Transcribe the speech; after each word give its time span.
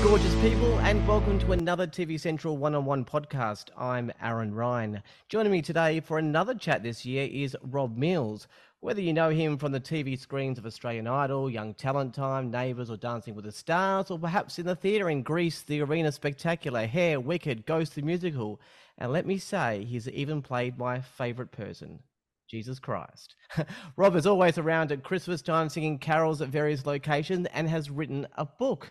Gorgeous 0.00 0.34
people, 0.36 0.78
and 0.80 1.06
welcome 1.06 1.38
to 1.40 1.52
another 1.52 1.86
TV 1.86 2.18
Central 2.18 2.56
one 2.56 2.74
on 2.74 2.86
one 2.86 3.04
podcast. 3.04 3.66
I'm 3.76 4.10
Aaron 4.22 4.54
Ryan. 4.54 5.02
Joining 5.28 5.52
me 5.52 5.60
today 5.60 6.00
for 6.00 6.16
another 6.16 6.54
chat 6.54 6.82
this 6.82 7.04
year 7.04 7.28
is 7.30 7.54
Rob 7.62 7.98
Mills. 7.98 8.48
Whether 8.80 9.02
you 9.02 9.12
know 9.12 9.28
him 9.28 9.58
from 9.58 9.70
the 9.70 9.80
TV 9.80 10.18
screens 10.18 10.56
of 10.56 10.64
Australian 10.64 11.06
Idol, 11.06 11.50
Young 11.50 11.74
Talent 11.74 12.14
Time, 12.14 12.50
Neighbours, 12.50 12.90
or 12.90 12.96
Dancing 12.96 13.34
with 13.34 13.44
the 13.44 13.52
Stars, 13.52 14.10
or 14.10 14.18
perhaps 14.18 14.58
in 14.58 14.64
the 14.64 14.74
theatre 14.74 15.10
in 15.10 15.22
Grease, 15.22 15.60
The 15.60 15.82
Arena 15.82 16.10
Spectacular, 16.10 16.86
Hair, 16.86 17.20
Wicked, 17.20 17.66
Ghost 17.66 17.94
the 17.94 18.02
Musical. 18.02 18.62
And 18.96 19.12
let 19.12 19.26
me 19.26 19.36
say, 19.36 19.84
he's 19.84 20.08
even 20.08 20.40
played 20.40 20.78
my 20.78 21.02
favourite 21.02 21.52
person, 21.52 22.00
Jesus 22.48 22.78
Christ. 22.78 23.34
Rob 23.96 24.16
is 24.16 24.26
always 24.26 24.56
around 24.56 24.90
at 24.90 25.04
Christmas 25.04 25.42
time 25.42 25.68
singing 25.68 25.98
carols 25.98 26.40
at 26.40 26.48
various 26.48 26.86
locations 26.86 27.46
and 27.52 27.68
has 27.68 27.90
written 27.90 28.26
a 28.38 28.46
book. 28.46 28.90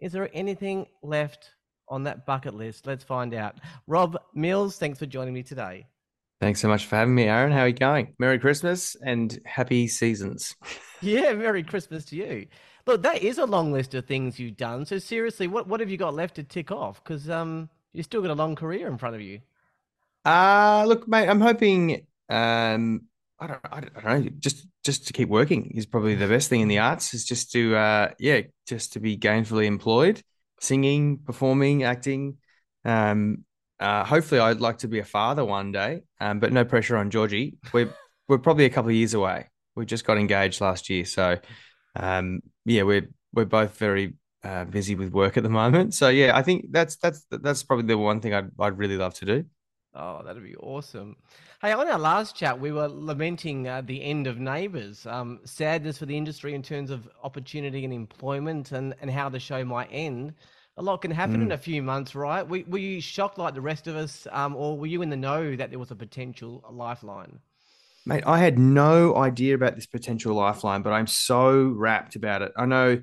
Is 0.00 0.12
there 0.12 0.30
anything 0.32 0.86
left 1.02 1.50
on 1.88 2.04
that 2.04 2.24
bucket 2.24 2.54
list? 2.54 2.86
Let's 2.86 3.04
find 3.04 3.34
out. 3.34 3.58
Rob 3.86 4.18
Mills, 4.34 4.78
thanks 4.78 4.98
for 4.98 5.06
joining 5.06 5.34
me 5.34 5.42
today. 5.42 5.86
Thanks 6.40 6.60
so 6.60 6.68
much 6.68 6.86
for 6.86 6.96
having 6.96 7.14
me, 7.14 7.24
Aaron. 7.24 7.52
How 7.52 7.60
are 7.60 7.68
you 7.68 7.74
going? 7.74 8.14
Merry 8.18 8.38
Christmas 8.38 8.96
and 9.04 9.38
happy 9.44 9.88
seasons. 9.88 10.56
yeah, 11.02 11.34
Merry 11.34 11.62
Christmas 11.62 12.06
to 12.06 12.16
you. 12.16 12.46
Look, 12.86 13.02
that 13.02 13.22
is 13.22 13.36
a 13.36 13.44
long 13.44 13.72
list 13.72 13.94
of 13.94 14.06
things 14.06 14.38
you've 14.38 14.56
done. 14.56 14.86
So 14.86 14.98
seriously, 14.98 15.48
what, 15.48 15.66
what 15.66 15.80
have 15.80 15.90
you 15.90 15.98
got 15.98 16.14
left 16.14 16.36
to 16.36 16.42
tick 16.42 16.72
off? 16.72 17.04
Because 17.04 17.28
um, 17.28 17.68
you've 17.92 18.06
still 18.06 18.22
got 18.22 18.30
a 18.30 18.34
long 18.34 18.56
career 18.56 18.88
in 18.88 18.96
front 18.96 19.14
of 19.14 19.20
you. 19.20 19.40
Uh 20.24 20.84
look, 20.86 21.08
mate, 21.08 21.28
I'm 21.28 21.40
hoping 21.40 22.06
um 22.28 23.02
I 23.38 23.46
don't, 23.46 23.60
I 23.64 23.80
don't 23.80 24.04
know, 24.04 24.30
just 24.38 24.66
just 24.84 25.06
to 25.06 25.12
keep 25.12 25.28
working 25.28 25.72
is 25.74 25.86
probably 25.86 26.14
the 26.14 26.26
best 26.26 26.48
thing 26.48 26.60
in 26.60 26.68
the 26.68 26.78
arts. 26.78 27.14
Is 27.14 27.24
just 27.24 27.52
to, 27.52 27.76
uh, 27.76 28.10
yeah, 28.18 28.42
just 28.66 28.94
to 28.94 29.00
be 29.00 29.16
gainfully 29.16 29.66
employed, 29.66 30.22
singing, 30.60 31.18
performing, 31.18 31.82
acting. 31.82 32.38
Um, 32.84 33.44
uh, 33.78 34.04
hopefully, 34.04 34.40
I'd 34.40 34.60
like 34.60 34.78
to 34.78 34.88
be 34.88 34.98
a 34.98 35.04
father 35.04 35.44
one 35.44 35.72
day, 35.72 36.02
um, 36.20 36.40
but 36.40 36.52
no 36.52 36.64
pressure 36.64 36.96
on 36.96 37.10
Georgie. 37.10 37.56
We're 37.72 37.92
we're 38.28 38.38
probably 38.38 38.64
a 38.64 38.70
couple 38.70 38.90
of 38.90 38.96
years 38.96 39.14
away. 39.14 39.48
We 39.74 39.86
just 39.86 40.04
got 40.04 40.18
engaged 40.18 40.60
last 40.60 40.90
year, 40.90 41.04
so 41.04 41.38
um, 41.96 42.40
yeah, 42.64 42.82
we're 42.82 43.08
we're 43.32 43.44
both 43.44 43.76
very 43.76 44.14
uh, 44.44 44.64
busy 44.64 44.94
with 44.94 45.12
work 45.12 45.36
at 45.36 45.42
the 45.42 45.48
moment. 45.48 45.94
So 45.94 46.08
yeah, 46.08 46.36
I 46.36 46.42
think 46.42 46.66
that's 46.70 46.96
that's 46.96 47.24
that's 47.30 47.62
probably 47.62 47.86
the 47.86 47.98
one 47.98 48.20
thing 48.20 48.34
I'd 48.34 48.50
I'd 48.58 48.78
really 48.78 48.96
love 48.96 49.14
to 49.14 49.24
do. 49.24 49.44
Oh, 49.94 50.22
that'd 50.24 50.42
be 50.42 50.56
awesome. 50.56 51.16
Hey, 51.60 51.72
on 51.72 51.88
our 51.88 51.98
last 51.98 52.36
chat, 52.36 52.60
we 52.60 52.70
were 52.70 52.88
lamenting 52.88 53.66
uh, 53.66 53.82
the 53.84 54.02
end 54.02 54.28
of 54.28 54.38
Neighbours, 54.38 55.04
um, 55.06 55.40
sadness 55.44 55.98
for 55.98 56.06
the 56.06 56.16
industry 56.16 56.54
in 56.54 56.62
terms 56.62 56.90
of 56.90 57.08
opportunity 57.24 57.84
and 57.84 57.92
employment 57.92 58.70
and, 58.70 58.94
and 59.00 59.10
how 59.10 59.28
the 59.28 59.40
show 59.40 59.64
might 59.64 59.88
end. 59.90 60.34
A 60.76 60.82
lot 60.82 61.02
can 61.02 61.10
happen 61.10 61.40
mm. 61.40 61.42
in 61.42 61.52
a 61.52 61.58
few 61.58 61.82
months, 61.82 62.14
right? 62.14 62.48
Were, 62.48 62.62
were 62.68 62.78
you 62.78 63.00
shocked 63.00 63.36
like 63.36 63.54
the 63.54 63.60
rest 63.60 63.88
of 63.88 63.96
us, 63.96 64.28
um, 64.30 64.54
or 64.54 64.78
were 64.78 64.86
you 64.86 65.02
in 65.02 65.10
the 65.10 65.16
know 65.16 65.56
that 65.56 65.70
there 65.70 65.78
was 65.78 65.90
a 65.90 65.96
potential 65.96 66.64
lifeline? 66.70 67.40
Mate, 68.06 68.22
I 68.26 68.38
had 68.38 68.58
no 68.58 69.16
idea 69.16 69.56
about 69.56 69.74
this 69.74 69.86
potential 69.86 70.34
lifeline, 70.34 70.82
but 70.82 70.92
I'm 70.92 71.08
so 71.08 71.68
rapt 71.68 72.16
about 72.16 72.42
it. 72.42 72.52
I 72.56 72.64
know 72.64 73.02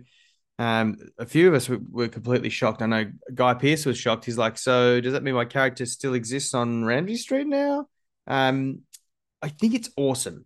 um, 0.60 0.98
a 1.20 1.26
few 1.26 1.48
of 1.48 1.54
us 1.54 1.70
were, 1.70 1.80
were, 1.90 2.08
completely 2.08 2.50
shocked. 2.50 2.82
I 2.82 2.88
know 2.88 3.12
Guy 3.34 3.54
Pearce 3.54 3.86
was 3.86 3.98
shocked. 3.98 4.26
He's 4.26 4.38
like, 4.38 4.58
"So 4.58 5.00
does 5.00 5.14
that 5.14 5.24
mean 5.24 5.36
my 5.36 5.46
character 5.46 5.86
still 5.86 6.16
exists 6.16 6.54
on 6.54 6.84
Ramsay 6.84 7.18
Street 7.18 7.48
now?" 7.48 7.88
Um, 8.26 8.82
I 9.42 9.50
think 9.50 9.76
it's 9.76 9.90
awesome, 9.98 10.46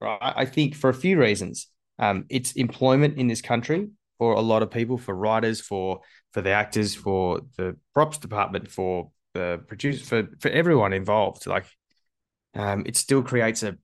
right? 0.00 0.18
I 0.20 0.44
think 0.44 0.74
for 0.74 0.90
a 0.90 0.94
few 0.94 1.18
reasons. 1.18 1.68
Um, 1.98 2.26
it's 2.28 2.52
employment 2.52 3.18
in 3.18 3.26
this 3.26 3.42
country 3.42 3.88
for 4.18 4.34
a 4.34 4.40
lot 4.40 4.62
of 4.62 4.70
people, 4.70 4.98
for 4.98 5.14
writers, 5.14 5.60
for 5.60 6.00
for 6.32 6.40
the 6.42 6.50
actors, 6.50 6.94
for 6.94 7.40
the 7.56 7.76
props 7.94 8.18
department, 8.18 8.70
for 8.70 9.10
the 9.34 9.60
producers, 9.66 10.08
for 10.08 10.28
for 10.38 10.50
everyone 10.50 10.92
involved. 10.92 11.46
Like, 11.46 11.66
um, 12.54 12.84
it 12.86 12.96
still 12.96 13.22
creates 13.22 13.64
a, 13.64 13.76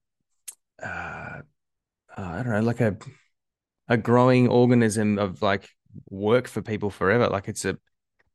uh, 0.81 1.43
I 2.16 2.43
don't 2.43 2.53
know, 2.53 2.60
like 2.60 2.81
a 2.81 2.97
a 3.89 3.97
growing 3.97 4.49
organism 4.49 5.19
of 5.19 5.43
like 5.43 5.69
work 6.09 6.49
for 6.49 6.62
people 6.62 6.91
forever. 6.91 7.28
Like 7.28 7.49
it's 7.49 7.65
a 7.65 7.78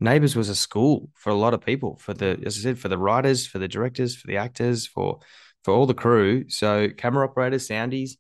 Neighbours 0.02 0.36
was 0.36 0.48
a 0.48 0.56
school 0.56 1.10
for 1.14 1.30
a 1.30 1.36
lot 1.36 1.54
of 1.54 1.60
people, 1.60 1.98
for 1.98 2.14
the 2.14 2.42
as 2.46 2.58
I 2.58 2.62
said, 2.62 2.80
for 2.80 2.88
the 2.88 2.98
writers, 2.98 3.46
for 3.46 3.60
the 3.60 3.68
directors, 3.68 4.16
for 4.16 4.28
the 4.28 4.38
actors, 4.38 4.88
for 4.88 5.20
for 5.64 5.74
all 5.74 5.86
the 5.86 5.94
crew. 5.94 6.48
So 6.50 6.88
camera 6.90 7.28
operators, 7.28 7.68
soundies, 7.68 8.12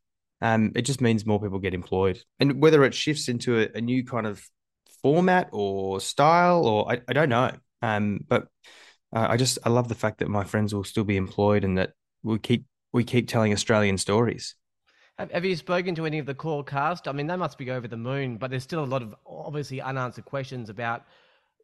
um, 0.42 0.74
it 0.76 0.82
just 0.82 1.00
means 1.00 1.26
more 1.26 1.42
people 1.42 1.60
get 1.60 1.74
employed. 1.74 2.22
And 2.40 2.62
whether 2.62 2.84
it 2.84 2.94
shifts 2.94 3.30
into 3.30 3.62
a, 3.62 3.70
a 3.76 3.82
new 3.82 4.04
kind 4.04 4.28
of 4.28 4.44
format 5.02 5.50
or 5.54 6.02
style, 6.02 6.66
or 6.66 6.92
I, 6.92 7.02
I 7.08 7.14
don't 7.14 7.30
know. 7.30 7.52
Um, 7.82 8.26
but 8.28 8.48
uh, 9.16 9.28
I 9.30 9.38
just 9.38 9.58
I 9.64 9.70
love 9.70 9.88
the 9.88 9.96
fact 9.96 10.20
that 10.20 10.30
my 10.30 10.44
friends 10.44 10.74
will 10.74 10.84
still 10.84 11.06
be 11.06 11.18
employed 11.18 11.64
and 11.64 11.78
that 11.78 11.92
we 12.24 12.40
keep 12.40 12.66
we 12.92 13.06
keep 13.06 13.30
telling 13.30 13.54
Australian 13.54 13.98
stories. 13.98 14.56
Have, 15.20 15.44
you 15.44 15.56
spoken 15.58 15.96
to 15.96 16.06
any 16.06 16.18
of 16.18 16.26
the 16.26 16.34
core 16.34 16.64
cast? 16.64 17.06
I 17.06 17.12
mean, 17.12 17.28
they 17.28 17.36
must 17.36 17.58
be 17.58 17.70
over 17.72 17.90
the 17.90 17.98
moon, 17.98 18.38
but 18.38 18.50
there's 18.50 18.64
still 18.64 18.84
a 18.84 18.86
lot 18.86 19.02
of 19.02 19.14
obviously 19.26 19.82
unanswered 19.82 20.24
questions 20.24 20.70
about 20.70 21.04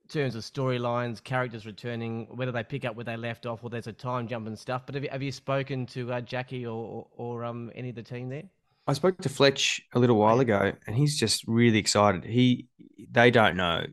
terms 0.09 0.35
of 0.35 0.43
storylines, 0.43 1.23
characters 1.23 1.65
returning, 1.65 2.27
whether 2.35 2.51
they 2.51 2.63
pick 2.63 2.83
up 2.83 2.95
where 2.95 3.05
they 3.05 3.15
left 3.15 3.45
off 3.45 3.63
or 3.63 3.69
there's 3.69 3.87
a 3.87 3.93
time 3.93 4.27
jump 4.27 4.47
and 4.47 4.59
stuff. 4.59 4.85
But 4.85 4.95
have 4.95 5.05
you, 5.05 5.09
have 5.09 5.23
you 5.23 5.31
spoken 5.31 5.85
to 5.87 6.11
uh, 6.11 6.21
Jackie 6.21 6.65
or, 6.65 7.07
or, 7.17 7.37
or 7.39 7.43
um, 7.45 7.71
any 7.75 7.89
of 7.89 7.95
the 7.95 8.03
team 8.03 8.27
there? 8.27 8.43
I 8.87 8.93
spoke 8.93 9.17
to 9.19 9.29
Fletch 9.29 9.81
a 9.93 9.99
little 9.99 10.17
while 10.17 10.41
ago, 10.41 10.73
and 10.85 10.95
he's 10.95 11.17
just 11.17 11.47
really 11.47 11.79
excited. 11.79 12.23
He 12.23 12.67
they 13.09 13.31
don't 13.31 13.55
know 13.55 13.85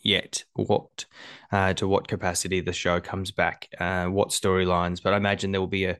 yet 0.00 0.44
what 0.54 1.04
uh, 1.52 1.74
to 1.74 1.88
what 1.88 2.08
capacity 2.08 2.60
the 2.60 2.72
show 2.72 2.98
comes 3.00 3.30
back, 3.30 3.68
uh, 3.78 4.06
what 4.06 4.30
storylines, 4.30 5.02
but 5.02 5.12
I 5.12 5.18
imagine 5.18 5.52
there 5.52 5.60
will 5.60 5.66
be 5.66 5.84
a 5.84 5.98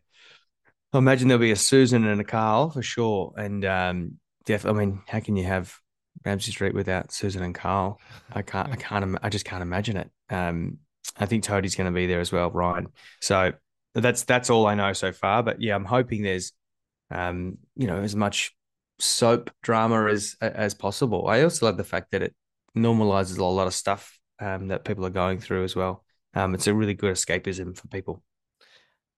I 0.92 0.98
imagine 0.98 1.28
there'll 1.28 1.40
be 1.40 1.50
a 1.50 1.56
Susan 1.56 2.06
and 2.06 2.20
a 2.20 2.24
Carl 2.24 2.70
for 2.70 2.82
sure. 2.82 3.34
And 3.36 3.64
um, 3.64 4.18
def- 4.44 4.66
I 4.66 4.72
mean, 4.72 5.02
how 5.06 5.20
can 5.20 5.36
you 5.36 5.44
have 5.44 5.76
Ramsay 6.24 6.52
Street 6.52 6.74
without 6.74 7.12
Susan 7.12 7.42
and 7.42 7.54
Carl? 7.54 8.00
I 8.32 8.42
can't. 8.42 8.72
I 8.72 8.76
can't. 8.76 9.18
I 9.22 9.28
just 9.28 9.44
can't 9.44 9.62
imagine 9.62 9.96
it. 9.98 10.10
Um, 10.30 10.78
I 11.16 11.26
think 11.26 11.44
Toadie's 11.44 11.74
going 11.74 11.92
to 11.92 11.94
be 11.94 12.06
there 12.06 12.20
as 12.20 12.32
well, 12.32 12.50
Ryan. 12.50 12.88
So 13.20 13.52
that's 13.94 14.24
that's 14.24 14.50
all 14.50 14.66
I 14.66 14.74
know 14.74 14.92
so 14.92 15.12
far. 15.12 15.42
But 15.42 15.60
yeah, 15.60 15.74
I'm 15.74 15.84
hoping 15.84 16.22
there's, 16.22 16.52
um, 17.10 17.58
you 17.76 17.86
know, 17.86 17.98
as 17.98 18.16
much 18.16 18.54
soap 18.98 19.50
drama 19.62 20.06
as 20.06 20.36
as 20.40 20.74
possible. 20.74 21.28
I 21.28 21.42
also 21.42 21.66
love 21.66 21.76
the 21.76 21.84
fact 21.84 22.12
that 22.12 22.22
it 22.22 22.34
normalizes 22.76 23.38
a 23.38 23.44
lot 23.44 23.66
of 23.66 23.74
stuff 23.74 24.18
um, 24.40 24.68
that 24.68 24.84
people 24.84 25.04
are 25.04 25.10
going 25.10 25.38
through 25.38 25.64
as 25.64 25.76
well. 25.76 26.04
Um, 26.34 26.54
it's 26.54 26.66
a 26.66 26.74
really 26.74 26.94
good 26.94 27.14
escapism 27.14 27.76
for 27.76 27.88
people 27.88 28.22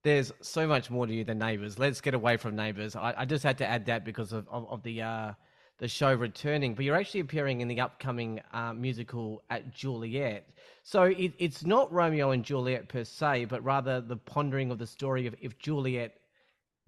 there's 0.02 0.32
so 0.40 0.66
much 0.66 0.90
more 0.90 1.06
to 1.06 1.12
you 1.12 1.24
than 1.24 1.38
neighbors. 1.38 1.78
Let's 1.78 2.00
get 2.00 2.14
away 2.14 2.36
from 2.36 2.56
neighbors. 2.56 2.96
I, 2.96 3.14
I 3.18 3.24
just 3.24 3.44
had 3.44 3.58
to 3.58 3.66
add 3.66 3.86
that 3.86 4.04
because 4.04 4.32
of, 4.32 4.48
of, 4.48 4.68
of 4.70 4.82
the 4.82 5.02
uh, 5.02 5.32
the 5.78 5.88
show 5.88 6.14
returning, 6.14 6.74
but 6.74 6.84
you're 6.84 6.96
actually 6.96 7.20
appearing 7.20 7.62
in 7.62 7.68
the 7.68 7.80
upcoming 7.80 8.40
uh, 8.52 8.74
musical 8.74 9.42
at 9.48 9.74
Juliet. 9.74 10.46
So 10.82 11.04
it, 11.04 11.32
it's 11.38 11.64
not 11.64 11.90
Romeo 11.90 12.32
and 12.32 12.44
Juliet 12.44 12.88
per 12.88 13.02
se, 13.02 13.46
but 13.46 13.64
rather 13.64 14.00
the 14.02 14.16
pondering 14.16 14.70
of 14.70 14.78
the 14.78 14.86
story 14.86 15.26
of 15.26 15.34
if 15.40 15.58
Juliet 15.58 16.18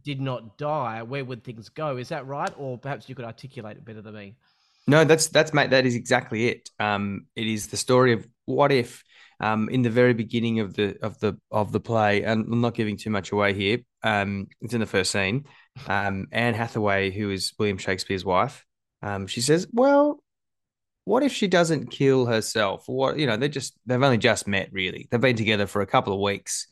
did 0.05 0.21
not 0.21 0.59
die, 0.59 1.03
where 1.03 1.25
would 1.25 1.43
things 1.43 1.71
go? 1.71 1.97
Is 1.97 2.11
that 2.11 2.27
right? 2.27 2.53
Or 2.59 2.77
perhaps 2.77 3.09
you 3.09 3.15
could 3.15 3.25
articulate 3.25 3.79
it 3.79 3.85
better 3.85 4.03
than 4.03 4.15
me. 4.15 4.35
No, 4.87 5.05
that's 5.05 5.29
that's 5.29 5.55
mate. 5.55 5.71
That 5.71 5.87
is 5.87 5.95
exactly 5.95 6.49
it. 6.49 6.69
Um, 6.79 7.27
it 7.37 7.47
is 7.47 7.69
the 7.69 7.77
story 7.77 8.13
of 8.13 8.27
what 8.45 8.73
if 8.73 9.05
um, 9.43 9.69
in 9.69 9.83
the 9.83 9.91
very 9.91 10.15
beginning 10.15 10.61
of 10.61 10.75
the 10.75 10.97
of 11.03 11.19
the 11.19 11.37
of 11.51 11.73
the 11.73 11.81
play, 11.81 12.23
and 12.23 12.47
I'm 12.51 12.61
not 12.61 12.75
giving 12.75 12.97
too 12.97 13.11
much 13.11 13.33
away 13.33 13.53
here. 13.53 13.79
Um, 14.03 14.47
it's 14.61 14.73
in 14.73 14.81
the 14.81 14.87
first 14.87 15.11
scene. 15.11 15.45
Um, 15.89 16.29
Anne 16.31 16.55
Hathaway, 16.55 17.11
who 17.11 17.31
is 17.31 17.53
William 17.59 17.77
Shakespeare's 17.77 18.25
wife, 18.25 18.65
um, 19.03 19.27
she 19.27 19.41
says, 19.41 19.67
"Well, 19.73 20.23
what 21.05 21.25
if 21.25 21.33
she 21.33 21.49
doesn't 21.49 21.91
kill 21.91 22.27
herself? 22.27 22.85
What 22.87 23.19
you 23.19 23.27
know, 23.27 23.37
they 23.37 23.49
just 23.49 23.77
they've 23.85 24.03
only 24.03 24.19
just 24.19 24.47
met, 24.47 24.71
really. 24.73 25.09
They've 25.11 25.21
been 25.21 25.37
together 25.37 25.67
for 25.67 25.83
a 25.83 25.87
couple 25.87 26.15
of 26.15 26.21
weeks. 26.21 26.69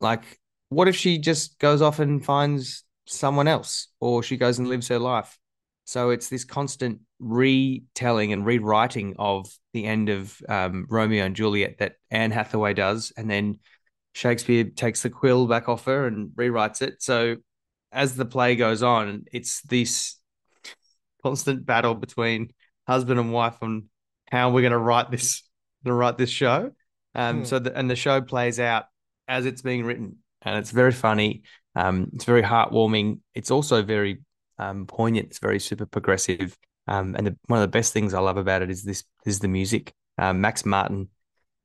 Like, 0.00 0.38
what 0.68 0.88
if 0.88 0.96
she 0.96 1.18
just 1.18 1.58
goes 1.58 1.80
off 1.80 1.98
and 1.98 2.22
finds 2.22 2.84
someone 3.06 3.48
else, 3.48 3.88
or 4.00 4.22
she 4.22 4.36
goes 4.36 4.58
and 4.58 4.68
lives 4.68 4.88
her 4.88 4.98
life? 4.98 5.38
So 5.84 6.10
it's 6.10 6.28
this 6.28 6.44
constant 6.44 7.00
retelling 7.22 8.32
and 8.32 8.44
rewriting 8.44 9.14
of 9.18 9.48
the 9.72 9.84
end 9.86 10.08
of 10.08 10.36
um, 10.48 10.86
Romeo 10.90 11.24
and 11.24 11.36
Juliet 11.36 11.78
that 11.78 11.94
Anne 12.10 12.32
Hathaway 12.32 12.74
does, 12.74 13.12
and 13.16 13.30
then 13.30 13.58
Shakespeare 14.14 14.64
takes 14.64 15.02
the 15.02 15.10
quill 15.10 15.46
back 15.46 15.68
off 15.68 15.84
her 15.86 16.06
and 16.06 16.30
rewrites 16.30 16.82
it. 16.82 17.02
So 17.02 17.36
as 17.90 18.16
the 18.16 18.24
play 18.24 18.56
goes 18.56 18.82
on, 18.82 19.24
it's 19.32 19.62
this 19.62 20.16
constant 21.22 21.64
battle 21.64 21.94
between 21.94 22.52
husband 22.86 23.20
and 23.20 23.32
wife 23.32 23.56
on 23.62 23.88
how 24.30 24.50
we're 24.50 24.62
going 24.62 24.72
to 24.72 24.78
write 24.78 25.10
this 25.10 25.42
to 25.84 25.92
write 25.92 26.18
this 26.18 26.30
show. 26.30 26.72
Um, 27.14 27.38
hmm. 27.38 27.44
so 27.44 27.58
the, 27.58 27.76
and 27.76 27.90
the 27.90 27.96
show 27.96 28.20
plays 28.20 28.58
out 28.58 28.86
as 29.28 29.46
it's 29.46 29.62
being 29.62 29.84
written, 29.84 30.16
and 30.42 30.58
it's 30.58 30.70
very 30.70 30.92
funny. 30.92 31.42
Um, 31.74 32.10
it's 32.14 32.24
very 32.24 32.42
heartwarming. 32.42 33.20
It's 33.34 33.50
also 33.50 33.82
very 33.82 34.22
um, 34.58 34.86
poignant. 34.86 35.28
It's 35.28 35.38
very 35.38 35.60
super 35.60 35.86
progressive. 35.86 36.56
Um, 36.88 37.14
and 37.16 37.26
the, 37.26 37.36
one 37.46 37.58
of 37.58 37.62
the 37.62 37.76
best 37.76 37.92
things 37.92 38.14
I 38.14 38.20
love 38.20 38.36
about 38.36 38.62
it 38.62 38.70
is 38.70 38.82
this 38.82 39.04
is 39.24 39.38
the 39.38 39.48
music. 39.48 39.92
Um, 40.18 40.40
Max 40.40 40.64
Martin, 40.64 41.08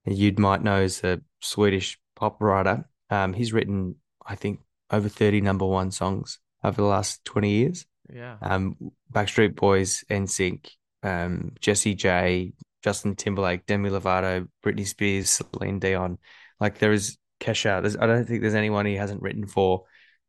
you 0.06 0.34
might 0.38 0.64
know, 0.64 0.82
is 0.82 1.04
a 1.04 1.22
Swedish 1.42 2.00
pop 2.16 2.42
writer. 2.42 2.88
Um, 3.10 3.34
he's 3.34 3.54
written, 3.54 3.96
I 4.26 4.36
think, 4.36 4.60
over 4.92 5.10
30 5.10 5.42
number 5.42 5.66
one 5.66 5.92
songs 5.92 6.40
over 6.64 6.82
the 6.82 6.88
last 6.88 7.24
20 7.26 7.50
years. 7.50 7.86
Yeah. 8.14 8.38
Um, 8.42 8.76
Backstreet 9.12 9.56
Boys, 9.56 10.04
NSYNC, 10.10 10.70
um, 11.04 11.54
Jessie 11.60 11.96
J, 11.96 12.54
Justin 12.84 13.16
Timberlake, 13.16 13.66
Demi 13.66 13.90
Lovato, 13.90 14.48
Britney 14.64 14.88
Spears, 14.88 15.30
Celine 15.30 15.80
Dion. 15.80 16.18
Like 16.60 16.80
there 16.80 16.92
is 16.92 17.18
Kesha. 17.40 17.82
There's, 17.82 17.98
I 17.98 18.08
don't 18.08 18.26
think 18.26 18.42
there's 18.42 18.54
anyone 18.56 18.86
he 18.86 18.96
hasn't 18.96 19.22
written 19.22 19.48
for. 19.48 19.84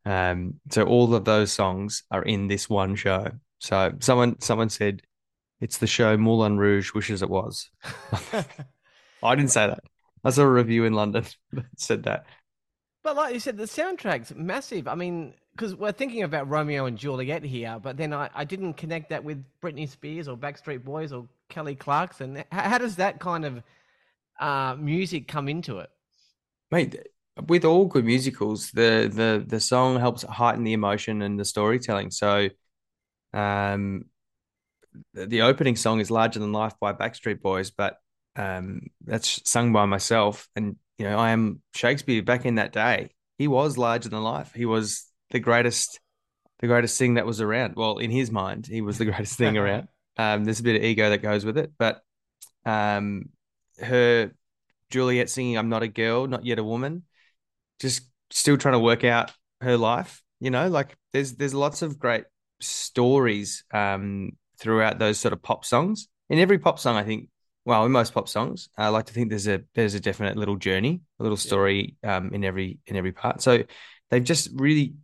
Um, 0.04 0.54
so 0.70 0.84
all 0.84 1.14
of 1.14 1.24
those 1.24 1.52
songs 1.52 2.02
are 2.10 2.22
in 2.22 2.48
this 2.48 2.68
one 2.68 2.96
show. 2.96 3.30
So 3.58 3.94
someone 4.00 4.40
someone 4.40 4.68
said 4.68 5.02
it's 5.60 5.78
the 5.78 5.86
show 5.86 6.16
Moulin 6.16 6.58
Rouge 6.58 6.94
wishes 6.94 7.22
it 7.22 7.30
was. 7.30 7.70
I 9.22 9.34
didn't 9.34 9.50
say 9.50 9.66
that. 9.66 9.80
I 10.24 10.30
saw 10.30 10.42
a 10.42 10.50
review 10.50 10.84
in 10.84 10.92
London 10.92 11.24
that 11.52 11.66
said 11.76 12.04
that. 12.04 12.26
But 13.02 13.16
like 13.16 13.34
you 13.34 13.40
said, 13.40 13.56
the 13.56 13.64
soundtrack's 13.64 14.34
massive. 14.34 14.88
I 14.88 14.94
mean, 14.94 15.34
because 15.52 15.74
we're 15.74 15.92
thinking 15.92 16.22
about 16.22 16.48
Romeo 16.48 16.86
and 16.86 16.98
Juliet 16.98 17.42
here, 17.42 17.78
but 17.82 17.96
then 17.96 18.12
I, 18.12 18.28
I 18.34 18.44
didn't 18.44 18.74
connect 18.74 19.10
that 19.10 19.24
with 19.24 19.44
Britney 19.62 19.88
Spears 19.88 20.28
or 20.28 20.36
Backstreet 20.36 20.84
Boys 20.84 21.12
or 21.12 21.26
Kelly 21.48 21.74
Clarkson. 21.74 22.44
How, 22.52 22.70
how 22.70 22.78
does 22.78 22.96
that 22.96 23.18
kind 23.18 23.44
of 23.44 23.62
uh, 24.40 24.76
music 24.78 25.26
come 25.26 25.48
into 25.48 25.78
it? 25.78 25.90
Mate, 26.70 26.96
with 27.46 27.64
all 27.64 27.86
good 27.86 28.04
musicals, 28.04 28.70
the 28.72 29.10
the 29.12 29.44
the 29.46 29.60
song 29.60 29.98
helps 29.98 30.22
heighten 30.22 30.64
the 30.64 30.72
emotion 30.72 31.22
and 31.22 31.38
the 31.38 31.44
storytelling. 31.44 32.10
So, 32.10 32.48
um, 33.32 34.04
the, 35.14 35.42
opening 35.42 35.76
song 35.76 36.00
is 36.00 36.10
"Larger 36.10 36.40
Than 36.40 36.52
Life" 36.52 36.74
by 36.80 36.92
Backstreet 36.92 37.40
Boys, 37.40 37.70
but 37.70 37.98
um, 38.36 38.82
that's 39.04 39.40
sung 39.48 39.72
by 39.72 39.84
myself. 39.86 40.48
And 40.56 40.76
you 40.98 41.08
know, 41.08 41.18
I 41.18 41.30
am 41.30 41.62
Shakespeare. 41.74 42.22
Back 42.22 42.46
in 42.46 42.56
that 42.56 42.72
day, 42.72 43.10
he 43.38 43.48
was 43.48 43.78
larger 43.78 44.08
than 44.08 44.22
life. 44.22 44.52
He 44.54 44.64
was 44.64 45.06
the 45.30 45.40
greatest, 45.40 46.00
the 46.60 46.66
greatest 46.66 46.98
thing 46.98 47.14
that 47.14 47.26
was 47.26 47.40
around. 47.40 47.74
Well, 47.76 47.98
in 47.98 48.10
his 48.10 48.30
mind, 48.30 48.66
he 48.66 48.80
was 48.80 48.98
the 48.98 49.04
greatest 49.06 49.36
thing 49.36 49.56
around. 49.56 49.88
Um, 50.16 50.44
there's 50.44 50.60
a 50.60 50.64
bit 50.64 50.76
of 50.76 50.82
ego 50.82 51.10
that 51.10 51.22
goes 51.22 51.44
with 51.44 51.58
it, 51.58 51.72
but 51.78 52.02
um, 52.64 53.28
her 53.80 54.32
Juliet 54.90 55.30
singing 55.30 55.56
"I'm 55.56 55.68
not 55.68 55.82
a 55.82 55.88
girl, 55.88 56.26
not 56.26 56.44
yet 56.44 56.58
a 56.58 56.64
woman," 56.64 57.04
just 57.80 58.02
still 58.30 58.56
trying 58.56 58.72
to 58.72 58.80
work 58.80 59.04
out 59.04 59.32
her 59.60 59.76
life. 59.76 60.22
You 60.40 60.50
know, 60.50 60.68
like 60.68 60.96
there's 61.12 61.34
there's 61.34 61.54
lots 61.54 61.82
of 61.82 61.98
great 61.98 62.24
stories 62.60 63.64
um, 63.72 64.32
throughout 64.58 64.98
those 64.98 65.18
sort 65.18 65.32
of 65.32 65.42
pop 65.42 65.64
songs. 65.64 66.08
In 66.30 66.38
every 66.38 66.58
pop 66.58 66.78
song, 66.78 66.96
I 66.96 67.04
think, 67.04 67.28
well, 67.64 67.84
in 67.84 67.92
most 67.92 68.14
pop 68.14 68.28
songs, 68.28 68.68
I 68.76 68.88
like 68.88 69.06
to 69.06 69.12
think 69.12 69.30
there's 69.30 69.48
a 69.48 69.62
there's 69.74 69.94
a 69.94 70.00
definite 70.00 70.36
little 70.36 70.56
journey, 70.56 71.00
a 71.18 71.22
little 71.22 71.36
story 71.36 71.96
um, 72.04 72.32
in 72.32 72.44
every 72.44 72.78
in 72.86 72.96
every 72.96 73.12
part. 73.12 73.42
So 73.42 73.64
they've 74.10 74.24
just 74.24 74.50
really 74.54 74.94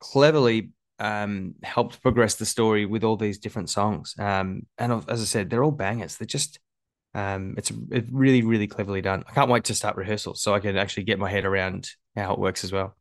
cleverly 0.00 0.70
um, 0.98 1.54
helped 1.62 2.02
progress 2.02 2.36
the 2.36 2.46
story 2.46 2.86
with 2.86 3.04
all 3.04 3.16
these 3.16 3.38
different 3.38 3.70
songs. 3.70 4.14
Um, 4.18 4.66
and 4.78 5.04
as 5.08 5.20
I 5.20 5.24
said, 5.24 5.50
they're 5.50 5.64
all 5.64 5.70
bangers. 5.70 6.16
They're 6.16 6.26
just 6.26 6.58
um, 7.14 7.54
it's, 7.58 7.70
it's 7.90 8.08
really, 8.10 8.42
really 8.42 8.66
cleverly 8.66 9.02
done. 9.02 9.24
I 9.28 9.32
can't 9.32 9.50
wait 9.50 9.64
to 9.64 9.74
start 9.74 9.96
rehearsals 9.96 10.42
so 10.42 10.54
I 10.54 10.60
can 10.60 10.76
actually 10.76 11.04
get 11.04 11.18
my 11.18 11.30
head 11.30 11.44
around 11.44 11.90
how 12.16 12.32
it 12.32 12.38
works 12.38 12.64
as 12.64 12.72
well. 12.72 12.96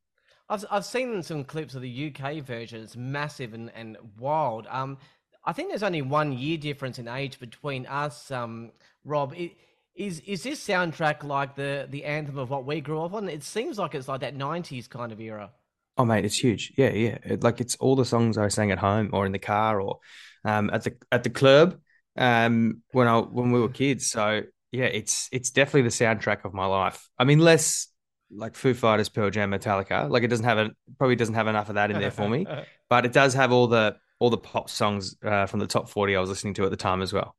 I've 0.51 0.65
I've 0.69 0.85
seen 0.85 1.23
some 1.23 1.45
clips 1.45 1.75
of 1.75 1.81
the 1.81 2.13
UK 2.13 2.43
version. 2.43 2.83
It's 2.83 2.97
massive 2.97 3.53
and, 3.53 3.71
and 3.73 3.97
wild. 4.19 4.67
Um, 4.69 4.97
I 5.45 5.53
think 5.53 5.69
there's 5.69 5.81
only 5.81 6.01
one 6.01 6.33
year 6.33 6.57
difference 6.57 6.99
in 6.99 7.07
age 7.07 7.39
between 7.39 7.85
us. 7.85 8.29
Um, 8.29 8.71
Rob, 9.05 9.33
it, 9.35 9.53
is 9.95 10.19
is 10.19 10.43
this 10.43 10.65
soundtrack 10.65 11.23
like 11.23 11.55
the 11.55 11.87
the 11.89 12.03
anthem 12.03 12.37
of 12.37 12.49
what 12.49 12.65
we 12.65 12.81
grew 12.81 13.01
up 13.01 13.13
on? 13.13 13.29
It 13.29 13.43
seems 13.43 13.79
like 13.79 13.95
it's 13.95 14.09
like 14.09 14.19
that 14.21 14.35
'90s 14.35 14.89
kind 14.89 15.13
of 15.13 15.21
era. 15.21 15.51
Oh, 15.97 16.05
mate, 16.05 16.25
it's 16.25 16.37
huge. 16.37 16.73
Yeah, 16.77 16.89
yeah. 16.89 17.17
It, 17.23 17.43
like 17.43 17.61
it's 17.61 17.75
all 17.77 17.95
the 17.95 18.05
songs 18.05 18.37
I 18.37 18.49
sang 18.49 18.71
at 18.71 18.79
home 18.79 19.11
or 19.13 19.25
in 19.25 19.31
the 19.31 19.39
car 19.39 19.79
or 19.79 19.99
um, 20.43 20.69
at 20.71 20.83
the 20.83 20.95
at 21.13 21.23
the 21.23 21.29
club 21.29 21.79
um, 22.17 22.81
when 22.91 23.07
I 23.07 23.19
when 23.19 23.51
we 23.51 23.61
were 23.61 23.69
kids. 23.69 24.09
So 24.09 24.41
yeah, 24.73 24.85
it's 24.85 25.29
it's 25.31 25.51
definitely 25.51 25.83
the 25.83 25.89
soundtrack 25.89 26.43
of 26.43 26.53
my 26.53 26.65
life. 26.65 27.09
I 27.17 27.23
mean, 27.23 27.39
less 27.39 27.87
like 28.33 28.55
Foo 28.55 28.73
Fighters, 28.73 29.09
Pearl 29.09 29.29
Jam, 29.29 29.51
Metallica. 29.51 30.09
Like 30.09 30.23
it 30.23 30.27
doesn't 30.27 30.45
have 30.45 30.57
a 30.57 30.71
probably 30.97 31.15
doesn't 31.15 31.35
have 31.35 31.47
enough 31.47 31.69
of 31.69 31.75
that 31.75 31.91
in 31.91 31.99
there 31.99 32.11
for 32.11 32.29
me, 32.29 32.45
but 32.89 33.05
it 33.05 33.13
does 33.13 33.33
have 33.33 33.51
all 33.51 33.67
the 33.67 33.97
all 34.19 34.29
the 34.29 34.37
pop 34.37 34.69
songs 34.69 35.15
uh, 35.23 35.45
from 35.45 35.59
the 35.59 35.67
top 35.67 35.89
forty 35.89 36.15
I 36.15 36.19
was 36.19 36.29
listening 36.29 36.53
to 36.55 36.65
at 36.65 36.71
the 36.71 36.77
time 36.77 37.01
as 37.01 37.13
well. 37.13 37.35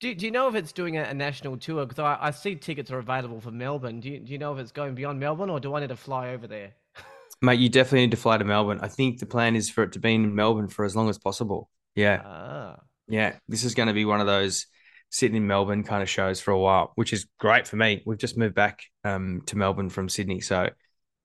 Do, 0.00 0.14
do 0.14 0.26
you 0.26 0.30
know 0.30 0.46
if 0.46 0.54
it's 0.54 0.72
doing 0.72 0.96
a, 0.96 1.02
a 1.02 1.14
national 1.14 1.56
tour? 1.56 1.84
Because 1.84 1.98
I, 1.98 2.16
I 2.20 2.30
see 2.30 2.54
tickets 2.54 2.90
are 2.92 2.98
available 2.98 3.40
for 3.40 3.50
Melbourne. 3.50 3.98
Do 4.00 4.08
you, 4.08 4.20
do 4.20 4.32
you 4.32 4.38
know 4.38 4.52
if 4.52 4.60
it's 4.60 4.70
going 4.70 4.94
beyond 4.94 5.18
Melbourne 5.18 5.50
or 5.50 5.58
do 5.58 5.74
I 5.74 5.80
need 5.80 5.88
to 5.88 5.96
fly 5.96 6.30
over 6.30 6.46
there? 6.46 6.74
Mate, 7.42 7.58
you 7.58 7.68
definitely 7.68 8.02
need 8.02 8.12
to 8.12 8.16
fly 8.16 8.38
to 8.38 8.44
Melbourne. 8.44 8.78
I 8.80 8.86
think 8.86 9.18
the 9.18 9.26
plan 9.26 9.56
is 9.56 9.68
for 9.68 9.82
it 9.82 9.92
to 9.92 9.98
be 9.98 10.14
in 10.14 10.36
Melbourne 10.36 10.68
for 10.68 10.84
as 10.84 10.94
long 10.94 11.08
as 11.08 11.18
possible. 11.18 11.68
Yeah. 11.96 12.22
Ah. 12.24 12.76
Yeah. 13.08 13.34
This 13.48 13.64
is 13.64 13.74
going 13.74 13.88
to 13.88 13.92
be 13.92 14.04
one 14.04 14.20
of 14.20 14.28
those 14.28 14.66
sitting 15.10 15.36
in 15.36 15.46
Melbourne 15.46 15.84
kind 15.84 16.02
of 16.02 16.08
shows 16.08 16.40
for 16.40 16.50
a 16.50 16.58
while, 16.58 16.92
which 16.94 17.12
is 17.12 17.26
great 17.38 17.66
for 17.66 17.76
me. 17.76 18.02
We've 18.04 18.18
just 18.18 18.36
moved 18.36 18.54
back 18.54 18.84
um, 19.04 19.42
to 19.46 19.56
Melbourne 19.56 19.88
from 19.88 20.08
Sydney. 20.08 20.40
So 20.40 20.70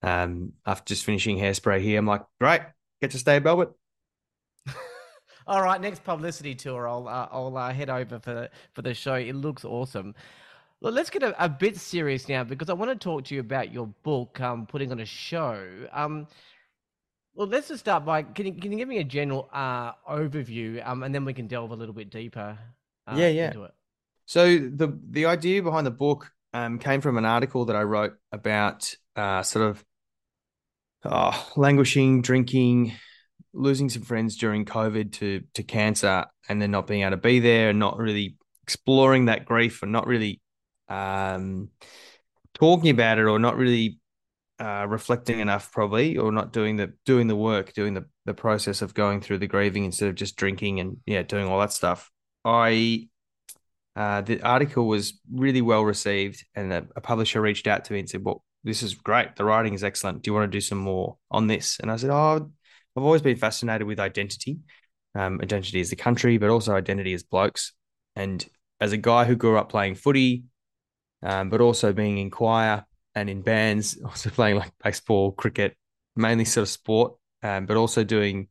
um, 0.02 0.54
after 0.66 0.94
just 0.94 1.06
finishing 1.06 1.38
hairspray 1.38 1.82
here, 1.82 2.00
I'm 2.00 2.06
like, 2.06 2.24
great, 2.40 2.62
get 3.02 3.12
to 3.12 3.20
stay 3.20 3.38
in 3.38 3.44
Melbourne. 3.44 3.74
All 5.48 5.62
right, 5.62 5.80
next 5.82 6.04
publicity 6.04 6.56
tour, 6.56 6.88
I'll 6.88 7.08
uh, 7.08 7.28
I'll 7.32 7.58
uh, 7.58 7.74
head 7.74 7.90
over 7.90 8.20
for 8.20 8.50
for 8.74 8.82
the 8.82 8.94
show. 8.94 9.16
It 9.16 9.36
looks 9.36 9.66
awesome. 9.66 10.16
Well, 10.80 10.94
let's 10.94 11.10
get 11.10 11.24
a, 11.24 11.44
a, 11.44 11.48
bit 11.48 11.78
serious 11.78 12.28
now 12.28 12.44
because 12.44 12.70
I 12.70 12.74
want 12.74 12.92
to 12.92 12.96
talk 12.96 13.24
to 13.26 13.36
you 13.36 13.40
about 13.40 13.72
your 13.72 13.88
book, 14.04 14.42
um, 14.42 14.66
putting 14.66 14.92
on 14.92 15.00
a 15.00 15.06
show. 15.06 15.66
Um, 15.94 16.28
well, 17.36 17.48
let's 17.48 17.70
just 17.70 17.80
start 17.80 18.06
by 18.06 18.24
can 18.24 18.46
you, 18.46 18.54
can 18.54 18.72
you 18.72 18.78
give 18.78 18.88
me 18.88 19.00
a 19.00 19.04
general 19.04 19.50
uh, 19.54 19.94
overview, 20.10 20.86
um, 20.86 21.04
and 21.04 21.16
then 21.16 21.26
we 21.26 21.34
can 21.34 21.48
delve 21.48 21.72
a 21.72 21.76
little 21.76 21.96
bit 21.96 22.10
deeper. 22.10 22.58
Uh, 23.08 23.16
yeah, 23.18 23.28
yeah. 23.28 23.54
So 24.26 24.58
the 24.58 24.98
the 25.10 25.26
idea 25.26 25.62
behind 25.62 25.86
the 25.86 25.92
book 25.92 26.32
um, 26.54 26.80
came 26.80 27.02
from 27.02 27.18
an 27.18 27.26
article 27.26 27.66
that 27.66 27.76
I 27.76 27.84
wrote 27.84 28.14
about 28.32 28.94
uh, 29.16 29.44
sort 29.44 29.70
of 29.70 29.84
oh, 31.06 31.52
languishing, 31.56 32.22
drinking, 32.22 32.94
losing 33.54 33.90
some 33.90 34.04
friends 34.04 34.38
during 34.38 34.66
COVID 34.66 35.14
to 35.14 35.44
to 35.56 35.64
cancer, 35.64 36.26
and 36.48 36.62
then 36.62 36.72
not 36.72 36.88
being 36.88 37.02
able 37.02 37.12
to 37.12 37.18
be 37.18 37.40
there, 37.40 37.70
and 37.70 37.80
not 37.80 37.98
really 37.98 38.38
exploring 38.64 39.26
that 39.26 39.46
grief, 39.46 39.84
and 39.84 39.92
not 39.92 40.08
really 40.08 40.42
um, 40.88 41.70
talking 42.54 42.90
about 42.90 43.20
it, 43.20 43.26
or 43.26 43.40
not 43.40 43.58
really 43.58 44.00
uh, 44.60 44.86
reflecting 44.88 45.40
enough, 45.40 45.72
probably, 45.72 46.18
or 46.18 46.32
not 46.32 46.54
doing 46.54 46.78
the 46.78 46.94
doing 47.06 47.28
the 47.28 47.36
work, 47.36 47.74
doing 47.74 47.94
the 47.94 48.06
the 48.26 48.34
process 48.34 48.82
of 48.82 48.94
going 48.94 49.20
through 49.20 49.40
the 49.40 49.48
grieving 49.48 49.84
instead 49.84 50.08
of 50.08 50.16
just 50.16 50.38
drinking 50.38 50.80
and 50.80 50.98
yeah, 51.06 51.24
doing 51.24 51.48
all 51.48 51.60
that 51.60 51.74
stuff. 51.74 52.10
I 52.46 53.08
uh, 53.96 54.22
the 54.22 54.42
article 54.42 54.88
was 54.88 55.20
really 55.32 55.62
well 55.62 55.84
received, 55.84 56.46
and 56.56 56.74
a, 56.74 56.88
a, 56.96 57.02
publisher 57.02 57.40
reached 57.42 57.68
out 57.68 57.86
to 57.86 57.94
me 57.94 58.00
and 58.00 58.10
said, 58.10 58.24
"Well, 58.24 58.44
this 58.64 58.82
is 58.82 58.96
great. 58.96 59.36
The 59.36 59.46
writing 59.46 59.74
is 59.74 59.84
excellent. 59.84 60.24
Do 60.24 60.32
you 60.32 60.36
want 60.36 60.52
to 60.52 60.56
do 60.56 60.62
some 60.62 60.80
more 60.80 61.18
on 61.30 61.48
this?" 61.48 61.80
And 61.80 61.92
I 61.92 61.98
said, 61.98 62.10
"Oh, 62.10 62.50
I've 62.96 63.04
always 63.04 63.22
been 63.22 63.38
fascinated 63.38 63.88
with 63.88 64.00
identity. 64.00 64.60
Um, 65.16 65.40
identity 65.42 65.80
as 65.80 65.92
a 65.92 65.96
country, 65.96 66.38
but 66.38 66.50
also 66.50 66.76
identity 66.76 67.14
as 67.14 67.24
blokes. 67.24 67.74
And 68.16 68.44
as 68.80 68.94
a 68.94 68.98
guy 68.98 69.26
who 69.26 69.36
grew 69.36 69.58
up 69.58 69.70
playing 69.70 69.96
footy, 69.96 70.46
um, 71.22 71.50
but 71.50 71.62
also 71.62 71.94
being 71.94 72.18
in 72.18 72.30
choir 72.32 72.86
and 73.16 73.30
in 73.30 73.42
bands, 73.42 74.00
also 74.06 74.30
playing 74.30 74.58
like 74.58 74.72
baseball, 74.84 75.32
cricket, 75.32 75.76
mainly 76.16 76.46
sort 76.46 76.64
of 76.64 76.70
sport, 76.70 77.14
um, 77.42 77.66
but 77.66 77.78
also 77.78 78.04
doing 78.04 78.48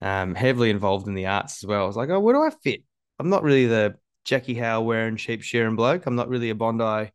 um, 0.00 0.34
heavily 0.34 0.70
involved 0.70 1.06
in 1.06 1.14
the 1.14 1.26
arts 1.26 1.62
as 1.62 1.66
well. 1.66 1.84
I 1.84 1.86
was 1.86 1.96
like, 1.96 2.10
oh, 2.10 2.20
where 2.20 2.34
do 2.34 2.42
I 2.42 2.50
fit? 2.50 2.82
I'm 3.18 3.30
not 3.30 3.42
really 3.42 3.66
the 3.66 3.96
Jackie 4.24 4.54
Howe 4.54 4.82
wearing 4.82 5.16
sheep 5.16 5.42
shearing 5.42 5.76
bloke. 5.76 6.06
I'm 6.06 6.16
not 6.16 6.28
really 6.28 6.50
a 6.50 6.54
Bondi 6.54 7.10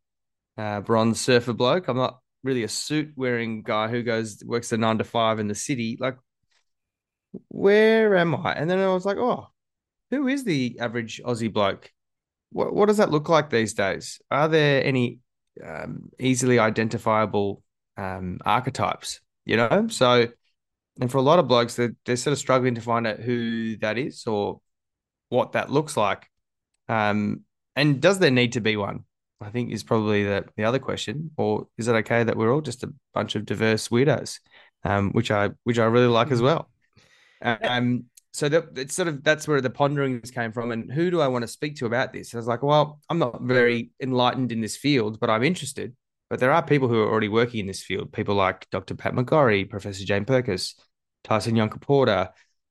uh, 0.58 0.82
bronze 0.82 1.22
surfer 1.22 1.54
bloke. 1.54 1.88
I'm 1.88 1.98
not 1.98 2.20
really 2.44 2.64
a 2.64 2.68
suit 2.68 3.14
wearing 3.16 3.62
guy 3.64 3.88
who 3.88 4.04
goes 4.04 4.44
works 4.46 4.70
the 4.70 4.78
nine 4.78 4.98
to 4.98 5.04
five 5.04 5.40
in 5.40 5.48
the 5.48 5.56
city. 5.56 5.98
Like 6.00 6.18
where 7.50 8.16
am 8.18 8.36
I? 8.36 8.54
And 8.54 8.70
then 8.70 8.80
I 8.80 8.90
was 8.90 9.06
like, 9.06 9.18
oh, 9.18 9.48
who 10.12 10.28
is 10.28 10.44
the 10.44 10.78
average 10.80 11.22
Aussie 11.26 11.52
bloke? 11.52 11.92
What 12.52 12.74
what 12.74 12.88
does 12.88 12.98
that 12.98 13.12
look 13.12 13.30
like 13.30 13.50
these 13.50 13.74
days? 13.74 14.22
Are 14.30 14.48
there 14.48 14.84
any 14.84 15.20
um, 15.66 16.10
easily 16.20 16.60
identifiable 16.60 17.64
um, 17.98 18.40
archetypes? 18.46 19.22
You 19.46 19.58
know, 19.58 19.88
so 19.90 20.28
and 21.00 21.12
for 21.12 21.18
a 21.18 21.22
lot 21.22 21.40
of 21.40 21.48
blokes, 21.48 21.76
they're, 21.76 21.96
they're 22.06 22.16
sort 22.16 22.34
of 22.34 22.38
struggling 22.38 22.76
to 22.76 22.82
find 22.82 23.08
out 23.08 23.20
who 23.20 23.78
that 23.78 23.98
is 23.98 24.28
or 24.28 24.62
what 25.34 25.54
that 25.54 25.72
looks 25.72 25.98
like. 25.98 26.30
Um, 26.88 27.42
and 27.76 28.00
does 28.00 28.20
there 28.20 28.32
need 28.32 28.54
to 28.54 28.62
be 28.62 28.78
one? 28.78 29.06
I 29.42 29.50
think 29.50 29.72
is 29.72 29.84
probably 29.84 30.24
the, 30.24 30.46
the 30.56 30.64
other 30.64 30.80
question. 30.80 31.32
Or 31.38 31.68
is 31.78 31.88
it 31.88 31.96
okay 31.96 32.24
that 32.24 32.38
we're 32.38 32.54
all 32.54 32.62
just 32.62 32.84
a 32.84 32.94
bunch 33.14 33.36
of 33.36 33.46
diverse 33.46 33.90
weirdos, 33.90 34.40
um, 34.84 35.12
which 35.12 35.32
I 35.32 35.50
which 35.64 35.80
I 35.80 35.86
really 35.86 36.08
like 36.08 36.32
as 36.32 36.42
well. 36.42 36.70
Um, 37.42 38.06
so 38.32 38.48
that 38.50 38.78
it's 38.78 38.96
sort 38.96 39.08
of 39.08 39.24
that's 39.24 39.48
where 39.48 39.60
the 39.60 39.70
ponderings 39.70 40.32
came 40.32 40.52
from. 40.52 40.72
And 40.72 40.92
who 40.92 41.12
do 41.12 41.20
I 41.20 41.28
want 41.28 41.44
to 41.44 41.48
speak 41.48 41.76
to 41.78 41.86
about 41.86 42.14
this? 42.14 42.32
And 42.32 42.38
I 42.38 42.42
was 42.42 42.48
like, 42.48 42.64
well, 42.64 43.00
I'm 43.10 43.20
not 43.20 43.42
very 43.42 43.92
enlightened 44.02 44.52
in 44.52 44.62
this 44.62 44.78
field, 44.78 45.20
but 45.20 45.30
I'm 45.30 45.44
interested. 45.44 45.96
But 46.30 46.40
there 46.40 46.52
are 46.52 46.64
people 46.64 46.88
who 46.88 47.02
are 47.02 47.10
already 47.10 47.28
working 47.28 47.60
in 47.60 47.68
this 47.68 47.84
field, 47.84 48.12
people 48.14 48.36
like 48.36 48.68
Dr. 48.72 48.96
Pat 48.96 49.14
McGorry, 49.14 49.70
Professor 49.70 50.06
Jane 50.06 50.26
Purkis, 50.26 50.74
Tyson 51.24 51.56
Yunkaporta, 51.56 52.30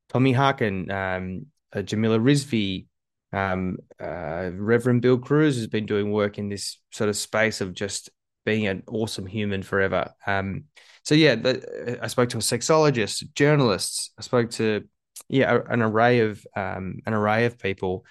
Tommy 0.09 0.33
Harkin, 0.33 0.91
um, 0.91 1.47
uh, 1.73 1.83
Jamila 1.83 2.19
Rizvi, 2.19 2.87
um, 3.33 3.79
uh, 4.01 4.51
Reverend 4.55 5.03
Bill 5.03 5.19
Crews 5.19 5.57
has 5.57 5.67
been 5.67 5.87
doing 5.87 6.13
work 6.13 6.39
in 6.39 6.49
this 6.49 6.79
sort 6.91 7.09
of 7.09 7.17
space 7.17 7.61
of 7.61 7.75
just 7.75 8.11
being 8.45 8.67
an 8.67 8.83
awesome 8.87 9.27
human 9.27 9.63
forever. 9.63 10.11
Um, 10.27 10.65
so 11.05 11.15
yeah, 11.15 11.35
the, 11.37 11.99
I 12.03 12.07
spoke 12.09 12.29
to 12.31 12.39
a 12.39 12.41
sexologist, 12.41 13.35
journalists. 13.35 14.11
I 14.19 14.23
spoke 14.23 14.51
to 14.53 14.85
yeah 15.29 15.59
an 15.69 15.83
array 15.83 16.21
of 16.21 16.45
um, 16.57 17.01
an 17.07 17.15
array 17.15 17.47
of 17.47 17.59
people, 17.59 18.05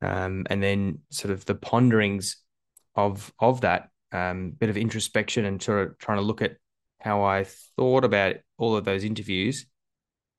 um, 0.00 0.46
and 0.48 0.62
then 0.62 1.00
sort 1.10 1.32
of 1.32 1.44
the 1.44 1.54
ponderings 1.54 2.36
of 2.94 3.32
of 3.38 3.62
that 3.62 3.90
um, 4.12 4.50
bit 4.52 4.70
of 4.70 4.76
introspection 4.76 5.44
and 5.44 5.62
sort 5.62 5.86
of 5.86 5.98
trying 5.98 6.18
to 6.18 6.22
look 6.24 6.42
at 6.42 6.56
how 7.00 7.22
I 7.22 7.44
thought 7.76 8.04
about 8.04 8.36
all 8.58 8.76
of 8.76 8.84
those 8.84 9.04
interviews 9.04 9.66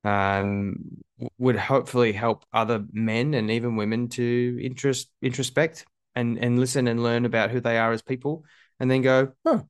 um, 0.04 1.02
would 1.38 1.56
hopefully 1.56 2.12
help 2.12 2.44
other 2.52 2.84
men 2.92 3.34
and 3.34 3.50
even 3.50 3.76
women 3.76 4.08
to 4.10 4.58
interest 4.62 5.08
introspect 5.22 5.84
and 6.14 6.38
and 6.38 6.58
listen 6.58 6.86
and 6.86 7.02
learn 7.02 7.24
about 7.24 7.50
who 7.50 7.60
they 7.60 7.78
are 7.78 7.92
as 7.92 8.02
people, 8.02 8.44
and 8.78 8.90
then 8.90 9.02
go, 9.02 9.32
oh, 9.44 9.66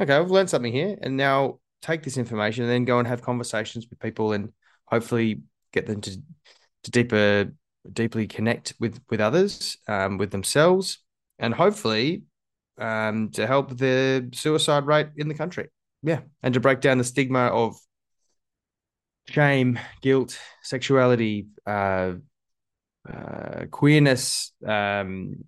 okay, 0.00 0.14
I've 0.14 0.30
learned 0.30 0.50
something 0.50 0.72
here, 0.72 0.96
and 1.02 1.16
now 1.16 1.58
take 1.82 2.02
this 2.02 2.16
information 2.16 2.64
and 2.64 2.72
then 2.72 2.84
go 2.84 2.98
and 2.98 3.08
have 3.08 3.22
conversations 3.22 3.86
with 3.90 3.98
people 3.98 4.32
and 4.32 4.52
hopefully 4.86 5.42
get 5.72 5.86
them 5.86 6.00
to 6.00 6.16
to 6.84 6.90
deeper 6.90 7.52
deeply 7.92 8.26
connect 8.26 8.74
with 8.78 9.00
with 9.10 9.20
others, 9.20 9.76
um, 9.88 10.18
with 10.18 10.30
themselves, 10.30 10.98
and 11.38 11.52
hopefully 11.54 12.22
um, 12.78 13.30
to 13.30 13.46
help 13.46 13.76
the 13.76 14.28
suicide 14.32 14.86
rate 14.86 15.08
in 15.16 15.28
the 15.28 15.34
country. 15.34 15.68
Yeah, 16.02 16.20
and 16.42 16.54
to 16.54 16.60
break 16.60 16.80
down 16.80 16.98
the 16.98 17.04
stigma 17.04 17.46
of 17.46 17.76
shame, 19.28 19.78
guilt, 20.00 20.38
sexuality, 20.62 21.46
uh, 21.66 22.14
uh, 23.08 23.64
queerness, 23.70 24.52
um, 24.66 25.44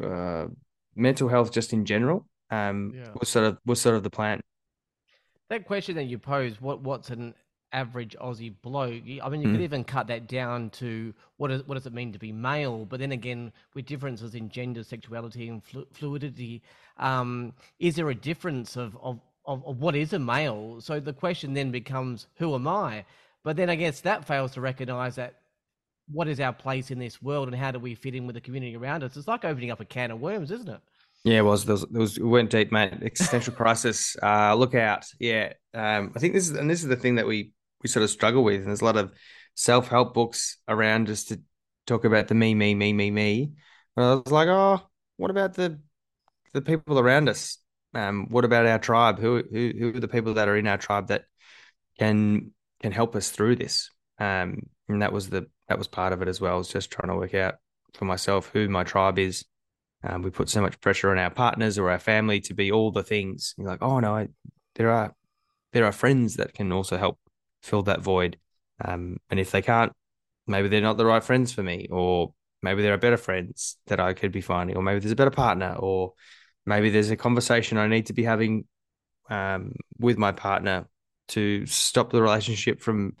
uh, 0.00 0.46
mental 0.94 1.28
health, 1.28 1.52
just 1.52 1.72
in 1.72 1.84
general, 1.84 2.26
um, 2.50 2.92
yeah. 2.94 3.08
was 3.18 3.28
sort 3.28 3.46
of 3.46 3.58
was 3.66 3.80
sort 3.80 3.96
of 3.96 4.02
the 4.02 4.10
plan. 4.10 4.40
That 5.48 5.66
question 5.66 5.96
that 5.96 6.04
you 6.04 6.18
pose, 6.18 6.60
what 6.60 6.80
what's 6.80 7.10
an 7.10 7.34
average 7.72 8.16
Aussie 8.20 8.54
bloke? 8.62 9.02
I 9.22 9.28
mean, 9.28 9.42
you 9.42 9.48
mm. 9.48 9.52
could 9.52 9.60
even 9.62 9.84
cut 9.84 10.06
that 10.08 10.28
down 10.28 10.70
to 10.70 11.12
what 11.36 11.50
is 11.50 11.62
what 11.66 11.74
does 11.74 11.86
it 11.86 11.92
mean 11.92 12.12
to 12.12 12.18
be 12.18 12.32
male? 12.32 12.84
But 12.84 13.00
then 13.00 13.12
again, 13.12 13.52
with 13.74 13.86
differences 13.86 14.34
in 14.34 14.48
gender, 14.48 14.84
sexuality, 14.84 15.48
and 15.48 15.62
flu- 15.62 15.86
fluidity, 15.92 16.62
um, 16.98 17.52
is 17.78 17.96
there 17.96 18.10
a 18.10 18.14
difference 18.14 18.76
of, 18.76 18.96
of 19.02 19.20
of, 19.46 19.64
of 19.66 19.80
what 19.80 19.96
is 19.96 20.12
a 20.12 20.18
male. 20.18 20.80
So 20.80 21.00
the 21.00 21.12
question 21.12 21.54
then 21.54 21.70
becomes, 21.70 22.26
who 22.36 22.54
am 22.54 22.68
I? 22.68 23.04
But 23.44 23.56
then 23.56 23.70
I 23.70 23.74
guess 23.74 24.00
that 24.00 24.26
fails 24.26 24.52
to 24.52 24.60
recognize 24.60 25.16
that 25.16 25.40
what 26.10 26.28
is 26.28 26.40
our 26.40 26.52
place 26.52 26.90
in 26.90 26.98
this 26.98 27.22
world 27.22 27.48
and 27.48 27.56
how 27.56 27.70
do 27.70 27.78
we 27.78 27.94
fit 27.94 28.14
in 28.14 28.26
with 28.26 28.34
the 28.34 28.40
community 28.40 28.76
around 28.76 29.02
us? 29.02 29.16
It's 29.16 29.28
like 29.28 29.44
opening 29.44 29.70
up 29.70 29.80
a 29.80 29.84
can 29.84 30.10
of 30.10 30.20
worms, 30.20 30.50
isn't 30.50 30.68
it? 30.68 30.80
Yeah, 31.24 31.38
it 31.38 31.44
was. 31.44 31.64
There 31.64 31.74
was, 31.74 31.86
there 31.90 32.00
was 32.00 32.18
it 32.18 32.24
went 32.24 32.50
deep, 32.50 32.72
mate. 32.72 32.94
Existential 33.02 33.54
crisis. 33.56 34.16
Uh, 34.22 34.54
look 34.54 34.74
out. 34.74 35.06
Yeah. 35.20 35.52
Um, 35.72 36.12
I 36.16 36.18
think 36.18 36.34
this 36.34 36.48
is, 36.50 36.56
and 36.56 36.68
this 36.68 36.82
is 36.82 36.88
the 36.88 36.96
thing 36.96 37.16
that 37.16 37.26
we 37.26 37.52
we 37.82 37.88
sort 37.88 38.02
of 38.02 38.10
struggle 38.10 38.42
with. 38.42 38.60
And 38.60 38.68
there's 38.68 38.80
a 38.80 38.84
lot 38.84 38.96
of 38.96 39.12
self 39.54 39.88
help 39.88 40.14
books 40.14 40.58
around 40.68 41.06
just 41.06 41.28
to 41.28 41.40
talk 41.86 42.04
about 42.04 42.28
the 42.28 42.34
me, 42.34 42.54
me, 42.54 42.74
me, 42.74 42.92
me, 42.92 43.10
me. 43.10 43.52
But 43.94 44.02
I 44.02 44.14
was 44.14 44.32
like, 44.32 44.48
oh, 44.48 44.80
what 45.16 45.30
about 45.30 45.54
the 45.54 45.78
the 46.54 46.62
people 46.62 46.98
around 46.98 47.28
us? 47.28 47.58
Um, 47.94 48.26
what 48.30 48.44
about 48.44 48.66
our 48.66 48.78
tribe? 48.78 49.18
Who, 49.18 49.42
who 49.50 49.72
who 49.78 49.96
are 49.96 50.00
the 50.00 50.08
people 50.08 50.34
that 50.34 50.48
are 50.48 50.56
in 50.56 50.66
our 50.66 50.78
tribe 50.78 51.08
that 51.08 51.24
can 51.98 52.52
can 52.80 52.92
help 52.92 53.14
us 53.16 53.30
through 53.30 53.56
this? 53.56 53.90
Um, 54.18 54.68
and 54.88 55.02
that 55.02 55.12
was 55.12 55.28
the 55.30 55.46
that 55.68 55.78
was 55.78 55.88
part 55.88 56.12
of 56.12 56.22
it 56.22 56.28
as 56.28 56.40
well. 56.40 56.58
Was 56.58 56.68
just 56.68 56.90
trying 56.90 57.08
to 57.08 57.16
work 57.16 57.34
out 57.34 57.56
for 57.94 58.04
myself 58.04 58.50
who 58.52 58.68
my 58.68 58.84
tribe 58.84 59.18
is. 59.18 59.44
Um, 60.04 60.22
we 60.22 60.30
put 60.30 60.48
so 60.48 60.60
much 60.60 60.80
pressure 60.80 61.10
on 61.10 61.18
our 61.18 61.30
partners 61.30 61.78
or 61.78 61.90
our 61.90 61.98
family 61.98 62.40
to 62.40 62.54
be 62.54 62.72
all 62.72 62.90
the 62.90 63.04
things. 63.04 63.54
You're 63.56 63.68
like, 63.68 63.82
oh 63.82 64.00
no, 64.00 64.16
I, 64.16 64.28
there 64.74 64.90
are 64.90 65.14
there 65.72 65.84
are 65.84 65.92
friends 65.92 66.36
that 66.36 66.54
can 66.54 66.72
also 66.72 66.96
help 66.96 67.18
fill 67.62 67.82
that 67.84 68.00
void. 68.00 68.38
Um, 68.84 69.18
and 69.30 69.38
if 69.38 69.50
they 69.50 69.62
can't, 69.62 69.92
maybe 70.46 70.68
they're 70.68 70.80
not 70.80 70.96
the 70.96 71.06
right 71.06 71.22
friends 71.22 71.52
for 71.52 71.62
me, 71.62 71.88
or 71.90 72.34
maybe 72.62 72.82
there 72.82 72.94
are 72.94 72.98
better 72.98 73.16
friends 73.16 73.76
that 73.86 74.00
I 74.00 74.12
could 74.12 74.32
be 74.32 74.40
finding, 74.40 74.76
or 74.76 74.82
maybe 74.82 75.00
there's 75.00 75.12
a 75.12 75.16
better 75.16 75.30
partner, 75.30 75.76
or 75.78 76.14
maybe 76.66 76.90
there's 76.90 77.10
a 77.10 77.16
conversation 77.16 77.78
I 77.78 77.88
need 77.88 78.06
to 78.06 78.12
be 78.12 78.24
having 78.24 78.64
um, 79.28 79.74
with 79.98 80.18
my 80.18 80.32
partner 80.32 80.86
to 81.28 81.66
stop 81.66 82.10
the 82.10 82.22
relationship 82.22 82.80
from 82.80 83.16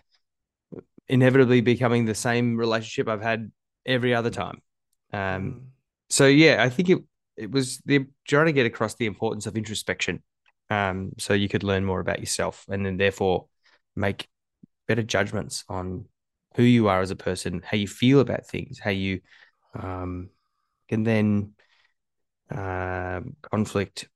inevitably 1.08 1.60
becoming 1.60 2.04
the 2.04 2.14
same 2.14 2.56
relationship 2.56 3.08
I've 3.08 3.22
had 3.22 3.50
every 3.86 4.14
other 4.14 4.30
time. 4.30 4.62
Um, 5.12 5.20
mm. 5.20 5.60
So 6.10 6.26
yeah, 6.26 6.62
I 6.62 6.68
think 6.68 6.90
it 6.90 6.98
it 7.36 7.50
was 7.50 7.78
the 7.86 8.06
trying 8.28 8.46
to 8.46 8.52
get 8.52 8.66
across 8.66 8.94
the 8.94 9.06
importance 9.06 9.46
of 9.46 9.56
introspection, 9.56 10.22
um, 10.70 11.12
so 11.18 11.32
you 11.32 11.48
could 11.48 11.62
learn 11.62 11.84
more 11.84 12.00
about 12.00 12.20
yourself 12.20 12.66
and 12.68 12.84
then 12.84 12.96
therefore 12.96 13.46
make 13.96 14.28
better 14.86 15.02
judgments 15.02 15.64
on 15.68 16.06
who 16.54 16.62
you 16.62 16.88
are 16.88 17.00
as 17.00 17.10
a 17.10 17.16
person, 17.16 17.62
how 17.64 17.76
you 17.76 17.88
feel 17.88 18.20
about 18.20 18.46
things, 18.46 18.78
how 18.78 18.90
you 18.90 19.20
um, 19.74 20.28
can 20.88 21.02
then 21.02 21.52
uh, 22.52 23.20
conflict 23.50 24.08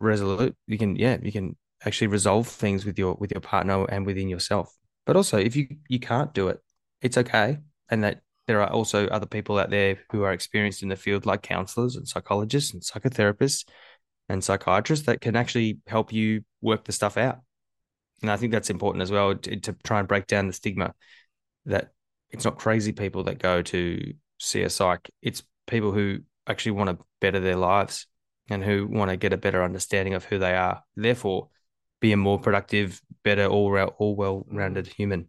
resolute. 0.00 0.56
You 0.66 0.78
can, 0.78 0.96
yeah, 0.96 1.18
you 1.22 1.32
can 1.32 1.56
actually 1.84 2.08
resolve 2.08 2.48
things 2.48 2.84
with 2.84 2.98
your 2.98 3.14
with 3.14 3.32
your 3.32 3.40
partner 3.40 3.84
and 3.84 4.06
within 4.06 4.28
yourself. 4.28 4.74
But 5.06 5.16
also, 5.16 5.38
if 5.38 5.56
you 5.56 5.68
you 5.88 5.98
can't 5.98 6.32
do 6.32 6.48
it, 6.48 6.60
it's 7.00 7.18
okay, 7.18 7.58
and 7.90 8.04
that 8.04 8.20
there 8.46 8.60
are 8.60 8.70
also 8.70 9.06
other 9.08 9.26
people 9.26 9.58
out 9.58 9.70
there 9.70 9.98
who 10.10 10.22
are 10.22 10.32
experienced 10.32 10.82
in 10.82 10.88
the 10.88 10.96
field, 10.96 11.26
like 11.26 11.42
counselors 11.42 11.96
and 11.96 12.06
psychologists 12.06 12.72
and 12.72 12.82
psychotherapists 12.82 13.64
and 14.28 14.42
psychiatrists, 14.42 15.06
that 15.06 15.20
can 15.20 15.36
actually 15.36 15.78
help 15.86 16.12
you 16.12 16.44
work 16.60 16.84
the 16.84 16.92
stuff 16.92 17.16
out. 17.16 17.40
And 18.20 18.30
I 18.30 18.36
think 18.36 18.52
that's 18.52 18.70
important 18.70 19.02
as 19.02 19.10
well 19.10 19.34
to, 19.34 19.60
to 19.60 19.76
try 19.84 19.98
and 19.98 20.08
break 20.08 20.26
down 20.26 20.46
the 20.46 20.52
stigma 20.52 20.94
that 21.66 21.92
it's 22.30 22.44
not 22.44 22.58
crazy 22.58 22.92
people 22.92 23.24
that 23.24 23.38
go 23.38 23.62
to 23.62 24.14
see 24.38 24.62
a 24.62 24.70
psych. 24.70 25.10
It's 25.20 25.42
people 25.66 25.92
who 25.92 26.20
actually 26.46 26.72
want 26.72 26.90
to 26.90 27.04
better 27.20 27.40
their 27.40 27.56
lives 27.56 28.06
and 28.50 28.64
who 28.64 28.86
want 28.86 29.10
to 29.10 29.16
get 29.16 29.32
a 29.32 29.36
better 29.36 29.62
understanding 29.62 30.14
of 30.14 30.24
who 30.24 30.38
they 30.38 30.54
are. 30.54 30.82
Therefore, 30.96 31.48
be 32.00 32.12
a 32.12 32.16
more 32.16 32.38
productive, 32.38 33.00
better, 33.22 33.46
all 33.46 33.76
all 33.98 34.16
well 34.16 34.44
rounded 34.50 34.86
human. 34.86 35.28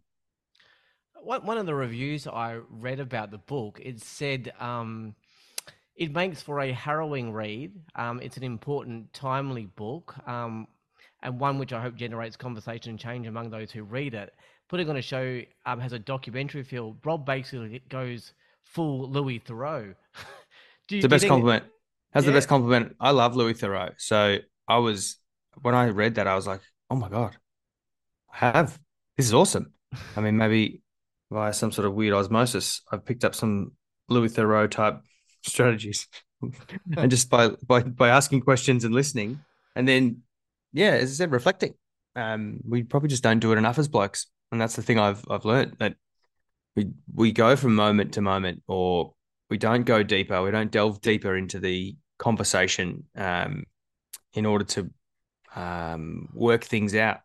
One 1.22 1.56
of 1.56 1.64
the 1.64 1.74
reviews 1.74 2.26
I 2.26 2.58
read 2.68 3.00
about 3.00 3.30
the 3.30 3.38
book, 3.38 3.80
it 3.82 4.02
said 4.02 4.52
um, 4.60 5.14
it 5.96 6.12
makes 6.12 6.42
for 6.42 6.60
a 6.60 6.72
harrowing 6.72 7.32
read. 7.32 7.72
Um, 7.94 8.20
it's 8.20 8.36
an 8.36 8.42
important, 8.42 9.12
timely 9.14 9.66
book. 9.66 10.14
Um, 10.28 10.66
and 11.22 11.40
one 11.40 11.58
which 11.58 11.72
I 11.72 11.80
hope 11.80 11.96
generates 11.96 12.36
conversation 12.36 12.90
and 12.90 12.98
change 12.98 13.26
among 13.26 13.50
those 13.50 13.70
who 13.70 13.82
read 13.82 14.12
it. 14.12 14.34
Putting 14.68 14.90
on 14.90 14.96
a 14.96 15.02
show 15.02 15.40
um, 15.64 15.80
has 15.80 15.92
a 15.92 15.98
documentary 15.98 16.62
feel. 16.62 16.96
Rob 17.02 17.24
basically 17.24 17.82
goes 17.88 18.34
full 18.62 19.08
Louis 19.08 19.40
Theroux. 19.40 19.94
You, 20.90 21.02
the 21.02 21.08
best 21.08 21.26
compliment. 21.26 21.64
Has 22.12 22.24
yeah. 22.24 22.30
the 22.30 22.36
best 22.36 22.48
compliment. 22.48 22.96
I 23.00 23.10
love 23.10 23.36
Louis 23.36 23.54
Theroux. 23.54 23.94
So 23.98 24.38
I 24.68 24.78
was 24.78 25.18
when 25.62 25.74
I 25.74 25.88
read 25.88 26.16
that, 26.16 26.26
I 26.26 26.34
was 26.34 26.46
like, 26.46 26.60
oh 26.90 26.96
my 26.96 27.08
god, 27.08 27.36
I 28.32 28.36
have. 28.38 28.78
This 29.16 29.26
is 29.26 29.34
awesome. 29.34 29.72
I 30.16 30.20
mean, 30.20 30.36
maybe 30.36 30.82
via 31.30 31.52
some 31.52 31.72
sort 31.72 31.86
of 31.86 31.94
weird 31.94 32.14
osmosis, 32.14 32.82
I've 32.90 33.04
picked 33.04 33.24
up 33.24 33.34
some 33.34 33.72
Louis 34.08 34.28
Theroux 34.28 34.70
type 34.70 35.00
strategies, 35.42 36.08
and 36.96 37.10
just 37.10 37.30
by 37.30 37.48
by 37.66 37.82
by 37.82 38.08
asking 38.10 38.40
questions 38.42 38.84
and 38.84 38.94
listening, 38.94 39.40
and 39.76 39.86
then 39.86 40.22
yeah, 40.72 40.90
as 40.90 41.10
I 41.10 41.14
said, 41.14 41.32
reflecting. 41.32 41.74
Um, 42.16 42.60
we 42.68 42.84
probably 42.84 43.08
just 43.08 43.24
don't 43.24 43.40
do 43.40 43.52
it 43.52 43.58
enough 43.58 43.78
as 43.78 43.88
blokes, 43.88 44.26
and 44.52 44.60
that's 44.60 44.76
the 44.76 44.82
thing 44.82 44.98
I've 44.98 45.24
I've 45.28 45.44
learned 45.44 45.76
that 45.78 45.96
we 46.76 46.90
we 47.12 47.32
go 47.32 47.56
from 47.56 47.74
moment 47.74 48.14
to 48.14 48.20
moment, 48.20 48.62
or 48.66 49.13
we 49.50 49.58
don't 49.58 49.84
go 49.84 50.02
deeper. 50.02 50.42
We 50.42 50.50
don't 50.50 50.70
delve 50.70 51.00
deeper 51.00 51.36
into 51.36 51.60
the 51.60 51.96
conversation 52.18 53.04
um, 53.16 53.64
in 54.32 54.46
order 54.46 54.64
to 54.64 54.90
um, 55.54 56.28
work 56.32 56.64
things 56.64 56.94
out, 56.94 57.20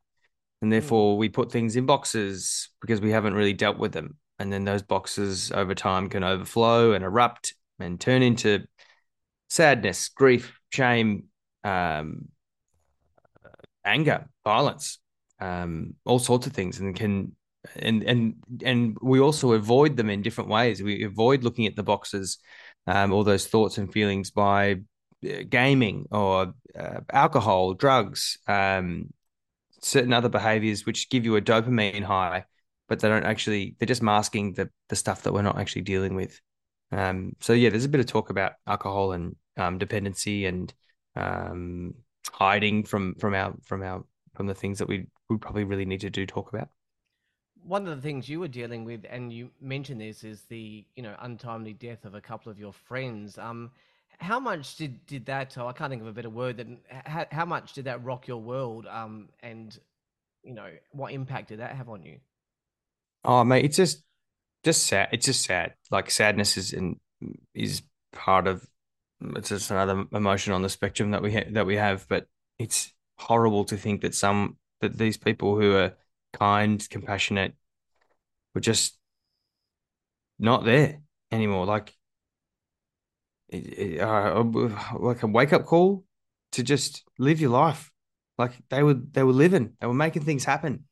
and 0.61 0.69
hmm. 0.69 0.71
therefore 0.71 1.17
we 1.17 1.29
put 1.29 1.51
things 1.51 1.75
in 1.75 1.85
boxes 1.85 2.69
because 2.81 3.01
we 3.01 3.11
haven't 3.11 3.33
really 3.33 3.53
dealt 3.53 3.77
with 3.77 3.91
them, 3.91 4.17
and 4.37 4.51
then 4.51 4.65
those 4.65 4.83
boxes 4.83 5.51
over 5.51 5.73
time 5.73 6.09
can 6.09 6.23
overflow 6.23 6.93
and 6.93 7.03
erupt 7.03 7.55
and 7.79 7.99
turn 7.99 8.21
into 8.21 8.65
sadness, 9.49 10.09
grief, 10.09 10.59
shame, 10.69 11.25
um, 11.63 12.27
anger, 13.85 14.27
violence, 14.43 14.99
um, 15.39 15.95
all 16.05 16.19
sorts 16.19 16.45
of 16.45 16.53
things, 16.53 16.79
and 16.79 16.95
can 16.95 17.35
and 17.75 18.03
and 18.03 18.35
and 18.63 18.97
we 19.01 19.19
also 19.19 19.53
avoid 19.53 19.97
them 19.97 20.09
in 20.09 20.21
different 20.21 20.49
ways. 20.49 20.81
We 20.81 21.03
avoid 21.03 21.43
looking 21.43 21.65
at 21.67 21.75
the 21.75 21.83
boxes, 21.83 22.39
um, 22.87 23.11
all 23.11 23.23
those 23.23 23.47
thoughts 23.47 23.77
and 23.77 23.91
feelings 23.91 24.31
by 24.31 24.77
uh, 25.23 25.43
gaming 25.49 26.07
or 26.11 26.53
uh, 26.77 26.99
alcohol, 27.11 27.73
drugs, 27.73 28.37
um, 28.47 29.13
certain 29.81 30.13
other 30.13 30.29
behaviors 30.29 30.85
which 30.85 31.09
give 31.09 31.25
you 31.25 31.35
a 31.35 31.41
dopamine 31.41 32.03
high, 32.03 32.45
but 32.87 32.99
they 32.99 33.09
don't 33.09 33.25
actually. 33.25 33.75
They're 33.79 33.87
just 33.87 34.03
masking 34.03 34.53
the 34.53 34.69
the 34.87 34.95
stuff 34.95 35.23
that 35.23 35.33
we're 35.33 35.41
not 35.41 35.59
actually 35.59 35.83
dealing 35.83 36.15
with. 36.15 36.39
Um, 36.91 37.35
so 37.39 37.53
yeah, 37.53 37.69
there's 37.69 37.85
a 37.85 37.89
bit 37.89 38.01
of 38.01 38.07
talk 38.07 38.29
about 38.29 38.53
alcohol 38.65 39.11
and 39.11 39.35
um, 39.57 39.77
dependency 39.77 40.45
and 40.45 40.73
um, 41.15 41.93
hiding 42.31 42.83
from 42.83 43.15
from 43.15 43.33
our 43.33 43.53
from 43.63 43.83
our 43.83 44.03
from 44.35 44.47
the 44.47 44.55
things 44.55 44.79
that 44.79 44.87
we 44.87 45.07
we 45.29 45.37
probably 45.37 45.65
really 45.65 45.85
need 45.85 46.01
to 46.01 46.09
do 46.09 46.25
talk 46.25 46.53
about 46.53 46.69
one 47.65 47.87
of 47.87 47.95
the 47.95 48.01
things 48.01 48.29
you 48.29 48.39
were 48.39 48.47
dealing 48.47 48.85
with, 48.85 49.05
and 49.09 49.31
you 49.31 49.51
mentioned 49.61 50.01
this, 50.01 50.23
is 50.23 50.41
the 50.49 50.85
you 50.95 51.03
know 51.03 51.15
untimely 51.19 51.73
death 51.73 52.05
of 52.05 52.15
a 52.15 52.21
couple 52.21 52.51
of 52.51 52.59
your 52.59 52.73
friends. 52.73 53.37
Um, 53.37 53.71
how 54.19 54.39
much 54.39 54.75
did 54.75 55.05
did 55.05 55.25
that? 55.27 55.57
Oh, 55.57 55.67
I 55.67 55.73
can't 55.73 55.89
think 55.89 56.01
of 56.01 56.07
a 56.07 56.13
better 56.13 56.29
word. 56.29 56.57
Than 56.57 56.79
how, 56.89 57.25
how 57.31 57.45
much 57.45 57.73
did 57.73 57.85
that 57.85 58.03
rock 58.03 58.27
your 58.27 58.41
world? 58.41 58.85
Um, 58.87 59.29
and 59.41 59.77
you 60.43 60.53
know 60.53 60.69
what 60.91 61.13
impact 61.13 61.49
did 61.49 61.59
that 61.59 61.75
have 61.75 61.89
on 61.89 62.03
you? 62.03 62.17
Oh, 63.23 63.43
mate, 63.43 63.65
it's 63.65 63.77
just 63.77 64.03
just 64.63 64.87
sad. 64.87 65.09
It's 65.11 65.25
just 65.25 65.43
sad. 65.43 65.73
Like 65.91 66.11
sadness 66.11 66.57
is 66.57 66.73
in 66.73 66.99
is 67.53 67.81
part 68.11 68.47
of 68.47 68.65
it's 69.21 69.49
just 69.49 69.71
another 69.71 70.05
emotion 70.13 70.53
on 70.53 70.61
the 70.61 70.69
spectrum 70.69 71.11
that 71.11 71.21
we 71.21 71.33
ha- 71.33 71.49
that 71.51 71.65
we 71.65 71.75
have. 71.75 72.07
But 72.07 72.27
it's 72.57 72.93
horrible 73.17 73.65
to 73.65 73.77
think 73.77 74.01
that 74.01 74.15
some 74.15 74.57
that 74.81 74.97
these 74.97 75.17
people 75.17 75.59
who 75.59 75.75
are 75.75 75.93
kind, 76.33 76.87
compassionate, 76.89 77.55
were 78.53 78.61
just 78.61 78.97
not 80.37 80.65
there 80.65 81.01
anymore. 81.31 81.65
Like, 81.65 81.93
uh, 83.53 84.43
like 84.99 85.23
a 85.23 85.27
wake 85.27 85.53
up 85.53 85.65
call 85.65 86.03
to 86.53 86.63
just 86.63 87.03
live 87.17 87.41
your 87.41 87.51
life. 87.51 87.91
Like 88.37 88.53
they 88.69 88.83
were, 88.83 88.93
they 88.93 89.23
were 89.23 89.33
living, 89.33 89.73
they 89.79 89.87
were 89.87 89.93
making 89.93 90.23
things 90.23 90.45
happen. 90.45 90.85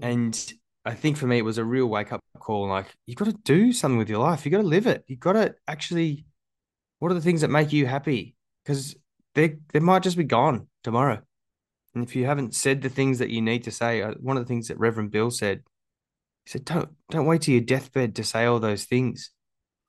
And 0.00 0.52
I 0.84 0.94
think 0.94 1.16
for 1.16 1.26
me, 1.26 1.38
it 1.38 1.44
was 1.44 1.58
a 1.58 1.64
real 1.64 1.86
wake 1.86 2.12
up 2.12 2.20
call. 2.38 2.68
Like 2.68 2.94
you 3.06 3.14
got 3.14 3.26
to 3.26 3.36
do 3.44 3.72
something 3.72 3.98
with 3.98 4.08
your 4.08 4.20
life. 4.20 4.44
You 4.44 4.50
got 4.50 4.62
to 4.62 4.66
live 4.66 4.86
it. 4.86 5.04
You 5.06 5.16
got 5.16 5.32
to 5.32 5.54
actually. 5.66 6.24
What 6.98 7.12
are 7.12 7.14
the 7.14 7.20
things 7.20 7.42
that 7.42 7.48
make 7.48 7.72
you 7.72 7.86
happy? 7.86 8.34
Because 8.64 8.96
they 9.34 9.56
they 9.72 9.80
might 9.80 10.02
just 10.02 10.16
be 10.16 10.24
gone 10.24 10.66
tomorrow. 10.82 11.20
And 11.94 12.04
if 12.04 12.14
you 12.14 12.26
haven't 12.26 12.54
said 12.54 12.82
the 12.82 12.88
things 12.88 13.18
that 13.18 13.30
you 13.30 13.40
need 13.42 13.64
to 13.64 13.70
say, 13.70 14.02
uh, 14.02 14.14
one 14.20 14.36
of 14.36 14.44
the 14.44 14.48
things 14.48 14.68
that 14.68 14.78
Reverend 14.78 15.10
Bill 15.10 15.30
said, 15.30 15.62
he 16.44 16.50
said, 16.50 16.64
"Don't 16.64 16.90
don't 17.10 17.26
wait 17.26 17.42
to 17.42 17.52
your 17.52 17.60
deathbed 17.60 18.14
to 18.16 18.24
say 18.24 18.44
all 18.44 18.60
those 18.60 18.84
things. 18.84 19.30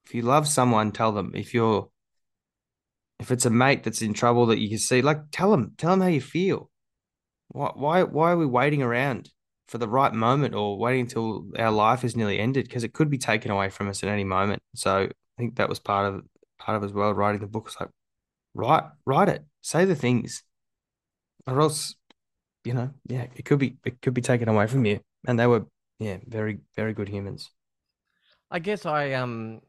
If 0.05 0.15
you 0.15 0.21
love 0.21 0.47
someone, 0.47 0.91
tell 0.91 1.11
them. 1.11 1.33
If 1.35 1.53
you're 1.53 1.89
if 3.19 3.31
it's 3.31 3.45
a 3.45 3.49
mate 3.49 3.83
that's 3.83 4.01
in 4.01 4.13
trouble 4.13 4.47
that 4.47 4.59
you 4.59 4.69
can 4.69 4.77
see, 4.77 5.01
like 5.01 5.19
tell 5.31 5.51
them, 5.51 5.73
tell 5.77 5.91
them 5.91 6.01
how 6.01 6.07
you 6.07 6.21
feel. 6.21 6.69
Why 7.49 7.71
why 7.75 8.03
why 8.03 8.31
are 8.31 8.37
we 8.37 8.45
waiting 8.45 8.81
around 8.81 9.29
for 9.67 9.77
the 9.77 9.87
right 9.87 10.13
moment 10.13 10.55
or 10.55 10.77
waiting 10.77 11.01
until 11.01 11.45
our 11.57 11.71
life 11.71 12.03
is 12.03 12.15
nearly 12.15 12.39
ended? 12.39 12.65
Because 12.65 12.83
it 12.83 12.93
could 12.93 13.09
be 13.09 13.17
taken 13.17 13.51
away 13.51 13.69
from 13.69 13.89
us 13.89 14.03
at 14.03 14.09
any 14.09 14.23
moment. 14.23 14.61
So 14.75 15.09
I 15.09 15.11
think 15.37 15.57
that 15.57 15.69
was 15.69 15.79
part 15.79 16.13
of 16.13 16.23
part 16.57 16.77
of 16.77 16.83
as 16.83 16.93
well 16.93 17.13
writing 17.13 17.41
the 17.41 17.47
book. 17.47 17.65
It's 17.67 17.79
like 17.79 17.89
write 18.53 18.83
write 19.05 19.29
it, 19.29 19.45
say 19.61 19.85
the 19.85 19.95
things, 19.95 20.43
or 21.51 21.61
else 21.61 21.95
you 22.63 22.73
know, 22.73 22.91
yeah, 23.07 23.27
it 23.35 23.45
could 23.45 23.59
be 23.59 23.77
it 23.85 24.01
could 24.01 24.13
be 24.13 24.21
taken 24.21 24.49
away 24.49 24.67
from 24.67 24.85
you. 24.85 24.99
And 25.27 25.39
they 25.39 25.47
were, 25.47 25.65
yeah, 25.99 26.17
very 26.27 26.59
very 26.75 26.93
good 26.93 27.09
humans. 27.09 27.51
I 28.51 28.59
guess 28.59 28.85
I 28.85 29.13
um 29.13 29.61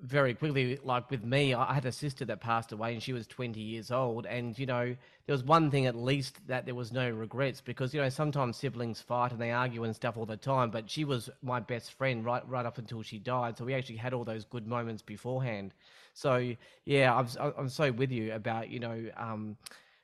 very 0.00 0.32
quickly, 0.32 0.78
like 0.84 1.10
with 1.10 1.24
me, 1.24 1.54
I 1.54 1.74
had 1.74 1.84
a 1.84 1.90
sister 1.92 2.24
that 2.26 2.40
passed 2.40 2.70
away 2.72 2.92
and 2.92 3.02
she 3.02 3.12
was 3.12 3.26
20 3.26 3.60
years 3.60 3.90
old. 3.90 4.26
And, 4.26 4.56
you 4.58 4.66
know, 4.66 4.96
there 5.26 5.34
was 5.34 5.42
one 5.42 5.70
thing 5.72 5.86
at 5.86 5.96
least 5.96 6.46
that 6.46 6.66
there 6.66 6.74
was 6.76 6.92
no 6.92 7.10
regrets 7.10 7.60
because, 7.60 7.92
you 7.92 8.00
know, 8.00 8.08
sometimes 8.08 8.56
siblings 8.56 9.00
fight 9.00 9.32
and 9.32 9.40
they 9.40 9.50
argue 9.50 9.84
and 9.84 9.96
stuff 9.96 10.16
all 10.16 10.26
the 10.26 10.36
time. 10.36 10.70
But 10.70 10.88
she 10.88 11.04
was 11.04 11.30
my 11.42 11.58
best 11.60 11.94
friend 11.94 12.24
right, 12.24 12.48
right 12.48 12.64
up 12.64 12.78
until 12.78 13.02
she 13.02 13.18
died. 13.18 13.58
So 13.58 13.64
we 13.64 13.74
actually 13.74 13.96
had 13.96 14.14
all 14.14 14.24
those 14.24 14.44
good 14.44 14.68
moments 14.68 15.02
beforehand. 15.02 15.74
So, 16.14 16.54
yeah, 16.84 17.14
I'm, 17.14 17.26
I'm 17.58 17.68
so 17.68 17.90
with 17.90 18.12
you 18.12 18.34
about, 18.34 18.70
you 18.70 18.78
know, 18.78 19.04
um, 19.16 19.56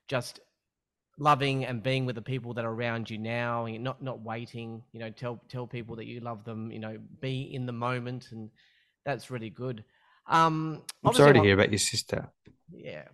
just 0.09 0.41
loving 1.19 1.65
and 1.65 1.83
being 1.83 2.07
with 2.07 2.17
the 2.17 2.23
people 2.23 2.55
that 2.55 2.65
are 2.65 2.73
around 2.73 3.09
you 3.09 3.19
now 3.19 3.67
and 3.67 3.85
not 3.85 4.03
not 4.03 4.21
waiting 4.23 4.83
you 4.93 4.99
know 4.99 5.11
tell 5.11 5.41
tell 5.49 5.67
people 5.67 5.95
that 5.95 6.07
you 6.07 6.21
love 6.21 6.45
them 6.45 6.73
you 6.73 6.79
know 6.79 6.99
be 7.21 7.55
in 7.55 7.67
the 7.67 7.73
moment 7.73 8.29
and 8.33 8.51
that's 9.05 9.31
really 9.31 9.51
good. 9.51 9.85
Um 10.27 10.83
i'm 11.05 11.15
sorry 11.15 11.35
to 11.35 11.43
hear 11.43 11.55
about 11.55 11.71
your 11.71 11.79
sister. 11.79 12.29
Yeah. 12.73 13.05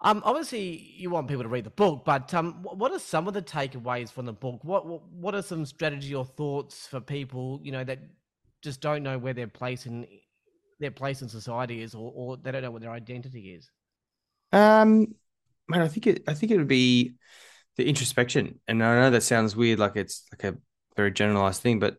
Um 0.00 0.22
obviously 0.24 0.94
you 0.96 1.10
want 1.10 1.26
people 1.26 1.42
to 1.42 1.48
read 1.48 1.64
the 1.64 1.70
book 1.70 2.04
but 2.04 2.32
um 2.34 2.62
what 2.62 2.92
are 2.92 3.00
some 3.00 3.26
of 3.26 3.34
the 3.34 3.42
takeaways 3.42 4.12
from 4.12 4.26
the 4.26 4.32
book? 4.32 4.62
What 4.62 4.86
what, 4.86 5.08
what 5.08 5.34
are 5.34 5.42
some 5.42 5.66
strategy 5.66 6.14
or 6.14 6.24
thoughts 6.24 6.86
for 6.86 7.00
people 7.00 7.60
you 7.64 7.72
know 7.72 7.82
that 7.82 7.98
just 8.62 8.80
don't 8.80 9.02
know 9.02 9.18
where 9.18 9.34
their 9.34 9.48
place 9.48 9.86
in 9.86 10.06
their 10.78 10.90
place 10.92 11.22
in 11.22 11.28
society 11.28 11.82
is 11.82 11.94
or, 11.94 12.12
or 12.14 12.36
they 12.36 12.52
don't 12.52 12.62
know 12.62 12.70
what 12.70 12.82
their 12.82 12.92
identity 12.92 13.54
is? 13.54 13.70
Um 14.52 15.14
man, 15.68 15.82
I 15.82 15.88
think 15.88 16.06
it. 16.06 16.24
I 16.26 16.34
think 16.34 16.52
it 16.52 16.58
would 16.58 16.68
be 16.68 17.14
the 17.76 17.88
introspection. 17.88 18.60
And 18.66 18.82
I 18.82 19.00
know 19.00 19.10
that 19.10 19.22
sounds 19.22 19.56
weird, 19.56 19.78
like 19.78 19.96
it's 19.96 20.24
like 20.32 20.52
a 20.52 20.58
very 20.96 21.12
generalized 21.12 21.62
thing, 21.62 21.78
but 21.78 21.96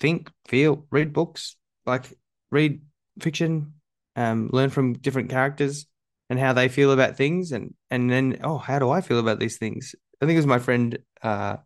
think, 0.00 0.30
feel, 0.48 0.86
read 0.90 1.12
books, 1.12 1.56
like 1.86 2.12
read 2.50 2.82
fiction, 3.20 3.74
um, 4.16 4.50
learn 4.52 4.70
from 4.70 4.94
different 4.94 5.30
characters 5.30 5.86
and 6.28 6.38
how 6.38 6.52
they 6.52 6.68
feel 6.68 6.92
about 6.92 7.16
things, 7.16 7.52
and 7.52 7.74
and 7.90 8.10
then 8.10 8.40
oh, 8.42 8.58
how 8.58 8.78
do 8.78 8.90
I 8.90 9.00
feel 9.00 9.18
about 9.18 9.38
these 9.38 9.58
things? 9.58 9.94
I 10.20 10.26
think 10.26 10.36
it 10.36 10.38
was 10.38 10.46
my 10.46 10.58
friend 10.58 10.98
uh, 11.22 11.56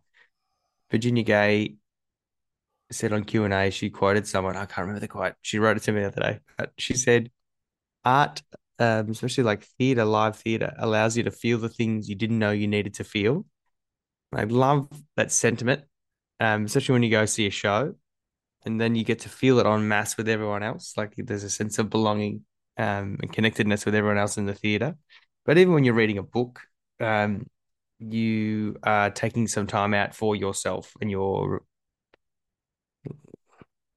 Virginia 0.91 1.23
Gay 1.23 1.77
said 2.91 3.13
on 3.13 3.23
Q 3.23 3.43
and 3.43 3.53
A. 3.53 3.69
She 3.69 3.89
quoted 3.89 4.27
someone. 4.27 4.55
I 4.55 4.65
can't 4.65 4.79
remember 4.79 4.99
the 4.99 5.07
quote. 5.07 5.33
She 5.41 5.59
wrote 5.59 5.77
it 5.77 5.83
to 5.83 5.91
me 5.91 6.01
the 6.01 6.07
other 6.07 6.21
day. 6.21 6.39
But 6.57 6.73
she 6.77 6.95
said, 6.95 7.31
"Art 8.05 8.41
um, 8.79 9.09
especially 9.09 9.43
like 9.43 9.63
theater, 9.63 10.05
live 10.05 10.35
theater, 10.35 10.73
allows 10.77 11.17
you 11.17 11.23
to 11.23 11.31
feel 11.31 11.57
the 11.57 11.69
things 11.69 12.09
you 12.09 12.15
didn't 12.15 12.39
know 12.39 12.51
you 12.51 12.67
needed 12.67 12.95
to 12.95 13.03
feel. 13.03 13.45
I 14.33 14.43
love 14.43 14.89
that 15.15 15.31
sentiment, 15.31 15.83
um, 16.39 16.65
especially 16.65 16.93
when 16.93 17.03
you 17.03 17.09
go 17.09 17.25
see 17.25 17.47
a 17.47 17.51
show 17.51 17.95
and 18.65 18.79
then 18.79 18.95
you 18.95 19.03
get 19.03 19.19
to 19.19 19.29
feel 19.29 19.59
it 19.59 19.65
on 19.65 19.87
mass 19.87 20.17
with 20.17 20.27
everyone 20.27 20.63
else. 20.63 20.93
Like 20.97 21.13
there's 21.17 21.43
a 21.43 21.49
sense 21.49 21.79
of 21.79 21.89
belonging 21.89 22.43
um, 22.77 23.17
and 23.21 23.31
connectedness 23.31 23.85
with 23.85 23.95
everyone 23.95 24.17
else 24.17 24.37
in 24.37 24.45
the 24.45 24.53
theater. 24.53 24.95
But 25.45 25.57
even 25.57 25.73
when 25.73 25.83
you're 25.83 25.93
reading 25.93 26.17
a 26.17 26.23
book, 26.23 26.61
um, 26.99 27.47
you 27.99 28.77
are 28.83 29.09
taking 29.09 29.47
some 29.47 29.67
time 29.67 29.93
out 29.93 30.13
for 30.13 30.35
yourself 30.35 30.93
and 31.01 31.09
you're 31.09 31.63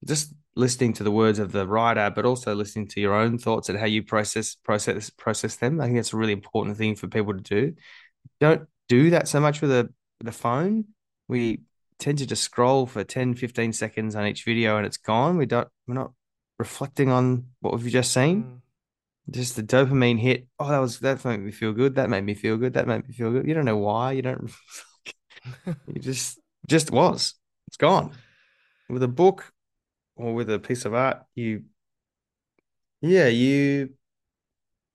just 0.05 0.33
listening 0.55 0.93
to 0.93 1.03
the 1.03 1.11
words 1.11 1.39
of 1.39 1.51
the 1.51 1.65
writer, 1.67 2.11
but 2.13 2.25
also 2.25 2.53
listening 2.53 2.87
to 2.89 3.01
your 3.01 3.13
own 3.13 3.37
thoughts 3.37 3.69
and 3.69 3.79
how 3.79 3.85
you 3.85 4.03
process 4.03 4.55
process 4.55 5.09
process 5.09 5.55
them. 5.55 5.79
I 5.79 5.85
think 5.85 5.97
that's 5.97 6.13
a 6.13 6.17
really 6.17 6.33
important 6.33 6.77
thing 6.77 6.95
for 6.95 7.07
people 7.07 7.33
to 7.33 7.41
do. 7.41 7.73
Don't 8.39 8.67
do 8.89 9.11
that 9.11 9.27
so 9.27 9.39
much 9.39 9.61
with 9.61 9.71
a 9.71 9.89
the 10.19 10.31
phone. 10.31 10.85
We 11.27 11.61
tend 11.99 12.17
to 12.17 12.25
just 12.25 12.43
scroll 12.43 12.85
for 12.85 13.03
10, 13.03 13.35
15 13.35 13.73
seconds 13.73 14.15
on 14.15 14.25
each 14.25 14.43
video 14.43 14.77
and 14.77 14.85
it's 14.85 14.97
gone. 14.97 15.37
We 15.37 15.45
don't 15.45 15.67
we're 15.87 15.95
not 15.95 16.11
reflecting 16.59 17.09
on 17.09 17.45
what 17.59 17.73
we've 17.73 17.91
just 17.91 18.13
seen. 18.13 18.43
Mm. 18.43 18.57
Just 19.29 19.55
the 19.55 19.63
dopamine 19.63 20.19
hit. 20.19 20.47
Oh, 20.59 20.67
that 20.67 20.79
was 20.79 20.99
that 20.99 21.23
made 21.23 21.39
me 21.39 21.51
feel 21.51 21.73
good. 21.73 21.95
That 21.95 22.09
made 22.09 22.25
me 22.25 22.33
feel 22.33 22.57
good. 22.57 22.73
That 22.73 22.87
made 22.87 23.07
me 23.07 23.13
feel 23.13 23.31
good. 23.31 23.47
You 23.47 23.53
don't 23.53 23.65
know 23.65 23.77
why. 23.77 24.11
You 24.13 24.23
don't. 24.23 24.51
you 25.65 26.01
just 26.01 26.39
just 26.67 26.91
was. 26.91 27.35
It's 27.67 27.77
gone. 27.77 28.11
With 28.89 29.03
a 29.03 29.07
book, 29.07 29.53
or 30.21 30.33
with 30.33 30.49
a 30.49 30.59
piece 30.59 30.85
of 30.85 30.93
art, 30.93 31.23
you, 31.35 31.63
yeah, 33.01 33.27
you, 33.27 33.89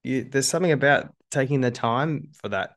you. 0.02 0.24
There's 0.24 0.48
something 0.48 0.72
about 0.72 1.12
taking 1.30 1.60
the 1.60 1.70
time 1.70 2.28
for 2.40 2.48
that. 2.50 2.70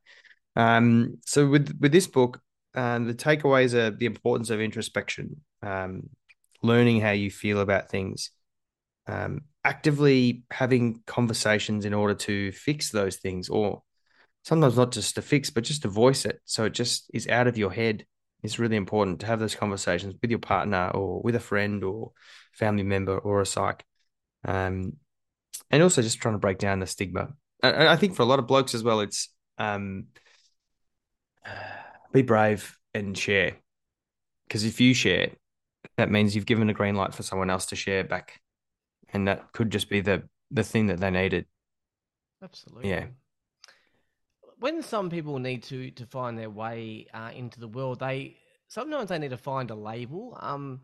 Um, 0.55 1.19
so 1.25 1.47
with 1.47 1.77
with 1.79 1.91
this 1.91 2.07
book, 2.07 2.41
um, 2.75 3.05
the 3.05 3.13
takeaways 3.13 3.73
are 3.73 3.91
the 3.91 4.07
importance 4.07 4.49
of 4.49 4.59
introspection, 4.59 5.41
um, 5.61 6.09
learning 6.63 7.01
how 7.01 7.11
you 7.11 7.29
feel 7.29 7.59
about 7.59 7.89
things, 7.89 8.31
um, 9.07 9.41
actively 9.63 10.43
having 10.51 11.01
conversations 11.05 11.85
in 11.85 11.93
order 11.93 12.15
to 12.15 12.51
fix 12.51 12.89
those 12.89 13.17
things, 13.17 13.49
or 13.49 13.83
sometimes 14.43 14.77
not 14.77 14.91
just 14.91 15.15
to 15.15 15.21
fix, 15.21 15.49
but 15.49 15.63
just 15.63 15.83
to 15.83 15.87
voice 15.87 16.25
it, 16.25 16.41
so 16.45 16.65
it 16.65 16.73
just 16.73 17.09
is 17.13 17.27
out 17.27 17.47
of 17.47 17.57
your 17.57 17.71
head 17.71 18.05
it's 18.41 18.59
really 18.59 18.77
important 18.77 19.19
to 19.19 19.25
have 19.25 19.39
those 19.39 19.55
conversations 19.55 20.15
with 20.21 20.29
your 20.31 20.39
partner 20.39 20.91
or 20.93 21.21
with 21.21 21.35
a 21.35 21.39
friend 21.39 21.83
or 21.83 22.11
family 22.53 22.83
member 22.83 23.17
or 23.17 23.41
a 23.41 23.45
psych. 23.45 23.83
Um, 24.45 24.93
and 25.71 25.83
also 25.83 26.01
just 26.01 26.19
trying 26.19 26.35
to 26.35 26.39
break 26.39 26.57
down 26.57 26.79
the 26.79 26.87
stigma. 26.87 27.29
And 27.61 27.87
I 27.89 27.95
think 27.95 28.15
for 28.15 28.21
a 28.21 28.25
lot 28.25 28.39
of 28.39 28.47
blokes 28.47 28.73
as 28.73 28.83
well, 28.83 29.01
it's 29.01 29.29
um, 29.57 30.05
be 32.13 32.21
brave 32.21 32.77
and 32.93 33.17
share. 33.17 33.57
because 34.47 34.63
if 34.63 34.79
you 34.81 34.93
share 34.93 35.31
that 35.97 36.11
means 36.11 36.35
you've 36.35 36.45
given 36.45 36.69
a 36.69 36.73
green 36.73 36.95
light 36.95 37.13
for 37.13 37.23
someone 37.23 37.49
else 37.49 37.67
to 37.67 37.75
share 37.75 38.03
back, 38.03 38.41
and 39.13 39.27
that 39.27 39.51
could 39.53 39.69
just 39.69 39.89
be 39.89 40.01
the 40.01 40.23
the 40.51 40.63
thing 40.63 40.87
that 40.87 40.99
they 40.99 41.11
needed. 41.11 41.45
Absolutely. 42.41 42.89
Yeah. 42.89 43.05
When 44.59 44.81
some 44.81 45.09
people 45.09 45.39
need 45.39 45.63
to 45.63 45.91
to 45.91 46.05
find 46.05 46.37
their 46.37 46.49
way 46.49 47.07
uh, 47.13 47.31
into 47.35 47.59
the 47.59 47.67
world, 47.67 47.99
they 47.99 48.37
sometimes 48.67 49.09
they 49.09 49.19
need 49.19 49.31
to 49.31 49.37
find 49.37 49.71
a 49.71 49.75
label. 49.75 50.37
Um, 50.41 50.81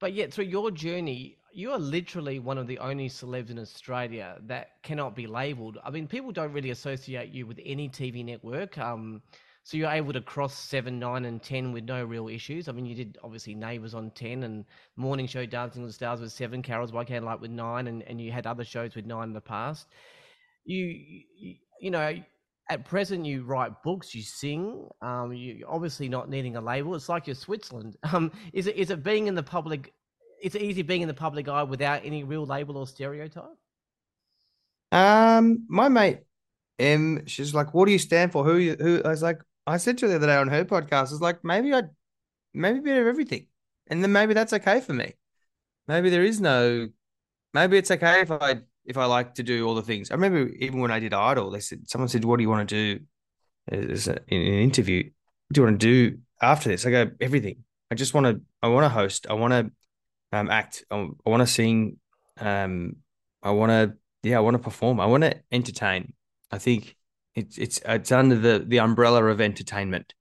but 0.00 0.12
yet 0.12 0.32
through 0.32 0.46
your 0.46 0.70
journey, 0.70 1.38
you 1.52 1.70
are 1.70 1.78
literally 1.78 2.38
one 2.38 2.58
of 2.58 2.66
the 2.66 2.78
only 2.78 3.08
celebs 3.08 3.50
in 3.50 3.58
Australia 3.58 4.36
that 4.46 4.82
cannot 4.82 5.14
be 5.14 5.26
labeled. 5.26 5.78
I 5.84 5.90
mean, 5.90 6.08
people 6.08 6.32
don't 6.32 6.52
really 6.52 6.70
associate 6.70 7.30
you 7.30 7.46
with 7.46 7.60
any 7.64 7.88
TV 7.88 8.24
network. 8.24 8.76
Um, 8.76 9.22
so 9.62 9.78
you're 9.78 9.90
able 9.90 10.12
to 10.12 10.20
cross 10.20 10.54
seven, 10.54 10.98
nine, 10.98 11.24
and 11.24 11.42
ten 11.42 11.72
with 11.72 11.84
no 11.84 12.04
real 12.04 12.28
issues. 12.28 12.68
I 12.68 12.72
mean, 12.72 12.84
you 12.84 12.94
did 12.94 13.16
obviously 13.24 13.54
Neighbours 13.54 13.94
on 13.94 14.10
ten, 14.10 14.42
and 14.42 14.66
Morning 14.96 15.26
Show 15.26 15.46
Dancing 15.46 15.82
with 15.82 15.92
the 15.92 15.94
Stars 15.94 16.20
with 16.20 16.32
seven, 16.32 16.60
Carols 16.60 16.92
by 16.92 17.04
Candlelight 17.04 17.40
with 17.40 17.50
nine, 17.50 17.86
and, 17.86 18.02
and 18.02 18.20
you 18.20 18.30
had 18.30 18.46
other 18.46 18.64
shows 18.64 18.94
with 18.94 19.06
nine 19.06 19.28
in 19.28 19.32
the 19.32 19.40
past. 19.40 19.86
You, 20.66 20.84
you, 20.84 21.54
you 21.80 21.90
know, 21.90 22.14
at 22.70 22.84
present 22.84 23.26
you 23.26 23.44
write 23.44 23.82
books, 23.82 24.14
you 24.14 24.22
sing. 24.22 24.88
Um, 25.02 25.32
you 25.32 25.64
obviously 25.68 26.08
not 26.08 26.28
needing 26.28 26.56
a 26.56 26.60
label. 26.60 26.94
It's 26.94 27.08
like 27.08 27.26
you're 27.26 27.34
Switzerland. 27.34 27.96
Um, 28.12 28.30
is 28.52 28.66
it 28.66 28.76
is 28.76 28.90
it 28.90 29.02
being 29.02 29.26
in 29.26 29.34
the 29.34 29.42
public? 29.42 29.92
It's 30.40 30.56
easy 30.56 30.82
being 30.82 31.02
in 31.02 31.08
the 31.08 31.14
public 31.14 31.48
eye 31.48 31.62
without 31.62 32.04
any 32.04 32.22
real 32.22 32.46
label 32.46 32.76
or 32.76 32.86
stereotype. 32.86 33.44
Um, 34.92 35.64
my 35.68 35.88
mate, 35.88 36.20
M, 36.78 37.26
she's 37.26 37.54
like, 37.54 37.74
"What 37.74 37.86
do 37.86 37.92
you 37.92 37.98
stand 37.98 38.32
for?" 38.32 38.44
Who? 38.44 38.58
You, 38.58 38.76
who? 38.78 39.02
I 39.04 39.08
was 39.08 39.22
like, 39.22 39.40
I 39.66 39.78
said 39.78 39.98
to 39.98 40.06
her 40.06 40.10
the 40.10 40.16
other 40.16 40.26
day 40.26 40.36
on 40.36 40.48
her 40.48 40.64
podcast, 40.64 41.12
"It's 41.12 41.20
like 41.20 41.44
maybe 41.44 41.74
I, 41.74 41.82
maybe 42.52 42.78
a 42.78 42.82
bit 42.82 43.00
of 43.00 43.06
everything, 43.06 43.46
and 43.88 44.02
then 44.02 44.12
maybe 44.12 44.34
that's 44.34 44.52
okay 44.52 44.80
for 44.80 44.92
me. 44.92 45.14
Maybe 45.88 46.10
there 46.10 46.24
is 46.24 46.40
no, 46.40 46.88
maybe 47.52 47.76
it's 47.76 47.90
okay 47.90 48.20
if 48.20 48.30
I 48.30 48.60
if 48.84 48.96
I 48.96 49.06
like 49.06 49.34
to 49.36 49.42
do 49.42 49.66
all 49.66 49.74
the 49.74 49.82
things. 49.82 50.10
I 50.10 50.14
remember 50.14 50.48
even 50.48 50.80
when 50.80 50.90
I 50.90 51.00
did 51.00 51.14
Idol, 51.14 51.50
they 51.50 51.60
said 51.60 51.88
someone 51.88 52.08
said, 52.08 52.24
"What 52.24 52.36
do 52.36 52.42
you 52.42 52.50
want 52.50 52.68
to 52.68 52.74
do?" 52.74 53.04
As 53.70 54.08
in 54.08 54.18
an 54.28 54.30
interview, 54.30 55.04
do 55.52 55.60
you 55.60 55.64
want 55.64 55.80
to 55.80 55.86
do 55.86 56.18
after 56.40 56.68
this? 56.68 56.84
I 56.84 56.90
go 56.90 57.10
everything. 57.20 57.64
I 57.90 57.94
just 57.94 58.14
want 58.14 58.26
to. 58.26 58.40
I 58.62 58.68
want 58.68 58.84
to 58.84 58.88
host. 58.88 59.26
I 59.28 59.34
want 59.34 59.52
to 59.52 59.70
um, 60.36 60.50
act. 60.50 60.84
I, 60.90 60.96
I 60.96 61.30
want 61.30 61.42
to 61.42 61.46
sing. 61.46 61.98
Um, 62.38 62.96
I 63.42 63.50
want 63.50 63.70
to. 63.70 63.96
Yeah, 64.22 64.38
I 64.38 64.40
want 64.40 64.54
to 64.54 64.62
perform. 64.62 65.00
I 65.00 65.06
want 65.06 65.22
to 65.24 65.40
entertain. 65.50 66.12
I 66.50 66.58
think 66.58 66.96
it's 67.34 67.58
it's 67.58 67.80
it's 67.84 68.12
under 68.12 68.36
the 68.36 68.64
the 68.66 68.80
umbrella 68.80 69.24
of 69.26 69.40
entertainment, 69.40 70.14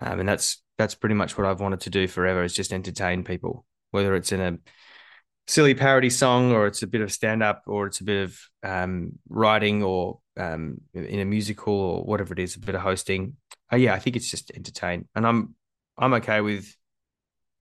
um, 0.00 0.20
and 0.20 0.28
that's 0.28 0.62
that's 0.78 0.94
pretty 0.94 1.14
much 1.14 1.38
what 1.38 1.46
I've 1.46 1.60
wanted 1.60 1.80
to 1.80 1.90
do 1.90 2.06
forever. 2.08 2.42
Is 2.42 2.54
just 2.54 2.72
entertain 2.72 3.24
people, 3.24 3.66
whether 3.90 4.14
it's 4.14 4.32
in 4.32 4.40
a 4.40 4.58
silly 5.50 5.74
parody 5.74 6.10
song 6.10 6.52
or 6.52 6.66
it's 6.68 6.82
a 6.82 6.86
bit 6.86 7.00
of 7.00 7.10
stand 7.10 7.42
up 7.42 7.64
or 7.66 7.86
it's 7.86 8.00
a 8.00 8.04
bit 8.04 8.22
of 8.22 8.38
um, 8.62 9.18
writing 9.28 9.82
or 9.82 10.20
um, 10.36 10.80
in 10.94 11.18
a 11.18 11.24
musical 11.24 11.74
or 11.74 12.04
whatever 12.04 12.32
it 12.32 12.38
is, 12.38 12.54
a 12.54 12.60
bit 12.60 12.76
of 12.76 12.80
hosting. 12.80 13.36
Uh, 13.72 13.76
yeah, 13.76 13.92
I 13.92 13.98
think 13.98 14.16
it's 14.16 14.30
just 14.30 14.52
entertain, 14.52 15.08
and 15.14 15.26
I'm 15.26 15.54
I'm 15.98 16.14
okay 16.14 16.40
with 16.40 16.74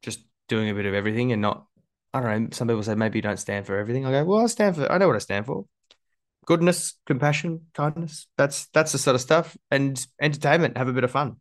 just 0.02 0.20
doing 0.48 0.70
a 0.70 0.74
bit 0.74 0.86
of 0.86 0.94
everything 0.94 1.32
and 1.32 1.42
not. 1.42 1.66
I 2.14 2.22
don't 2.22 2.44
know. 2.44 2.50
Some 2.52 2.68
people 2.68 2.82
say 2.82 2.96
maybe 2.96 3.20
you 3.20 3.22
don't 3.22 3.38
stand 3.38 3.68
for 3.68 3.78
everything. 3.78 4.06
I 4.06 4.12
go, 4.12 4.24
well, 4.24 4.44
I 4.44 4.48
stand 4.48 4.76
for. 4.76 4.92
I 4.92 4.98
know 4.98 5.08
what 5.08 5.16
I 5.16 5.20
stand 5.20 5.46
for. 5.46 5.66
Goodness, 6.46 6.96
compassion, 7.06 7.68
kindness. 7.74 8.28
That's 8.38 8.68
that's 8.68 8.92
the 8.92 8.98
sort 8.98 9.16
of 9.16 9.22
stuff, 9.22 9.58
and 9.70 10.04
entertainment. 10.22 10.78
Have 10.78 10.88
a 10.88 10.94
bit 10.94 11.04
of 11.04 11.12
fun. 11.12 11.38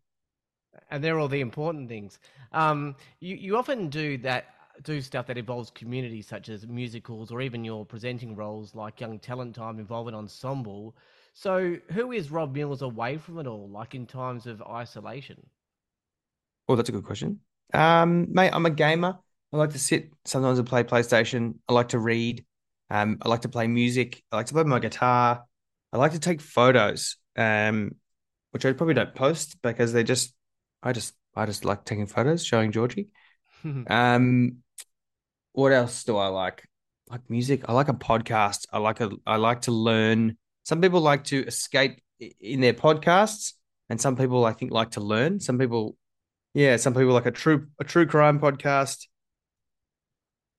And 0.90 1.04
they're 1.04 1.18
all 1.18 1.28
the 1.28 1.40
important 1.40 1.88
things. 1.88 2.18
Um, 2.52 2.96
you 3.20 3.36
you 3.36 3.56
often 3.56 3.88
do 3.88 4.18
that 4.18 4.46
do 4.82 5.00
stuff 5.00 5.26
that 5.26 5.38
involves 5.38 5.70
community, 5.70 6.22
such 6.22 6.48
as 6.48 6.66
musicals 6.66 7.30
or 7.30 7.40
even 7.40 7.64
your 7.64 7.84
presenting 7.84 8.36
roles 8.36 8.74
like 8.74 9.00
Young 9.00 9.18
Talent 9.18 9.54
Time 9.54 9.78
involving 9.78 10.14
ensemble. 10.14 10.96
So, 11.34 11.76
who 11.92 12.12
is 12.12 12.30
Rob 12.30 12.54
Mills 12.54 12.82
away 12.82 13.16
from 13.16 13.38
it 13.38 13.46
all, 13.46 13.68
like 13.68 13.94
in 13.94 14.06
times 14.06 14.46
of 14.46 14.62
isolation? 14.62 15.46
Oh, 16.68 16.76
that's 16.76 16.88
a 16.88 16.92
good 16.92 17.04
question. 17.04 17.40
Um, 17.72 18.32
mate, 18.32 18.50
I'm 18.52 18.66
a 18.66 18.70
gamer. 18.70 19.18
I 19.52 19.56
like 19.56 19.70
to 19.70 19.78
sit 19.78 20.10
sometimes 20.24 20.58
and 20.58 20.68
play 20.68 20.84
PlayStation. 20.84 21.54
I 21.68 21.72
like 21.72 21.88
to 21.88 21.98
read. 21.98 22.44
Um, 22.90 23.18
I 23.22 23.28
like 23.28 23.42
to 23.42 23.48
play 23.48 23.66
music. 23.66 24.22
I 24.30 24.36
like 24.36 24.46
to 24.46 24.54
play 24.54 24.64
my 24.64 24.78
guitar. 24.78 25.44
I 25.92 25.96
like 25.96 26.12
to 26.12 26.18
take 26.18 26.40
photos, 26.40 27.16
um, 27.36 27.92
which 28.50 28.66
I 28.66 28.72
probably 28.72 28.94
don't 28.94 29.14
post 29.14 29.60
because 29.62 29.92
they 29.92 30.04
just, 30.04 30.34
I 30.82 30.92
just, 30.92 31.14
I 31.34 31.46
just 31.46 31.64
like 31.64 31.84
taking 31.84 32.06
photos, 32.06 32.44
showing 32.44 32.72
Georgie. 32.72 33.08
um, 33.86 34.58
what 35.52 35.72
else 35.72 36.04
do 36.04 36.16
I 36.16 36.28
like? 36.28 36.66
Like 37.10 37.28
music. 37.28 37.62
I 37.68 37.72
like 37.72 37.88
a 37.88 37.94
podcast. 37.94 38.66
I 38.72 38.78
like 38.78 39.00
a. 39.00 39.10
I 39.26 39.36
like 39.36 39.62
to 39.62 39.72
learn. 39.72 40.36
Some 40.64 40.80
people 40.80 41.00
like 41.00 41.24
to 41.24 41.44
escape 41.46 42.00
in 42.40 42.60
their 42.60 42.74
podcasts, 42.74 43.54
and 43.88 44.00
some 44.00 44.16
people 44.16 44.44
I 44.44 44.52
think 44.52 44.72
like 44.72 44.92
to 44.92 45.00
learn. 45.00 45.40
Some 45.40 45.58
people, 45.58 45.96
yeah, 46.54 46.76
some 46.76 46.94
people 46.94 47.12
like 47.12 47.26
a 47.26 47.30
true 47.30 47.68
a 47.78 47.84
true 47.84 48.06
crime 48.06 48.40
podcast. 48.40 49.06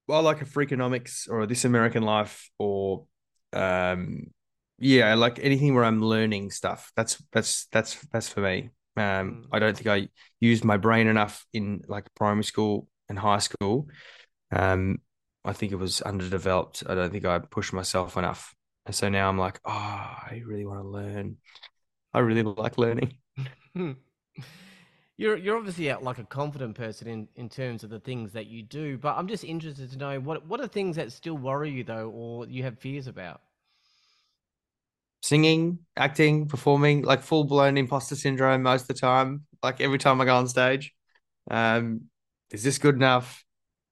Well, 0.07 0.19
I 0.19 0.21
like 0.21 0.41
a 0.41 0.45
Freakonomics 0.45 1.29
or 1.29 1.41
a 1.41 1.47
This 1.47 1.65
American 1.65 2.01
Life 2.01 2.49
or, 2.57 3.05
um, 3.53 4.31
yeah, 4.79 5.13
like 5.13 5.37
anything 5.39 5.75
where 5.75 5.85
I'm 5.85 6.01
learning 6.01 6.49
stuff. 6.49 6.91
That's 6.95 7.21
that's 7.31 7.67
that's 7.67 7.95
that's 8.11 8.27
for 8.29 8.41
me. 8.41 8.71
Um, 8.97 9.03
mm. 9.03 9.45
I 9.51 9.59
don't 9.59 9.77
think 9.77 9.87
I 9.87 10.09
used 10.39 10.65
my 10.65 10.77
brain 10.77 11.07
enough 11.07 11.45
in 11.53 11.83
like 11.87 12.13
primary 12.15 12.43
school 12.43 12.87
and 13.07 13.19
high 13.19 13.37
school 13.37 13.87
um, 14.51 14.99
I 15.45 15.53
think 15.53 15.71
it 15.71 15.77
was 15.77 16.01
underdeveloped. 16.01 16.83
I 16.87 16.95
don't 16.95 17.11
think 17.11 17.25
I 17.25 17.39
pushed 17.39 17.73
myself 17.73 18.17
enough. 18.17 18.55
And 18.85 18.95
so 18.95 19.09
now 19.09 19.29
I'm 19.29 19.37
like, 19.37 19.59
oh, 19.65 19.71
I 19.71 20.41
really 20.45 20.65
want 20.65 20.81
to 20.81 20.87
learn. 20.87 21.37
I 22.13 22.19
really 22.19 22.43
like 22.43 22.77
learning. 22.77 23.17
you're 25.17 25.37
you're 25.37 25.57
obviously 25.57 25.93
like 25.93 26.17
a 26.17 26.23
confident 26.23 26.75
person 26.75 27.07
in, 27.07 27.27
in 27.35 27.49
terms 27.49 27.83
of 27.83 27.89
the 27.89 27.99
things 27.99 28.33
that 28.33 28.47
you 28.47 28.63
do, 28.63 28.97
but 28.97 29.15
I'm 29.15 29.27
just 29.27 29.43
interested 29.43 29.91
to 29.91 29.97
know 29.97 30.19
what 30.19 30.45
what 30.47 30.59
are 30.59 30.67
things 30.67 30.95
that 30.95 31.11
still 31.11 31.37
worry 31.37 31.69
you 31.69 31.83
though, 31.83 32.09
or 32.09 32.47
you 32.47 32.63
have 32.63 32.79
fears 32.79 33.07
about? 33.07 33.41
Singing, 35.21 35.79
acting, 35.97 36.47
performing, 36.47 37.03
like 37.03 37.21
full 37.21 37.43
blown 37.43 37.77
imposter 37.77 38.15
syndrome 38.15 38.63
most 38.63 38.83
of 38.83 38.87
the 38.87 38.93
time. 38.95 39.45
Like 39.61 39.81
every 39.81 39.99
time 39.99 40.19
I 40.21 40.25
go 40.25 40.35
on 40.35 40.47
stage, 40.47 40.93
um, 41.51 42.03
is 42.51 42.63
this 42.63 42.77
good 42.77 42.95
enough? 42.95 43.43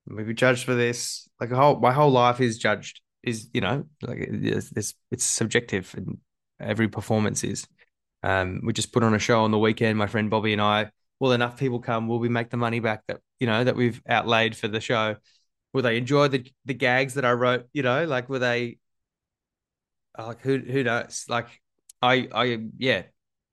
Maybe 0.08 0.34
judged 0.34 0.66
for 0.66 0.76
this. 0.76 1.28
Like 1.40 1.52
whole, 1.52 1.80
my 1.80 1.92
whole 1.92 2.12
life 2.12 2.42
is 2.42 2.58
judged. 2.58 3.02
Is 3.24 3.50
you 3.54 3.62
know, 3.62 3.86
like 4.02 4.20
it's, 4.20 4.72
it's, 4.76 4.94
it's 5.12 5.24
subjective, 5.24 5.94
and 5.98 6.18
every 6.60 6.88
performance 6.88 7.44
is. 7.44 7.68
Um, 8.24 8.62
we 8.64 8.74
just 8.74 8.94
put 8.94 9.04
on 9.04 9.14
a 9.14 9.20
show 9.20 9.44
on 9.44 9.52
the 9.52 9.60
weekend. 9.60 9.98
My 9.98 10.08
friend 10.08 10.30
Bobby 10.30 10.54
and 10.54 10.62
I. 10.62 10.92
Will 11.20 11.32
enough 11.32 11.58
people 11.58 11.80
come? 11.80 12.08
Will 12.08 12.20
we 12.20 12.30
make 12.30 12.52
the 12.52 12.58
money 12.58 12.80
back 12.80 13.02
that 13.08 13.22
you 13.40 13.48
know 13.48 13.64
that 13.64 13.76
we've 13.76 14.02
outlaid 14.08 14.56
for 14.56 14.68
the 14.68 14.80
show? 14.80 15.16
Will 15.74 15.82
they 15.82 15.98
enjoy 15.98 16.28
the 16.28 16.46
the 16.66 16.74
gags 16.74 17.16
that 17.16 17.26
I 17.26 17.32
wrote? 17.34 17.68
You 17.74 17.84
know, 17.84 18.06
like 18.06 18.30
were 18.30 18.40
they? 18.40 18.78
Like 20.18 20.42
who 20.42 20.60
who 20.60 20.84
knows? 20.84 21.26
Like 21.28 21.48
I 22.02 22.28
I 22.34 22.60
yeah, 22.78 23.04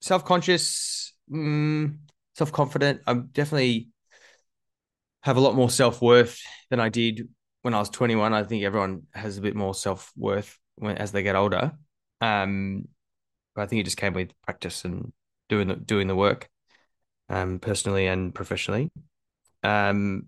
self 0.00 0.24
conscious, 0.24 1.14
mm, 1.30 1.96
self 2.34 2.52
confident. 2.52 3.00
I'm 3.06 3.28
definitely 3.32 3.88
have 5.24 5.38
a 5.38 5.40
lot 5.40 5.54
more 5.54 5.70
self 5.70 6.02
worth 6.02 6.38
than 6.70 6.80
I 6.80 6.90
did 6.90 7.28
when 7.62 7.72
I 7.72 7.78
was 7.78 7.88
21. 7.88 8.34
I 8.34 8.44
think 8.44 8.62
everyone 8.62 9.04
has 9.14 9.38
a 9.38 9.40
bit 9.40 9.56
more 9.56 9.74
self 9.74 10.12
worth 10.16 10.58
as 10.82 11.12
they 11.12 11.22
get 11.22 11.34
older. 11.34 11.72
Um, 12.20 12.88
but 13.54 13.62
I 13.62 13.66
think 13.66 13.80
it 13.80 13.84
just 13.84 13.96
came 13.96 14.12
with 14.12 14.30
practice 14.42 14.84
and 14.84 15.12
doing 15.48 15.68
the 15.68 15.76
doing 15.76 16.08
the 16.08 16.14
work, 16.14 16.48
um, 17.30 17.58
personally 17.58 18.06
and 18.06 18.34
professionally. 18.34 18.90
Um, 19.62 20.26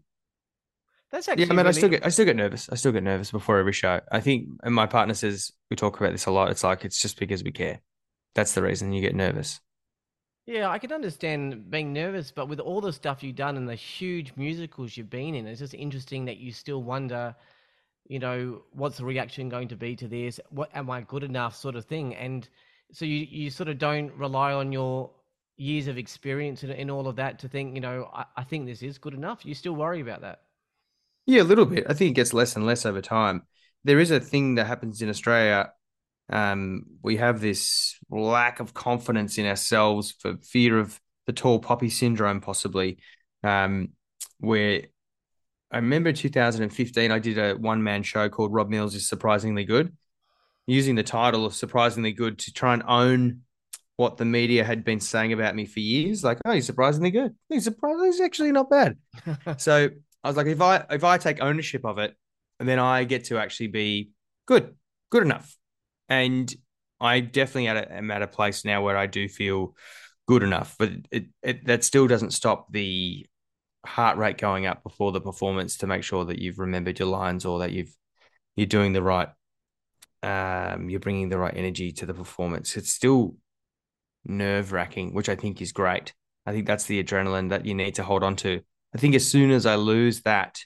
that's 1.13 1.29
actually 1.29 1.45
yeah. 1.45 1.53
I 1.53 1.57
mean, 1.57 1.67
really... 1.67 1.69
I 1.69 1.73
still 1.73 1.89
get 1.91 2.07
I 2.07 2.09
still 2.09 2.25
get 2.25 2.37
nervous. 2.37 2.69
I 2.71 2.77
still 2.77 2.93
get 2.93 3.03
nervous 3.03 3.31
before 3.31 3.59
every 3.59 3.75
show. 3.75 4.01
I 4.11 4.21
think, 4.21 4.49
and 4.63 4.75
my 4.75 4.87
partner 4.87 5.13
says 5.13 5.53
we 5.69 5.77
talk 5.77 6.01
about 6.01 6.13
this 6.13 6.25
a 6.25 6.31
lot. 6.31 6.51
It's 6.51 6.65
like 6.65 6.87
it's 6.87 7.01
just 7.01 7.19
because 7.19 7.45
we 7.45 7.53
care. 7.53 7.81
That's 8.35 8.55
the 8.55 8.63
reason 8.63 8.95
you 8.95 9.03
get 9.03 9.15
nervous. 9.15 9.61
Yeah, 10.47 10.71
I 10.71 10.79
can 10.79 10.93
understand 10.93 11.71
being 11.71 11.93
nervous, 11.93 12.31
but 12.31 12.49
with 12.49 12.61
all 12.61 12.81
the 12.81 12.93
stuff 12.93 13.23
you've 13.23 13.35
done 13.35 13.57
and 13.57 13.69
the 13.69 13.75
huge 13.75 14.33
musicals 14.37 14.97
you've 14.97 15.11
been 15.11 15.35
in, 15.35 15.47
it's 15.47 15.59
just 15.59 15.75
interesting 15.75 16.25
that 16.27 16.37
you 16.37 16.53
still 16.53 16.85
wonder, 16.85 17.35
you 18.07 18.21
know, 18.21 18.63
what's 18.73 18.99
the 18.99 19.05
reaction 19.05 19.49
going 19.49 19.67
to 19.69 19.77
be 19.77 19.97
to 19.97 20.07
this? 20.07 20.39
What 20.51 20.71
am 20.73 20.89
I 20.89 21.01
good 21.01 21.25
enough, 21.25 21.57
sort 21.57 21.75
of 21.75 21.85
thing. 21.85 22.15
And 22.15 22.49
so 22.93 23.05
you 23.05 23.27
you 23.29 23.51
sort 23.51 23.69
of 23.69 23.79
don't 23.79 24.13
rely 24.13 24.53
on 24.53 24.71
your 24.71 25.11
years 25.57 25.89
of 25.89 25.99
experience 25.99 26.63
and, 26.63 26.71
in 26.73 26.91
all 26.91 27.09
of 27.09 27.17
that 27.17 27.41
to 27.41 27.49
think, 27.49 27.75
you 27.75 27.81
know, 27.81 28.09
I, 28.15 28.27
I 28.37 28.45
think 28.45 28.67
this 28.67 28.83
is 28.83 28.99
good 28.99 29.15
enough. 29.15 29.45
You 29.45 29.55
still 29.55 29.75
worry 29.75 30.01
about 30.01 30.21
that. 30.21 30.43
Yeah, 31.27 31.43
a 31.43 31.45
little 31.45 31.67
bit. 31.67 31.87
I 31.89 31.95
think 31.95 32.13
it 32.13 32.15
gets 32.15 32.33
less 32.33 32.55
and 32.55 32.65
less 32.65 32.87
over 32.87 33.03
time. 33.03 33.43
There 33.83 33.99
is 33.99 34.13
a 34.13 34.21
thing 34.21 34.55
that 34.55 34.69
happens 34.69 35.03
in 35.03 35.09
Australia 35.09 35.73
um, 36.31 36.85
we 37.03 37.17
have 37.17 37.41
this 37.41 37.97
lack 38.11 38.61
of 38.61 38.75
confidence 38.75 39.39
in 39.39 39.47
ourselves 39.47 40.15
for 40.19 40.37
fear 40.39 40.79
of 40.79 41.01
the 41.27 41.33
tall 41.33 41.59
poppy 41.59 41.91
syndrome, 41.91 42.41
possibly, 42.41 42.99
um, 43.43 43.91
where 44.39 44.83
I 45.71 45.77
remember 45.77 46.13
2015, 46.13 47.11
I 47.11 47.19
did 47.19 47.39
a 47.39 47.55
one 47.55 47.83
man 47.83 48.03
show 48.03 48.29
called 48.29 48.53
Rob 48.53 48.69
Mills 48.69 48.95
is 48.95 49.09
Surprisingly 49.09 49.65
Good, 49.65 49.97
using 50.67 50.95
the 50.95 51.03
title 51.03 51.45
of 51.45 51.55
Surprisingly 51.55 52.13
Good 52.13 52.39
to 52.41 52.53
try 52.53 52.75
and 52.75 52.83
own 52.87 53.43
what 53.97 54.17
the 54.17 54.25
media 54.25 54.63
had 54.63 54.85
been 54.85 55.01
saying 55.01 55.33
about 55.33 55.55
me 55.55 55.65
for 55.65 55.81
years. 55.81 56.23
Like, 56.23 56.39
oh, 56.45 56.53
he's 56.53 56.67
surprisingly 56.67 57.11
good. 57.11 57.35
He's 57.49 57.65
surprised. 57.65 58.05
He's 58.05 58.21
actually 58.21 58.53
not 58.53 58.71
bad. 58.71 58.97
so 59.57 59.89
I 60.23 60.29
was 60.29 60.37
like, 60.37 60.47
if 60.47 60.61
I 60.61 60.85
if 60.91 61.03
I 61.03 61.19
take 61.19 61.43
ownership 61.43 61.85
of 61.85 61.99
it, 61.99 62.15
and 62.61 62.69
then 62.69 62.79
I 62.79 63.05
get 63.05 63.25
to 63.27 63.39
actually 63.39 63.69
be 63.69 64.11
good, 64.47 64.75
good 65.11 65.23
enough, 65.23 65.57
and 66.09 66.53
I 67.01 67.21
definitely 67.21 67.69
am 67.69 68.11
at 68.11 68.23
a 68.23 68.27
place 68.27 68.65
now 68.65 68.83
where 68.83 68.97
I 68.97 69.07
do 69.07 69.29
feel 69.29 69.75
good 70.27 70.43
enough, 70.43 70.77
but 70.79 70.91
it, 71.11 71.27
it 71.43 71.67
that 71.67 71.85
still 71.85 72.07
doesn't 72.07 72.33
stop 72.33 72.73
the 72.73 73.27
heart 73.85 74.19
rate 74.19 74.39
going 74.39 74.67
up 74.67 74.83
before 74.83 75.13
the 75.13 75.21
performance 75.21 75.79
to 75.79 75.87
make 75.87 76.03
sure 76.03 76.25
that 76.25 76.39
you've 76.39 76.59
remembered 76.59 76.99
your 76.99 77.09
lines 77.09 77.45
or 77.45 77.61
that 77.61 77.73
you've 77.73 77.95
you're 78.57 78.67
doing 78.67 78.93
the 78.93 79.03
right 79.03 79.29
um 80.25 80.89
you're 80.91 80.99
bringing 80.99 81.29
the 81.29 81.39
right 81.39 81.57
energy 81.57 81.93
to 81.93 82.07
the 82.07 82.15
performance. 82.15 82.77
It's 82.77 82.91
still 82.93 83.37
nerve 84.25 84.73
wracking 84.73 85.15
which 85.15 85.29
i 85.29 85.37
think 85.37 85.63
is 85.63 85.73
great. 85.73 86.13
I 86.47 86.53
think 86.53 86.67
that's 86.67 86.85
the 86.85 87.03
adrenaline 87.03 87.51
that 87.51 87.67
you 87.67 87.75
need 87.75 87.97
to 87.97 88.03
hold 88.03 88.23
on 88.23 88.37
to 88.37 88.61
i 88.95 88.99
think 88.99 89.15
as 89.15 89.29
soon 89.29 89.51
as 89.51 89.67
i 89.67 89.75
lose 89.77 90.23
that 90.23 90.61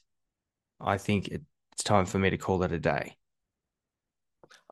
i 0.80 0.98
think 0.98 1.28
it's 1.28 1.82
time 1.84 2.06
for 2.06 2.18
me 2.18 2.30
to 2.30 2.36
call 2.36 2.62
it 2.62 2.72
a 2.72 2.78
day 2.78 3.16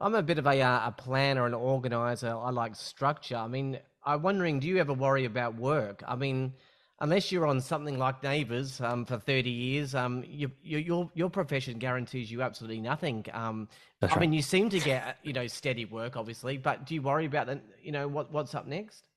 i'm 0.01 0.15
a 0.15 0.23
bit 0.23 0.39
of 0.39 0.47
a, 0.47 0.61
uh, 0.61 0.89
a 0.89 0.93
planner 0.93 1.47
and 1.47 1.55
organizer 1.55 2.35
i 2.37 2.51
like 2.51 2.75
structure 2.75 3.37
i 3.37 3.47
mean 3.47 3.79
i'm 4.05 4.23
wondering 4.23 4.59
do 4.59 4.67
you 4.67 4.79
ever 4.79 4.93
worry 4.93 5.25
about 5.25 5.55
work 5.57 6.03
i 6.07 6.15
mean 6.15 6.53
unless 7.01 7.31
you're 7.31 7.47
on 7.47 7.61
something 7.61 7.99
like 7.99 8.23
Neighbours 8.23 8.81
um, 8.81 9.05
for 9.05 9.19
30 9.19 9.51
years, 9.51 9.95
um, 9.95 10.25
you, 10.27 10.51
you, 10.63 10.79
your 10.79 11.11
your 11.15 11.31
profession 11.31 11.79
guarantees 11.79 12.31
you 12.31 12.43
absolutely 12.43 12.81
nothing. 12.81 13.25
Um, 13.33 13.69
I 14.03 14.07
right. 14.07 14.21
mean, 14.21 14.33
you 14.33 14.43
seem 14.43 14.69
to 14.71 14.81
get 14.81 15.19
you 15.23 15.33
know 15.33 15.47
steady 15.47 15.85
work, 15.85 16.17
obviously, 16.17 16.57
but 16.57 16.87
do 16.87 16.95
you 16.95 17.03
worry 17.03 17.27
about 17.27 17.47
that? 17.47 17.63
You 17.83 17.93
know 17.93 18.09
what 18.09 18.33
what's 18.33 18.55
up 18.55 18.67
next? 18.67 19.09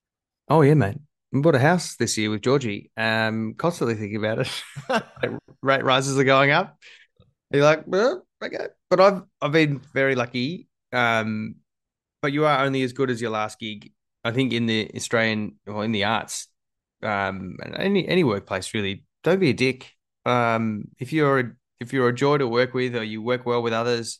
Oh 0.49 0.61
yeah, 0.61 0.73
mate. 0.73 0.97
We 1.31 1.41
bought 1.41 1.55
a 1.55 1.59
house 1.59 1.95
this 1.95 2.17
year 2.17 2.29
with 2.29 2.41
Georgie. 2.41 2.91
Um, 2.97 3.53
constantly 3.57 3.95
thinking 3.95 4.17
about 4.17 4.39
it. 4.39 5.39
Rate 5.61 5.83
rises 5.83 6.19
are 6.19 6.25
going 6.25 6.51
up. 6.51 6.77
You're 7.51 7.63
like, 7.63 7.83
well, 7.85 8.25
okay. 8.43 8.67
But 8.89 8.99
I've 8.99 9.21
I've 9.41 9.51
been 9.51 9.79
very 9.93 10.15
lucky. 10.15 10.67
Um, 10.91 11.55
but 12.21 12.33
you 12.33 12.45
are 12.45 12.63
only 12.63 12.83
as 12.83 12.93
good 12.93 13.09
as 13.09 13.21
your 13.21 13.31
last 13.31 13.59
gig. 13.59 13.91
I 14.23 14.31
think 14.31 14.53
in 14.53 14.67
the 14.67 14.91
Australian 14.95 15.55
or 15.65 15.83
in 15.83 15.91
the 15.91 16.03
arts, 16.03 16.47
um, 17.01 17.57
any 17.75 18.07
any 18.07 18.23
workplace 18.23 18.73
really. 18.73 19.05
Don't 19.23 19.39
be 19.39 19.49
a 19.49 19.53
dick. 19.53 19.93
Um, 20.25 20.85
if 20.99 21.13
you're 21.13 21.39
a, 21.39 21.51
if 21.79 21.93
you're 21.93 22.09
a 22.09 22.13
joy 22.15 22.37
to 22.37 22.47
work 22.47 22.73
with 22.73 22.95
or 22.95 23.03
you 23.03 23.21
work 23.21 23.45
well 23.45 23.61
with 23.61 23.73
others, 23.73 24.19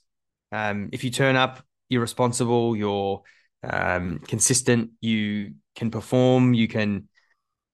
um, 0.52 0.90
if 0.92 1.04
you 1.04 1.12
turn 1.12 1.36
up, 1.36 1.64
you're 1.90 2.02
responsible, 2.02 2.76
you're 2.76 3.22
um, 3.64 4.20
consistent, 4.28 4.92
you 5.02 5.54
can 5.76 5.92
perform, 5.92 6.54
you 6.54 6.68
can, 6.68 7.08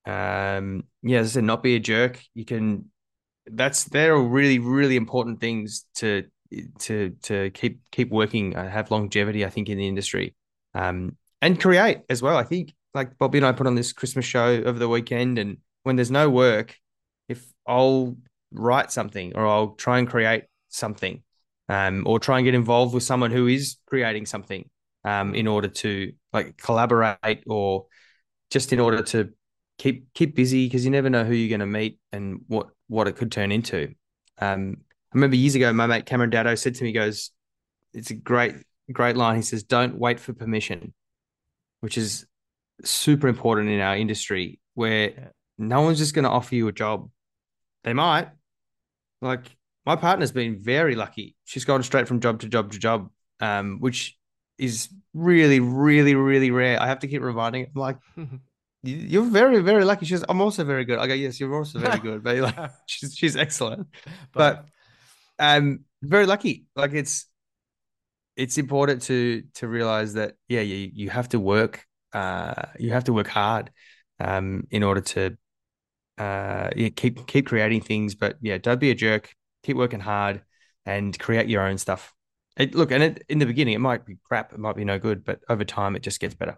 um, 0.05 0.83
yeah, 1.03 1.19
as 1.19 1.31
I 1.31 1.33
said, 1.36 1.43
not 1.43 1.63
be 1.63 1.75
a 1.75 1.79
jerk. 1.79 2.21
You 2.33 2.45
can. 2.45 2.91
That's 3.49 3.86
they're 3.86 4.17
really 4.17 4.60
really 4.60 4.97
important 4.97 5.39
things 5.39 5.86
to 5.95 6.25
to 6.79 7.12
to 7.23 7.49
keep 7.51 7.81
keep 7.91 8.10
working, 8.10 8.55
uh, 8.55 8.69
have 8.69 8.91
longevity. 8.91 9.45
I 9.45 9.49
think 9.49 9.69
in 9.69 9.77
the 9.77 9.88
industry, 9.88 10.36
um, 10.73 11.17
and 11.41 11.60
create 11.60 11.99
as 12.10 12.21
well. 12.21 12.38
I 12.38 12.43
think 12.43 12.73
like 12.93 13.17
Bobby 13.17 13.38
and 13.38 13.45
I 13.45 13.51
put 13.51 13.67
on 13.67 13.75
this 13.75 13.93
Christmas 13.93 14.25
show 14.25 14.63
over 14.63 14.79
the 14.79 14.89
weekend, 14.89 15.38
and 15.38 15.57
when 15.83 15.95
there's 15.95 16.12
no 16.12 16.29
work, 16.29 16.77
if 17.29 17.45
I'll 17.67 18.17
write 18.51 18.91
something 18.91 19.36
or 19.36 19.45
I'll 19.45 19.69
try 19.71 19.99
and 19.99 20.10
create 20.10 20.45
something, 20.69 21.23
um, 21.69 22.03
or 22.05 22.19
try 22.19 22.38
and 22.38 22.45
get 22.45 22.55
involved 22.55 22.93
with 22.93 23.03
someone 23.03 23.31
who 23.31 23.47
is 23.47 23.77
creating 23.86 24.25
something, 24.25 24.69
um, 25.03 25.36
in 25.36 25.47
order 25.47 25.67
to 25.67 26.12
like 26.33 26.57
collaborate 26.57 27.43
or 27.47 27.86
just 28.49 28.73
in 28.73 28.79
order 28.79 29.01
to 29.03 29.31
keep 29.77 30.12
keep 30.13 30.36
busy 30.36 30.65
because 30.65 30.83
you 30.83 30.91
never 30.91 31.10
know 31.10 31.23
who 31.23 31.33
you're 31.33 31.49
going 31.49 31.60
to 31.60 31.65
meet 31.65 31.99
and 32.12 32.41
what 32.47 32.69
what 32.88 33.07
it 33.07 33.15
could 33.15 33.31
turn 33.31 33.51
into. 33.51 33.93
Um, 34.39 34.77
remember 35.13 35.35
years 35.35 35.55
ago, 35.55 35.71
my 35.73 35.87
mate 35.87 36.05
Cameron 36.05 36.31
Daddo 36.31 36.57
said 36.57 36.75
to 36.75 36.83
me, 36.83 36.91
"Goes, 36.91 37.31
it's 37.93 38.11
a 38.11 38.15
great 38.15 38.55
great 38.91 39.15
line." 39.15 39.37
He 39.37 39.41
says, 39.41 39.63
"Don't 39.63 39.97
wait 39.97 40.19
for 40.19 40.33
permission," 40.33 40.93
which 41.81 41.97
is 41.97 42.25
super 42.83 43.27
important 43.27 43.69
in 43.69 43.79
our 43.79 43.97
industry 43.97 44.59
where 44.75 45.09
yeah. 45.09 45.27
no 45.57 45.81
one's 45.81 45.97
just 45.97 46.13
going 46.13 46.23
to 46.23 46.29
offer 46.29 46.53
you 46.53 46.67
a 46.67 46.71
job. 46.71 47.09
They 47.83 47.93
might. 47.93 48.29
Like 49.21 49.45
my 49.85 49.95
partner's 49.95 50.31
been 50.31 50.59
very 50.59 50.95
lucky. 50.95 51.35
She's 51.45 51.65
gone 51.65 51.81
straight 51.81 52.07
from 52.07 52.19
job 52.19 52.41
to 52.41 52.49
job 52.49 52.71
to 52.73 52.79
job, 52.79 53.09
um, 53.39 53.77
which 53.79 54.17
is 54.57 54.89
really, 55.13 55.59
really, 55.59 56.15
really 56.15 56.51
rare. 56.51 56.81
I 56.81 56.87
have 56.87 56.99
to 56.99 57.07
keep 57.07 57.21
reminding 57.21 57.63
it. 57.63 57.71
I'm 57.73 57.81
like, 57.81 57.97
you're 58.83 59.23
very, 59.23 59.61
very 59.61 59.85
lucky. 59.85 60.05
She's, 60.05 60.23
I'm 60.27 60.41
also 60.41 60.63
very 60.63 60.85
good. 60.85 60.99
I 60.99 61.07
go, 61.07 61.13
yes, 61.13 61.39
you're 61.39 61.55
also 61.55 61.79
very 61.79 61.99
good. 62.07 62.23
But 62.23 62.37
like, 62.37 62.71
she's, 62.85 63.15
she's 63.15 63.35
excellent. 63.35 63.87
But 64.33 64.65
um, 65.39 65.82
very 66.02 66.26
lucky. 66.26 66.65
Like 66.76 66.93
it's, 66.93 67.26
it's 68.36 68.58
important 68.58 69.02
to 69.04 69.43
to 69.56 69.67
realize 69.67 70.13
that 70.13 70.36
yeah, 70.47 70.62
you 70.62 70.91
you 70.93 71.10
have 71.10 71.30
to 71.30 71.39
work 71.39 71.86
uh, 72.13 72.54
you 72.80 72.91
have 72.91 73.04
to 73.06 73.13
work 73.13 73.28
hard 73.28 73.71
um, 74.19 74.67
in 74.71 74.84
order 74.84 75.02
to 75.02 75.38
uh, 76.17 76.69
yeah, 76.76 76.89
keep 76.89 77.28
keep 77.28 77.47
creating 77.47 77.82
things. 77.82 78.15
But 78.15 78.38
yeah, 78.41 78.58
don't 78.58 78.80
be 78.80 78.91
a 78.91 78.95
jerk. 78.95 79.34
Keep 79.63 79.78
working 79.78 80.00
hard 80.00 80.41
and 80.86 81.17
create 81.17 81.47
your 81.50 81.63
own 81.63 81.78
stuff. 81.78 82.13
It, 82.58 82.73
look, 82.73 82.91
and 82.91 83.04
it, 83.04 83.23
in 83.30 83.38
the 83.39 83.45
beginning, 83.45 83.76
it 83.76 83.80
might 83.80 84.06
be 84.06 84.17
crap. 84.23 84.54
It 84.54 84.60
might 84.60 84.76
be 84.76 84.86
no 84.86 84.97
good, 84.97 85.23
but 85.23 85.41
over 85.50 85.63
time, 85.63 85.95
it 85.95 86.02
just 86.02 86.19
gets 86.19 86.34
better. 86.34 86.58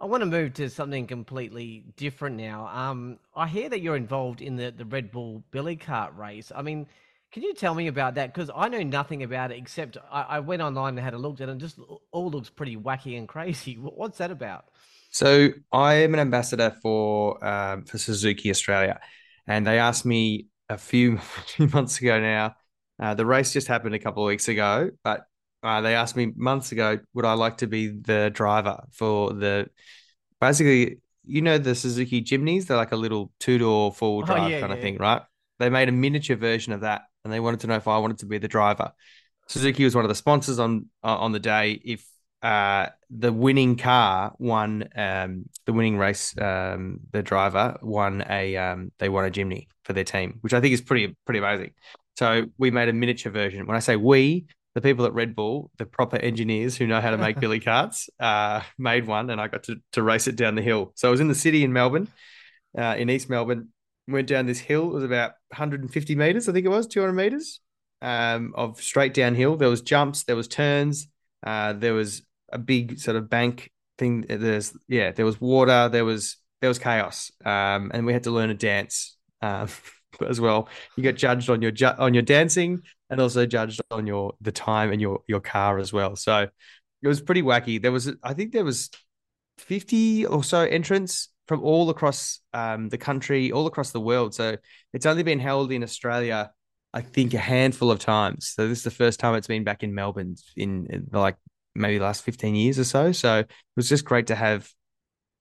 I 0.00 0.06
want 0.06 0.22
to 0.22 0.26
move 0.26 0.54
to 0.54 0.68
something 0.70 1.06
completely 1.06 1.84
different 1.96 2.36
now. 2.36 2.66
Um, 2.68 3.18
I 3.34 3.48
hear 3.48 3.68
that 3.68 3.80
you're 3.80 3.96
involved 3.96 4.42
in 4.42 4.56
the, 4.56 4.70
the 4.70 4.84
Red 4.84 5.10
Bull 5.10 5.42
Billy 5.50 5.76
Cart 5.76 6.14
race. 6.16 6.52
I 6.54 6.62
mean, 6.62 6.86
can 7.36 7.42
you 7.42 7.52
tell 7.52 7.74
me 7.74 7.86
about 7.86 8.14
that? 8.14 8.32
Because 8.32 8.50
I 8.56 8.70
know 8.70 8.82
nothing 8.82 9.22
about 9.22 9.52
it 9.52 9.58
except 9.58 9.98
I, 10.10 10.22
I, 10.22 10.40
went 10.40 10.62
online 10.62 10.96
and 10.96 11.04
had 11.04 11.12
a 11.12 11.18
look, 11.18 11.38
and 11.40 11.50
it 11.50 11.52
and 11.52 11.60
just 11.60 11.78
all 12.10 12.30
looks 12.30 12.48
pretty 12.48 12.78
wacky 12.78 13.18
and 13.18 13.28
crazy. 13.28 13.74
What's 13.78 14.16
that 14.16 14.30
about? 14.30 14.64
So 15.10 15.50
I 15.70 15.96
am 15.96 16.14
an 16.14 16.20
ambassador 16.20 16.74
for 16.80 17.46
um, 17.46 17.84
for 17.84 17.98
Suzuki 17.98 18.48
Australia, 18.48 19.00
and 19.46 19.66
they 19.66 19.78
asked 19.78 20.06
me 20.06 20.46
a 20.70 20.78
few, 20.78 21.18
few 21.46 21.66
months 21.66 22.00
ago 22.00 22.18
now. 22.18 22.56
Uh, 22.98 23.12
the 23.12 23.26
race 23.26 23.52
just 23.52 23.66
happened 23.66 23.94
a 23.94 23.98
couple 23.98 24.22
of 24.22 24.28
weeks 24.28 24.48
ago, 24.48 24.88
but 25.04 25.26
uh, 25.62 25.82
they 25.82 25.94
asked 25.94 26.16
me 26.16 26.32
months 26.36 26.72
ago, 26.72 26.98
would 27.12 27.26
I 27.26 27.34
like 27.34 27.58
to 27.58 27.66
be 27.66 27.88
the 27.88 28.30
driver 28.32 28.82
for 28.92 29.34
the 29.34 29.68
basically, 30.40 31.02
you 31.26 31.42
know, 31.42 31.58
the 31.58 31.74
Suzuki 31.74 32.22
Jimnys? 32.22 32.64
They're 32.64 32.78
like 32.78 32.92
a 32.92 32.96
little 32.96 33.30
two 33.40 33.58
door 33.58 33.92
four 33.92 34.16
wheel 34.16 34.24
drive 34.24 34.42
oh, 34.44 34.46
yeah, 34.46 34.60
kind 34.60 34.70
yeah. 34.70 34.76
of 34.76 34.82
thing, 34.82 34.96
right? 34.96 35.20
They 35.58 35.68
made 35.68 35.90
a 35.90 35.92
miniature 35.92 36.36
version 36.36 36.72
of 36.72 36.80
that 36.80 37.02
and 37.26 37.32
they 37.32 37.40
wanted 37.40 37.58
to 37.60 37.66
know 37.66 37.74
if 37.74 37.88
I 37.88 37.98
wanted 37.98 38.18
to 38.18 38.26
be 38.26 38.38
the 38.38 38.46
driver. 38.46 38.92
Suzuki 39.48 39.82
was 39.82 39.96
one 39.96 40.04
of 40.04 40.08
the 40.08 40.14
sponsors 40.14 40.60
on 40.60 40.86
uh, 41.02 41.16
on 41.16 41.32
the 41.32 41.40
day. 41.40 41.80
If 41.84 42.06
uh, 42.40 42.86
the 43.10 43.32
winning 43.32 43.76
car 43.76 44.32
won 44.38 44.88
um, 44.94 45.46
the 45.64 45.72
winning 45.72 45.98
race, 45.98 46.38
um, 46.38 47.00
the 47.10 47.22
driver 47.22 47.78
won 47.82 48.24
a 48.30 48.56
um, 48.56 48.92
they 48.98 49.08
won 49.08 49.24
a 49.24 49.30
Jimny 49.30 49.66
for 49.82 49.92
their 49.92 50.04
team, 50.04 50.38
which 50.42 50.54
I 50.54 50.60
think 50.60 50.72
is 50.72 50.80
pretty 50.80 51.16
pretty 51.24 51.40
amazing. 51.40 51.72
So 52.16 52.46
we 52.58 52.70
made 52.70 52.88
a 52.88 52.92
miniature 52.92 53.32
version. 53.32 53.66
When 53.66 53.76
I 53.76 53.80
say 53.80 53.96
we, 53.96 54.46
the 54.76 54.80
people 54.80 55.04
at 55.04 55.12
Red 55.12 55.34
Bull, 55.34 55.72
the 55.78 55.84
proper 55.84 56.16
engineers 56.16 56.76
who 56.76 56.86
know 56.86 57.00
how 57.00 57.10
to 57.10 57.18
make 57.18 57.40
billy 57.40 57.58
carts, 57.58 58.08
uh, 58.20 58.62
made 58.78 59.04
one, 59.04 59.30
and 59.30 59.40
I 59.40 59.48
got 59.48 59.64
to 59.64 59.80
to 59.94 60.02
race 60.04 60.28
it 60.28 60.36
down 60.36 60.54
the 60.54 60.62
hill. 60.62 60.92
So 60.94 61.08
I 61.08 61.10
was 61.10 61.20
in 61.20 61.26
the 61.26 61.34
city 61.34 61.64
in 61.64 61.72
Melbourne, 61.72 62.06
uh, 62.78 62.94
in 62.96 63.10
East 63.10 63.28
Melbourne, 63.28 63.70
went 64.08 64.28
down 64.28 64.46
this 64.46 64.60
hill. 64.60 64.90
It 64.90 64.94
was 64.94 65.04
about 65.04 65.32
150 65.48 66.14
meters, 66.14 66.48
I 66.48 66.52
think 66.52 66.66
it 66.66 66.70
was, 66.70 66.86
200 66.86 67.12
meters 67.12 67.60
um, 68.02 68.52
of 68.56 68.80
straight 68.80 69.14
downhill. 69.14 69.56
There 69.56 69.68
was 69.68 69.82
jumps, 69.82 70.24
there 70.24 70.36
was 70.36 70.48
turns, 70.48 71.08
uh, 71.44 71.72
there 71.72 71.94
was 71.94 72.22
a 72.52 72.58
big 72.58 72.98
sort 72.98 73.16
of 73.16 73.28
bank 73.28 73.70
thing. 73.98 74.24
There's 74.28 74.76
yeah, 74.88 75.12
there 75.12 75.24
was 75.24 75.40
water, 75.40 75.88
there 75.88 76.04
was 76.04 76.36
there 76.60 76.68
was 76.68 76.78
chaos, 76.78 77.30
um, 77.44 77.90
and 77.92 78.06
we 78.06 78.12
had 78.12 78.24
to 78.24 78.30
learn 78.30 78.50
a 78.50 78.54
dance 78.54 79.16
um, 79.42 79.68
as 80.26 80.40
well. 80.40 80.68
You 80.96 81.02
get 81.02 81.16
judged 81.16 81.50
on 81.50 81.62
your 81.62 81.70
ju- 81.70 81.86
on 81.98 82.14
your 82.14 82.22
dancing, 82.22 82.82
and 83.10 83.20
also 83.20 83.46
judged 83.46 83.80
on 83.90 84.06
your 84.06 84.34
the 84.40 84.52
time 84.52 84.92
and 84.92 85.00
your 85.00 85.20
your 85.26 85.40
car 85.40 85.78
as 85.78 85.92
well. 85.92 86.16
So 86.16 86.48
it 87.02 87.08
was 87.08 87.20
pretty 87.20 87.42
wacky. 87.42 87.80
There 87.80 87.92
was 87.92 88.12
I 88.22 88.34
think 88.34 88.52
there 88.52 88.64
was 88.64 88.90
50 89.58 90.26
or 90.26 90.44
so 90.44 90.60
entrants 90.60 91.28
from 91.48 91.62
all 91.62 91.90
across 91.90 92.40
um, 92.52 92.88
the 92.88 92.98
country, 92.98 93.52
all 93.52 93.66
across 93.66 93.92
the 93.92 94.00
world. 94.00 94.34
So 94.34 94.56
it's 94.92 95.06
only 95.06 95.22
been 95.22 95.38
held 95.38 95.72
in 95.72 95.82
Australia, 95.82 96.50
I 96.92 97.00
think, 97.00 97.34
a 97.34 97.38
handful 97.38 97.90
of 97.90 97.98
times. 97.98 98.48
So 98.48 98.68
this 98.68 98.78
is 98.78 98.84
the 98.84 98.90
first 98.90 99.20
time 99.20 99.34
it's 99.34 99.46
been 99.46 99.64
back 99.64 99.82
in 99.82 99.94
Melbourne 99.94 100.36
in, 100.56 100.86
in 100.86 101.08
like 101.12 101.36
maybe 101.74 101.98
the 101.98 102.04
last 102.04 102.24
15 102.24 102.54
years 102.54 102.78
or 102.78 102.84
so. 102.84 103.12
So 103.12 103.38
it 103.38 103.50
was 103.76 103.88
just 103.88 104.04
great 104.04 104.28
to 104.28 104.34
have 104.34 104.70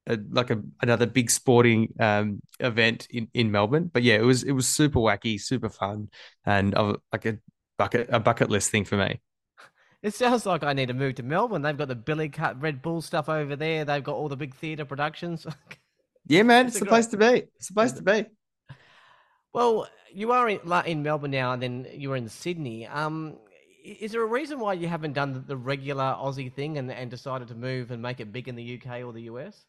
a 0.08 0.20
like 0.30 0.52
a 0.52 0.62
another 0.82 1.06
big 1.08 1.32
sporting 1.32 1.94
um, 2.00 2.40
event 2.60 3.08
in, 3.10 3.28
in 3.34 3.52
Melbourne. 3.52 3.90
But 3.92 4.04
yeah, 4.04 4.16
it 4.16 4.24
was 4.24 4.44
it 4.44 4.52
was 4.52 4.68
super 4.68 5.00
wacky, 5.00 5.40
super 5.40 5.70
fun, 5.70 6.10
and 6.46 6.76
uh, 6.76 6.98
like 7.12 7.26
a 7.26 7.38
bucket 7.78 8.10
a 8.12 8.20
bucket 8.20 8.50
list 8.50 8.70
thing 8.70 8.86
for 8.86 8.98
me. 8.98 9.20
It 10.04 10.14
sounds 10.14 10.46
like 10.46 10.64
I 10.64 10.74
need 10.74 10.90
to 10.90 10.94
move 10.94 11.16
to 11.16 11.24
Melbourne. 11.24 11.64
They've 11.64 11.76
got 11.76 11.88
the 11.88 11.96
Billy 11.96 12.30
Cart 12.30 12.58
Red 12.60 12.84
Bull 12.84 13.02
stuff 13.02 13.28
over 13.28 13.56
there. 13.56 13.86
They've 13.86 14.04
got 14.04 14.16
all 14.16 14.30
the 14.30 14.38
big 14.38 14.54
theatre 14.54 14.86
productions. 14.86 15.48
yeah, 16.28 16.44
man, 16.44 16.68
it's, 16.68 16.76
it's 16.76 16.80
the 16.84 16.88
place 16.88 17.08
to 17.08 17.18
be. 17.18 17.44
It's 17.56 17.68
the 17.68 17.74
place 17.74 17.92
to 17.94 18.04
be. 18.04 18.26
Well, 19.54 19.88
you 20.12 20.32
are 20.32 20.50
in, 20.50 20.60
in 20.86 21.04
Melbourne 21.04 21.32
now, 21.32 21.54
and 21.54 21.62
then 21.62 21.88
you 21.94 22.10
were 22.10 22.16
in 22.16 22.30
Sydney. 22.30 22.88
Um, 22.88 23.38
is 23.84 24.12
there 24.12 24.22
a 24.22 24.26
reason 24.28 24.60
why 24.60 24.74
you 24.74 24.88
haven't 24.88 25.14
done 25.14 25.44
the 25.48 25.56
regular 25.56 26.04
Aussie 26.04 26.52
thing 26.52 26.78
and, 26.78 26.92
and 26.92 27.12
decided 27.12 27.48
to 27.50 27.56
move 27.56 27.92
and 27.92 28.02
make 28.02 28.20
it 28.20 28.32
big 28.32 28.48
in 28.48 28.56
the 28.56 28.82
UK 28.82 29.04
or 29.04 29.14
the 29.14 29.24
US? 29.24 29.66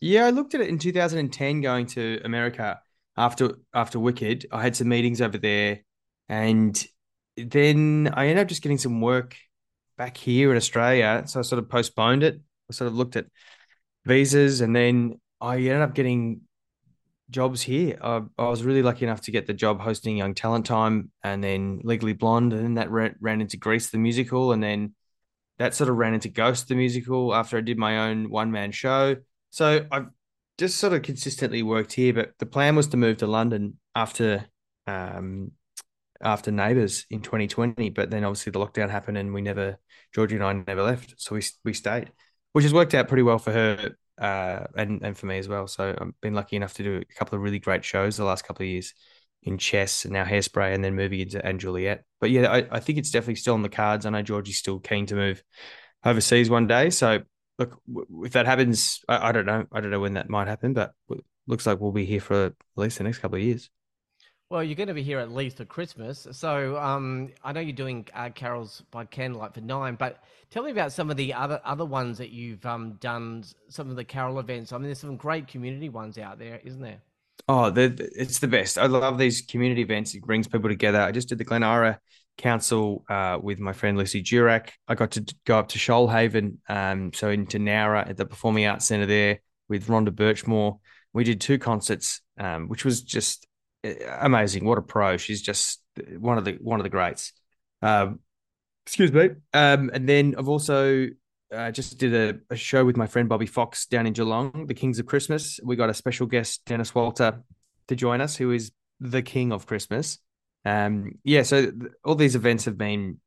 Yeah, 0.00 0.26
I 0.26 0.30
looked 0.30 0.54
at 0.54 0.60
it 0.60 0.68
in 0.68 0.78
2010 0.78 1.60
going 1.60 1.86
to 1.86 2.20
America 2.24 2.80
after 3.16 3.56
after 3.74 3.98
Wicked. 3.98 4.46
I 4.50 4.62
had 4.62 4.76
some 4.76 4.88
meetings 4.88 5.20
over 5.20 5.36
there 5.36 5.80
and 6.28 6.86
then 7.36 8.10
I 8.14 8.28
ended 8.28 8.42
up 8.42 8.48
just 8.48 8.62
getting 8.62 8.78
some 8.78 9.00
work 9.00 9.36
back 9.96 10.16
here 10.16 10.50
in 10.50 10.56
Australia. 10.56 11.24
So 11.26 11.40
I 11.40 11.42
sort 11.42 11.58
of 11.58 11.68
postponed 11.68 12.22
it. 12.22 12.40
I 12.70 12.72
sort 12.72 12.88
of 12.88 12.94
looked 12.94 13.16
at 13.16 13.26
visas 14.06 14.60
and 14.60 14.74
then 14.74 15.20
I 15.40 15.56
ended 15.56 15.82
up 15.82 15.94
getting 15.94 16.42
jobs 17.30 17.62
here. 17.62 17.98
I, 18.00 18.22
I, 18.38 18.48
was 18.48 18.62
really 18.62 18.82
lucky 18.82 19.04
enough 19.04 19.22
to 19.22 19.30
get 19.30 19.46
the 19.46 19.52
job 19.52 19.80
hosting 19.80 20.16
Young 20.16 20.34
Talent 20.34 20.66
Time 20.66 21.10
and 21.22 21.42
then 21.42 21.80
Legally 21.84 22.12
Blonde. 22.12 22.52
And 22.52 22.64
then 22.64 22.74
that 22.74 22.90
ran, 22.90 23.14
ran 23.20 23.40
into 23.40 23.56
Grease 23.56 23.90
the 23.90 23.98
musical. 23.98 24.52
And 24.52 24.62
then 24.62 24.94
that 25.58 25.74
sort 25.74 25.90
of 25.90 25.96
ran 25.96 26.14
into 26.14 26.28
Ghost 26.28 26.68
the 26.68 26.74
musical 26.74 27.34
after 27.34 27.58
I 27.58 27.60
did 27.60 27.78
my 27.78 28.08
own 28.08 28.30
one 28.30 28.50
man 28.50 28.72
show. 28.72 29.16
So 29.50 29.86
I've 29.90 30.06
just 30.56 30.78
sort 30.78 30.92
of 30.92 31.02
consistently 31.02 31.62
worked 31.62 31.92
here. 31.92 32.12
But 32.12 32.32
the 32.38 32.46
plan 32.46 32.76
was 32.76 32.88
to 32.88 32.96
move 32.96 33.18
to 33.18 33.26
London 33.26 33.78
after 33.94 34.46
um, 34.86 35.52
after 36.20 36.50
Neighbours 36.50 37.06
in 37.10 37.20
2020. 37.20 37.90
But 37.90 38.10
then 38.10 38.24
obviously 38.24 38.52
the 38.52 38.58
lockdown 38.58 38.90
happened 38.90 39.18
and 39.18 39.32
we 39.34 39.42
never, 39.42 39.78
Georgie 40.14 40.36
and 40.36 40.44
I 40.44 40.52
never 40.52 40.82
left. 40.82 41.14
So 41.18 41.34
we, 41.34 41.42
we 41.64 41.72
stayed, 41.74 42.10
which 42.52 42.64
has 42.64 42.74
worked 42.74 42.94
out 42.94 43.08
pretty 43.08 43.22
well 43.22 43.38
for 43.38 43.52
her 43.52 43.94
uh, 44.20 44.66
and 44.76 45.02
and 45.02 45.16
for 45.16 45.26
me 45.26 45.38
as 45.38 45.48
well. 45.48 45.66
So 45.66 45.94
I've 45.98 46.20
been 46.20 46.34
lucky 46.34 46.56
enough 46.56 46.74
to 46.74 46.82
do 46.82 46.96
a 46.96 47.14
couple 47.14 47.36
of 47.36 47.42
really 47.42 47.58
great 47.58 47.84
shows 47.84 48.16
the 48.16 48.24
last 48.24 48.44
couple 48.44 48.64
of 48.64 48.68
years 48.68 48.94
in 49.42 49.58
Chess 49.58 50.04
and 50.04 50.12
now 50.12 50.24
Hairspray 50.24 50.74
and 50.74 50.82
then 50.82 50.96
moving 50.96 51.20
into 51.20 51.44
and 51.44 51.60
Juliet. 51.60 52.04
But 52.20 52.30
yeah, 52.30 52.50
I, 52.50 52.66
I 52.70 52.80
think 52.80 52.98
it's 52.98 53.10
definitely 53.10 53.36
still 53.36 53.54
on 53.54 53.62
the 53.62 53.68
cards. 53.68 54.04
I 54.04 54.10
know 54.10 54.22
Georgie's 54.22 54.58
still 54.58 54.80
keen 54.80 55.06
to 55.06 55.14
move 55.14 55.42
overseas 56.04 56.50
one 56.50 56.66
day. 56.66 56.90
So 56.90 57.20
look, 57.58 57.80
if 58.24 58.32
that 58.32 58.46
happens, 58.46 59.00
I, 59.08 59.28
I 59.28 59.32
don't 59.32 59.46
know. 59.46 59.66
I 59.72 59.80
don't 59.80 59.90
know 59.90 60.00
when 60.00 60.14
that 60.14 60.28
might 60.28 60.48
happen, 60.48 60.72
but 60.72 60.92
looks 61.46 61.66
like 61.66 61.80
we'll 61.80 61.92
be 61.92 62.04
here 62.04 62.20
for 62.20 62.46
at 62.46 62.54
least 62.76 62.98
the 62.98 63.04
next 63.04 63.18
couple 63.18 63.36
of 63.36 63.42
years. 63.42 63.70
Well, 64.50 64.64
you're 64.64 64.76
going 64.76 64.88
to 64.88 64.94
be 64.94 65.02
here 65.02 65.18
at 65.18 65.30
least 65.30 65.58
for 65.58 65.66
Christmas. 65.66 66.26
So 66.32 66.78
um, 66.78 67.28
I 67.44 67.52
know 67.52 67.60
you're 67.60 67.72
doing 67.74 68.06
uh, 68.14 68.30
carols 68.30 68.82
by 68.90 69.04
candlelight 69.04 69.52
for 69.52 69.60
nine, 69.60 69.94
but 69.96 70.24
tell 70.50 70.62
me 70.62 70.70
about 70.70 70.90
some 70.90 71.10
of 71.10 71.18
the 71.18 71.34
other 71.34 71.60
other 71.64 71.84
ones 71.84 72.16
that 72.16 72.30
you've 72.30 72.64
um, 72.64 72.94
done. 72.94 73.44
Some 73.68 73.90
of 73.90 73.96
the 73.96 74.04
carol 74.04 74.38
events. 74.38 74.72
I 74.72 74.78
mean, 74.78 74.84
there's 74.84 75.00
some 75.00 75.16
great 75.16 75.48
community 75.48 75.90
ones 75.90 76.16
out 76.16 76.38
there, 76.38 76.60
isn't 76.64 76.80
there? 76.80 77.02
Oh, 77.46 77.72
it's 77.76 78.38
the 78.38 78.48
best. 78.48 78.78
I 78.78 78.86
love 78.86 79.18
these 79.18 79.42
community 79.42 79.82
events. 79.82 80.14
It 80.14 80.22
brings 80.22 80.48
people 80.48 80.70
together. 80.70 81.00
I 81.00 81.12
just 81.12 81.28
did 81.28 81.38
the 81.38 81.44
Glen 81.44 81.62
Eira 81.62 81.98
Council 82.38 83.04
uh, 83.08 83.38
with 83.40 83.58
my 83.58 83.74
friend 83.74 83.98
Lucy 83.98 84.22
Durack. 84.22 84.70
I 84.86 84.94
got 84.94 85.12
to 85.12 85.34
go 85.44 85.58
up 85.58 85.68
to 85.68 85.78
Shoalhaven, 85.78 86.56
um, 86.68 87.12
so 87.12 87.28
into 87.28 87.58
Nowra 87.58 88.08
at 88.08 88.16
the 88.16 88.26
Performing 88.26 88.66
Arts 88.66 88.86
Centre 88.86 89.06
there 89.06 89.40
with 89.68 89.88
Rhonda 89.88 90.10
Burchmore. 90.10 90.78
We 91.12 91.24
did 91.24 91.40
two 91.40 91.58
concerts, 91.58 92.22
um, 92.38 92.68
which 92.68 92.84
was 92.84 93.02
just 93.02 93.46
amazing. 93.84 94.64
What 94.64 94.78
a 94.78 94.82
pro! 94.82 95.16
She's 95.16 95.42
just 95.42 95.82
one 96.18 96.38
of 96.38 96.44
the 96.44 96.58
one 96.60 96.80
of 96.80 96.84
the 96.84 96.90
greats. 96.90 97.32
Um, 97.82 98.20
excuse 98.86 99.12
me. 99.12 99.30
Um, 99.52 99.90
and 99.92 100.08
then 100.08 100.34
I've 100.38 100.48
also 100.48 101.08
uh, 101.52 101.70
just 101.70 101.98
did 101.98 102.14
a, 102.14 102.38
a, 102.50 102.56
show 102.56 102.84
with 102.84 102.96
my 102.96 103.06
friend 103.06 103.28
Bobby 103.28 103.46
Fox 103.46 103.86
down 103.86 104.06
in 104.06 104.12
Geelong, 104.12 104.66
the 104.66 104.74
Kings 104.74 104.98
of 104.98 105.06
Christmas. 105.06 105.60
We 105.62 105.76
got 105.76 105.90
a 105.90 105.94
special 105.94 106.26
guest, 106.26 106.64
Dennis 106.66 106.94
Walter, 106.94 107.42
to 107.88 107.96
join 107.96 108.20
us, 108.20 108.36
who 108.36 108.50
is 108.50 108.72
the 109.00 109.22
king 109.22 109.52
of 109.52 109.66
Christmas. 109.66 110.18
Um, 110.64 111.18
yeah, 111.24 111.42
so 111.42 111.70
th- 111.70 111.92
all 112.04 112.14
these 112.14 112.34
events 112.34 112.64
have 112.64 112.76
been 112.76 113.18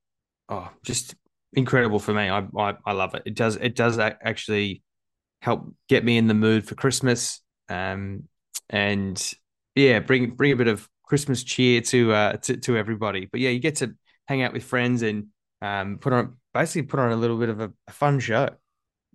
oh 0.50 0.70
just 0.84 1.16
incredible 1.54 2.00
for 2.00 2.14
me. 2.14 2.30
I, 2.30 2.46
I 2.58 2.76
I 2.86 2.92
love 2.94 3.16
it. 3.16 3.24
It 3.26 3.36
does 3.36 3.56
it 3.56 3.76
does 3.76 3.98
actually 4.00 4.84
help 5.42 5.74
get 5.88 6.04
me 6.04 6.18
in 6.18 6.28
the 6.28 6.34
mood 6.34 6.68
for 6.68 6.76
Christmas. 6.76 7.42
Um, 7.70 8.24
and 8.70 9.34
yeah, 9.76 10.00
bring 10.00 10.32
bring 10.32 10.52
a 10.52 10.56
bit 10.56 10.68
of 10.68 10.88
Christmas 11.04 11.44
cheer 11.44 11.82
to 11.82 12.14
uh 12.14 12.34
to, 12.38 12.58
to 12.58 12.78
everybody. 12.78 13.28
But 13.32 13.42
yeah, 13.42 13.50
you 13.50 13.60
get 13.60 13.78
to 13.78 13.96
hang 14.28 14.42
out 14.42 14.54
with 14.54 14.64
friends 14.64 15.02
and 15.02 15.28
um 15.62 15.98
put 16.00 16.14
on 16.14 16.38
basically 16.54 16.84
put 16.84 17.00
on 17.00 17.12
a 17.12 17.16
little 17.16 17.38
bit 17.38 17.50
of 17.50 17.60
a, 17.60 17.72
a 17.88 17.92
fun 17.92 18.20
show. 18.20 18.50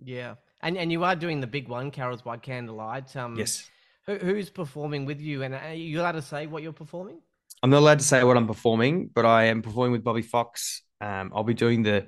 Yeah, 0.03 0.35
and 0.61 0.77
and 0.77 0.91
you 0.91 1.03
are 1.03 1.15
doing 1.15 1.39
the 1.41 1.47
big 1.47 1.67
one, 1.67 1.91
Carols 1.91 2.21
by 2.21 2.37
Candlelight. 2.37 3.15
Um, 3.15 3.35
yes. 3.37 3.69
Who, 4.05 4.15
who's 4.15 4.49
performing 4.49 5.05
with 5.05 5.19
you, 5.19 5.43
and 5.43 5.53
are 5.53 5.73
you 5.73 5.99
allowed 5.99 6.13
to 6.13 6.21
say 6.21 6.47
what 6.47 6.63
you're 6.63 6.71
performing? 6.71 7.19
I'm 7.61 7.69
not 7.69 7.79
allowed 7.79 7.99
to 7.99 8.05
say 8.05 8.23
what 8.23 8.37
I'm 8.37 8.47
performing, 8.47 9.09
but 9.13 9.25
I 9.25 9.45
am 9.45 9.61
performing 9.61 9.91
with 9.91 10.03
Bobby 10.03 10.21
Fox. 10.21 10.83
Um, 11.01 11.31
I'll 11.33 11.43
be 11.43 11.53
doing 11.53 11.83
the 11.83 12.07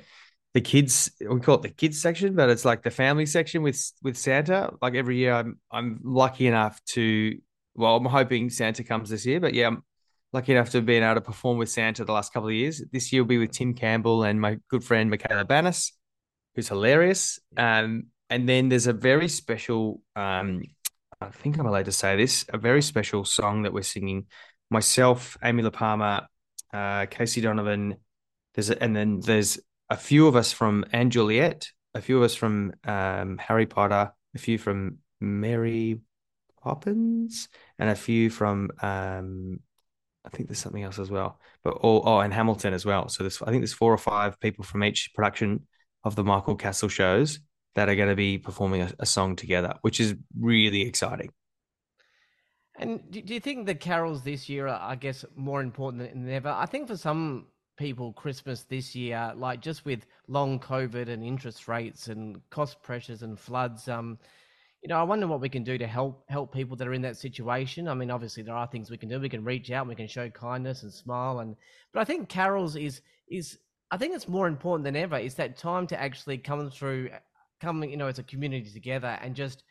the 0.54 0.62
kids 0.62 1.12
we 1.20 1.40
call 1.40 1.56
it 1.56 1.62
the 1.62 1.70
kids 1.70 2.02
section, 2.02 2.36
but 2.36 2.50
it's 2.50 2.66
like 2.66 2.84
the 2.84 2.92
family 2.92 3.26
section 3.26 3.62
with 3.62 3.92
with 4.02 4.18
Santa. 4.18 4.72
Like 4.82 4.96
every 4.96 5.18
year, 5.18 5.34
I'm 5.34 5.60
I'm 5.72 6.00
lucky 6.04 6.48
enough 6.48 6.84
to 6.90 7.38
well, 7.76 7.96
I'm 7.96 8.06
hoping 8.06 8.50
Santa 8.50 8.84
comes 8.84 9.10
this 9.10 9.26
year, 9.26 9.40
but 9.40 9.54
yeah, 9.54 9.68
I'm 9.68 9.84
lucky 10.34 10.52
enough 10.52 10.70
to 10.72 10.78
have 10.78 10.86
been 10.86 11.04
able 11.04 11.16
to 11.16 11.22
perform 11.22 11.58
with 11.58 11.70
Santa 11.70 12.06
the 12.06 12.12
last 12.12 12.34
couple 12.34 12.50
of 12.50 12.56
years. 12.56 12.84
This 12.92 13.12
year 13.12 13.24
will 13.24 13.28
be 13.30 13.38
with 13.38 13.52
Tim 13.52 13.74
Campbell 13.74 14.24
and 14.24 14.40
my 14.40 14.58
good 14.70 14.84
friend 14.84 15.10
Michaela 15.10 15.46
Banas, 15.46 15.92
who's 16.56 16.68
hilarious. 16.68 17.40
Um, 17.58 18.08
and 18.30 18.48
then 18.48 18.70
there's 18.70 18.88
a 18.88 18.94
very 18.94 19.28
special, 19.28 20.02
um, 20.16 20.64
I 21.20 21.30
think 21.30 21.58
I'm 21.58 21.66
allowed 21.66 21.86
to 21.86 21.92
say 21.92 22.16
this, 22.16 22.46
a 22.50 22.58
very 22.58 22.82
special 22.82 23.26
song 23.26 23.64
that 23.64 23.74
we're 23.74 23.82
singing. 23.82 24.28
Myself, 24.70 25.38
Amy 25.44 25.64
Lehpamer, 25.64 26.26
uh, 26.74 27.06
Casey 27.08 27.42
Donovan. 27.42 27.98
There's 28.54 28.70
a, 28.70 28.82
and 28.82 28.96
then 28.96 29.20
there's 29.22 29.60
a 29.90 29.98
few 29.98 30.28
of 30.28 30.36
us 30.36 30.52
from 30.52 30.86
and 30.92 31.12
Juliet, 31.12 31.70
a 31.96 32.02
few 32.02 32.18
of 32.18 32.24
us 32.24 32.36
from 32.36 32.74
um, 32.84 33.40
Harry 33.40 33.66
Potter, 33.66 34.12
a 34.36 34.38
few 34.38 34.60
from 34.60 35.00
Mary 35.20 36.02
Poppins, 36.62 37.50
and 37.78 37.90
a 37.90 37.96
few 37.96 38.30
from 38.30 38.70
um, 38.82 39.60
I 40.26 40.30
think 40.30 40.50
there's 40.50 40.60
something 40.60 40.84
else 40.84 41.00
as 41.00 41.10
well, 41.10 41.40
but 41.64 41.72
all 41.76 42.04
oh, 42.06 42.20
and 42.20 42.34
Hamilton 42.34 42.74
as 42.74 42.86
well. 42.86 43.10
So 43.10 43.24
there's 43.24 43.42
I 43.42 43.46
think 43.46 43.62
there's 43.62 43.74
four 43.74 43.94
or 43.94 43.98
five 43.98 44.40
people 44.40 44.64
from 44.64 44.84
each 44.84 45.12
production 45.14 45.66
of 46.04 46.16
the 46.16 46.24
Michael 46.24 46.56
Cassel 46.56 46.90
shows 46.90 47.40
that 47.76 47.90
are 47.90 47.96
going 47.96 48.10
to 48.10 48.16
be 48.16 48.38
performing 48.38 48.82
a, 48.82 48.92
a 49.00 49.06
song 49.06 49.36
together, 49.36 49.74
which 49.82 50.00
is 50.00 50.16
really 50.38 50.82
exciting. 50.82 51.32
And 52.78 53.02
do 53.12 53.22
you 53.26 53.42
think 53.42 53.66
the 53.66 53.76
carols 53.76 54.24
this 54.24 54.48
year 54.48 54.68
are, 54.68 54.80
I 54.80 54.96
guess, 54.96 55.26
more 55.36 55.62
important 55.62 56.14
than 56.14 56.30
ever? 56.30 56.50
I 56.50 56.66
think 56.66 56.88
for 56.88 56.96
some 56.96 57.48
people, 57.78 58.14
Christmas 58.14 58.64
this 58.64 58.96
year, 58.96 59.34
like 59.36 59.60
just 59.60 59.84
with 59.84 60.06
long 60.28 60.60
COVID 60.60 61.10
and 61.10 61.24
interest 61.24 61.68
rates 61.68 62.08
and 62.08 62.42
cost 62.50 62.82
pressures 62.82 63.22
and 63.22 63.38
floods, 63.38 63.90
um, 63.90 64.18
you 64.82 64.88
know, 64.88 64.98
I 64.98 65.04
wonder 65.04 65.28
what 65.28 65.42
we 65.42 65.50
can 65.50 65.64
do 65.64 65.78
to 65.78 65.88
help 65.88 66.24
help 66.30 66.54
people 66.54 66.78
that 66.78 66.88
are 66.88 66.94
in 66.94 67.02
that 67.02 67.18
situation. 67.18 67.88
I 67.88 67.94
mean, 67.94 68.12
obviously 68.12 68.44
there 68.44 68.56
are 68.56 68.68
things 68.68 68.90
we 68.90 68.98
can 68.98 69.10
do. 69.10 69.20
We 69.20 69.30
can 69.30 69.44
reach 69.44 69.72
out, 69.72 69.88
we 69.88 69.96
can 69.96 70.08
show 70.08 70.30
kindness 70.30 70.84
and 70.84 70.94
smile, 70.94 71.40
and 71.40 71.56
but 71.92 72.00
I 72.00 72.06
think 72.06 72.30
carols 72.30 72.76
is 72.76 73.02
is 73.28 73.58
I 73.92 73.98
think 73.98 74.16
it's 74.16 74.28
more 74.28 74.48
important 74.48 74.86
than 74.86 74.96
ever. 74.96 75.18
It's 75.18 75.36
that 75.36 75.58
time 75.58 75.88
to 75.88 76.00
actually 76.00 76.38
come 76.38 76.70
through, 76.70 77.10
coming 77.60 77.90
you 77.90 77.98
know 77.98 78.08
as 78.08 78.20
a 78.20 78.24
community 78.24 78.70
together 78.72 79.20
and 79.22 79.36
just 79.36 79.64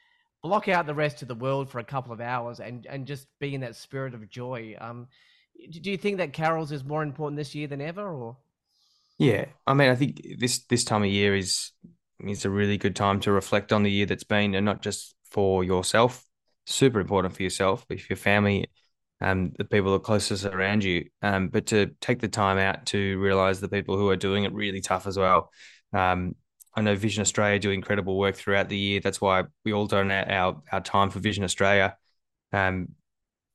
block 0.42 0.68
out 0.68 0.86
the 0.86 0.94
rest 0.94 1.22
of 1.22 1.28
the 1.28 1.34
world 1.34 1.70
for 1.70 1.78
a 1.78 1.84
couple 1.84 2.12
of 2.12 2.20
hours 2.20 2.60
and 2.60 2.86
and 2.86 3.06
just 3.06 3.26
be 3.38 3.54
in 3.54 3.62
that 3.62 3.76
spirit 3.76 4.14
of 4.14 4.28
joy. 4.28 4.76
Um, 4.78 5.08
do 5.70 5.90
you 5.90 5.96
think 5.96 6.18
that 6.18 6.32
carols 6.32 6.70
is 6.70 6.84
more 6.84 7.02
important 7.02 7.36
this 7.36 7.54
year 7.54 7.66
than 7.66 7.80
ever, 7.80 8.06
or? 8.06 8.36
Yeah, 9.18 9.46
I 9.66 9.74
mean, 9.74 9.88
I 9.88 9.96
think 9.96 10.38
this 10.38 10.58
this 10.66 10.84
time 10.84 11.02
of 11.02 11.08
year 11.08 11.34
is 11.34 11.72
it's 12.20 12.44
a 12.44 12.50
really 12.50 12.78
good 12.78 12.96
time 12.96 13.20
to 13.20 13.32
reflect 13.32 13.72
on 13.72 13.82
the 13.82 13.90
year 13.90 14.06
that's 14.06 14.24
been 14.24 14.54
and 14.54 14.64
not 14.64 14.82
just 14.82 15.14
for 15.30 15.62
yourself 15.64 16.24
super 16.66 17.00
important 17.00 17.34
for 17.34 17.42
yourself 17.42 17.84
but 17.88 18.00
for 18.00 18.06
your 18.10 18.16
family 18.16 18.66
um 19.20 19.52
the 19.58 19.64
people 19.64 19.90
that 19.90 19.96
are 19.96 20.00
closest 20.00 20.44
around 20.44 20.84
you 20.84 21.04
um 21.22 21.48
but 21.48 21.66
to 21.66 21.86
take 22.00 22.20
the 22.20 22.28
time 22.28 22.58
out 22.58 22.86
to 22.86 23.18
realize 23.18 23.60
the 23.60 23.68
people 23.68 23.96
who 23.96 24.08
are 24.08 24.16
doing 24.16 24.44
it 24.44 24.52
really 24.52 24.80
tough 24.80 25.06
as 25.06 25.16
well 25.16 25.50
um 25.92 26.34
I 26.78 26.80
know 26.80 26.94
Vision 26.94 27.22
Australia 27.22 27.58
do 27.58 27.72
incredible 27.72 28.16
work 28.16 28.36
throughout 28.36 28.68
the 28.68 28.78
year. 28.78 29.00
That's 29.00 29.20
why 29.20 29.44
we 29.64 29.72
all 29.72 29.86
donate 29.88 30.28
our 30.28 30.62
our 30.70 30.80
time 30.80 31.10
for 31.10 31.18
Vision 31.18 31.42
Australia, 31.42 31.96
um, 32.52 32.90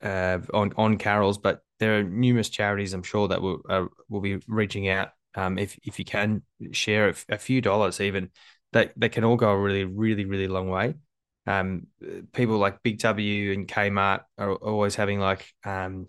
uh, 0.01 0.39
on 0.53 0.73
on 0.75 0.97
carols. 0.97 1.37
But 1.37 1.61
there 1.79 1.99
are 1.99 2.03
numerous 2.03 2.49
charities, 2.49 2.93
I'm 2.93 3.03
sure, 3.03 3.29
that 3.29 3.41
will 3.41 3.61
uh, 3.69 3.85
will 4.09 4.19
be 4.19 4.41
reaching 4.47 4.89
out. 4.89 5.11
Um, 5.35 5.57
if 5.57 5.77
if 5.83 5.99
you 5.99 6.05
can 6.05 6.43
share 6.71 7.13
a, 7.29 7.37
few 7.37 7.61
dollars, 7.61 7.99
even 8.01 8.29
that 8.73 8.93
that 8.97 9.11
can 9.11 9.23
all 9.23 9.35
go 9.37 9.49
a 9.49 9.57
really, 9.59 9.83
really, 9.83 10.25
really 10.25 10.47
long 10.47 10.69
way. 10.69 10.95
um, 11.45 11.87
people 12.33 12.57
like 12.57 12.83
Big 12.83 12.99
W 12.99 13.51
and 13.53 13.67
Kmart 13.67 14.21
are 14.37 14.53
always 14.55 14.95
having 14.95 15.19
like 15.19 15.45
um, 15.65 16.07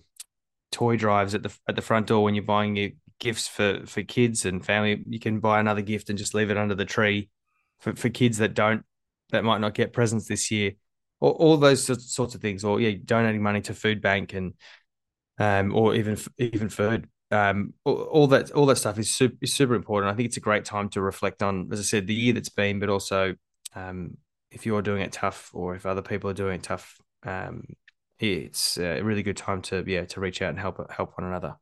toy 0.73 0.97
drives 0.97 1.35
at 1.35 1.43
the 1.43 1.57
at 1.69 1.77
the 1.77 1.83
front 1.83 2.07
door 2.07 2.23
when 2.23 2.35
you're 2.35 2.45
buying 2.45 2.77
your 2.77 2.91
gifts 3.21 3.49
for 3.49 3.83
for 3.87 4.03
kids 4.03 4.45
and 4.45 4.65
family. 4.65 5.03
You 5.09 5.19
can 5.21 5.41
buy 5.41 5.61
another 5.61 5.83
gift 5.83 6.09
and 6.11 6.19
just 6.19 6.35
leave 6.35 6.51
it 6.51 6.57
under 6.57 6.75
the 6.75 6.85
tree 6.85 7.31
for, 7.81 7.95
for 7.97 8.09
kids 8.11 8.39
that 8.39 8.55
don't 8.55 8.85
that 9.31 9.45
might 9.45 9.61
not 9.61 9.75
get 9.75 9.93
presents 9.93 10.29
this 10.29 10.51
year. 10.51 10.73
All, 11.21 11.33
all 11.33 11.57
those 11.57 11.85
sorts 11.85 12.35
of 12.35 12.41
things, 12.41 12.65
or 12.65 12.81
yeah, 12.81 12.97
donating 13.05 13.43
money 13.43 13.61
to 13.63 13.75
food 13.75 14.01
bank 14.03 14.35
and 14.35 14.55
um, 15.39 15.75
or 15.75 15.95
even 15.95 16.17
even 16.39 16.69
food. 16.69 17.09
Um, 17.35 17.75
all, 17.85 18.29
that 18.29 18.53
all 18.53 18.67
that 18.67 18.77
stuff 18.77 18.99
is 18.99 19.11
super, 19.11 19.37
is 19.41 19.53
super 19.53 19.75
important. 19.75 20.13
I 20.13 20.17
think 20.17 20.27
it's 20.29 20.37
a 20.37 20.41
great 20.41 20.65
time 20.65 20.89
to 20.91 21.01
reflect 21.01 21.43
on, 21.43 21.69
as 21.73 21.81
I 21.81 21.83
said, 21.83 22.07
the 22.07 22.15
year 22.15 22.33
that's 22.33 22.49
been, 22.49 22.79
but 22.79 22.89
also 22.89 23.35
um, 23.75 24.17
if 24.51 24.65
you're 24.65 24.83
doing 24.83 25.03
it 25.03 25.13
tough 25.13 25.51
or 25.53 25.75
if 25.75 25.85
other 25.85 26.03
people 26.03 26.31
are 26.31 26.35
doing 26.35 26.57
it 26.57 26.63
tough, 26.63 27.01
um, 27.25 27.65
it's 28.21 28.79
a 28.79 29.01
really 29.03 29.23
good 29.23 29.37
time 29.37 29.63
to 29.63 29.83
yeah 29.87 30.05
to 30.05 30.21
reach 30.21 30.41
out 30.43 30.51
and 30.51 30.59
help 30.59 30.91
help 30.93 31.19
one 31.19 31.27
another. 31.27 31.57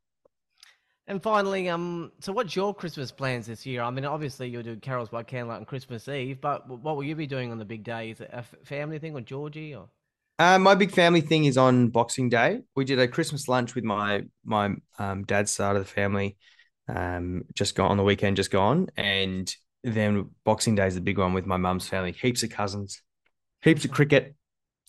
And 1.07 1.23
finally, 1.23 1.69
um, 1.69 2.13
so 2.21 2.33
what's 2.33 2.55
your 2.55 2.75
Christmas 2.75 3.11
plans 3.11 3.47
this 3.47 3.67
year? 3.67 3.83
I 3.83 3.91
mean, 3.91 4.05
obviously 4.05 4.49
you'll 4.49 4.63
do 4.63 4.77
carols 4.77 5.09
by 5.09 5.23
candlelight 5.23 5.61
on 5.61 5.65
Christmas 5.65 6.07
Eve, 6.07 6.41
but 6.41 6.69
what 6.69 6.97
will 6.97 7.03
you 7.03 7.17
be 7.17 7.27
doing 7.27 7.51
on 7.51 7.59
the 7.59 7.65
big 7.65 7.83
day? 7.83 8.11
Is 8.11 8.21
it 8.21 8.31
a 8.33 8.43
family 8.65 8.99
thing 8.99 9.15
or 9.15 9.21
Georgie 9.21 9.75
or? 9.75 9.89
Uh, 10.43 10.59
my 10.59 10.75
big 10.75 10.91
family 10.91 11.21
thing 11.21 11.45
is 11.45 11.57
on 11.57 11.87
Boxing 11.87 12.29
Day. 12.29 12.63
We 12.75 12.85
did 12.85 12.99
a 12.99 13.07
Christmas 13.07 13.47
lunch 13.47 13.77
with 13.77 13.85
my 13.85 14.25
my 14.45 14.75
um, 14.99 15.23
dad's 15.23 15.53
side 15.53 15.77
of 15.77 15.83
the 15.85 15.89
family, 15.89 16.37
um, 16.89 17.45
just 17.55 17.77
gone 17.77 17.93
on 17.93 17.97
the 17.97 18.03
weekend, 18.03 18.39
just 18.39 18.51
gone, 18.51 18.89
and 18.97 19.55
then 19.85 20.31
Boxing 20.45 20.75
Day 20.75 20.89
is 20.89 20.97
the 20.97 21.01
big 21.01 21.19
one 21.19 21.33
with 21.33 21.47
my 21.47 21.59
mum's 21.59 21.89
family. 21.89 22.11
Heaps 22.11 22.43
of 22.43 22.51
cousins, 22.51 23.03
heaps 23.63 23.85
of 23.85 23.93
cricket, 23.93 24.35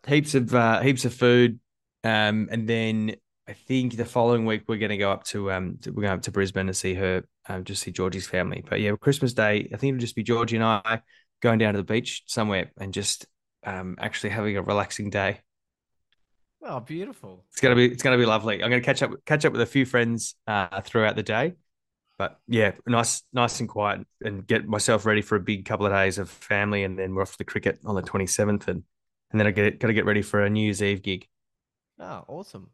heaps 0.07 0.33
of 0.33 0.55
uh, 0.55 0.81
heaps 0.81 1.05
of 1.05 1.13
food, 1.13 1.59
um, 2.03 2.49
and 2.49 2.67
then 2.67 3.15
I 3.47 3.53
think 3.53 3.95
the 3.95 4.05
following 4.05 4.47
week 4.47 4.63
we're 4.67 4.79
going 4.79 4.89
to 4.89 4.97
go 4.97 5.11
up 5.11 5.23
to 5.25 5.51
um 5.51 5.77
to, 5.83 5.91
we're 5.91 6.01
going 6.01 6.15
up 6.15 6.23
to 6.23 6.31
Brisbane 6.31 6.65
to 6.65 6.73
see 6.73 6.95
her, 6.95 7.25
um, 7.47 7.63
just 7.63 7.83
see 7.83 7.91
Georgie's 7.91 8.25
family. 8.25 8.63
But 8.67 8.81
yeah, 8.81 8.95
Christmas 8.99 9.33
Day, 9.33 9.69
I 9.71 9.77
think 9.77 9.91
it'll 9.91 10.01
just 10.01 10.15
be 10.15 10.23
Georgie 10.23 10.55
and 10.55 10.65
I 10.65 11.03
going 11.43 11.59
down 11.59 11.75
to 11.75 11.79
the 11.79 11.83
beach 11.83 12.23
somewhere 12.25 12.71
and 12.79 12.91
just 12.91 13.27
um 13.65 13.95
actually 13.99 14.31
having 14.31 14.57
a 14.57 14.61
relaxing 14.61 15.09
day. 15.09 15.39
Oh, 16.65 16.79
beautiful! 16.79 17.43
It's 17.51 17.59
gonna 17.59 17.75
be 17.75 17.91
it's 17.91 18.03
gonna 18.03 18.17
be 18.17 18.25
lovely. 18.25 18.63
I'm 18.63 18.69
gonna 18.69 18.81
catch 18.81 19.03
up 19.03 19.11
catch 19.25 19.43
up 19.43 19.51
with 19.51 19.61
a 19.61 19.65
few 19.65 19.85
friends 19.85 20.35
uh, 20.47 20.81
throughout 20.81 21.15
the 21.17 21.23
day, 21.23 21.55
but 22.17 22.39
yeah, 22.47 22.71
nice 22.87 23.23
nice 23.33 23.59
and 23.59 23.67
quiet, 23.67 24.07
and 24.23 24.47
get 24.47 24.65
myself 24.65 25.05
ready 25.05 25.21
for 25.21 25.35
a 25.35 25.41
big 25.41 25.65
couple 25.65 25.85
of 25.85 25.91
days 25.91 26.19
of 26.19 26.29
family, 26.29 26.83
and 26.83 26.97
then 26.97 27.13
we're 27.13 27.21
off 27.21 27.33
to 27.33 27.37
the 27.37 27.43
cricket 27.43 27.79
on 27.83 27.95
the 27.95 28.01
27th, 28.01 28.67
and 28.69 28.83
and 29.31 29.39
then 29.39 29.47
I 29.47 29.51
get 29.51 29.79
got 29.79 29.87
to 29.87 29.93
get 29.93 30.05
ready 30.05 30.21
for 30.21 30.41
a 30.41 30.49
New 30.49 30.63
Year's 30.63 30.81
Eve 30.81 31.01
gig. 31.01 31.27
Oh, 31.99 32.23
awesome! 32.29 32.69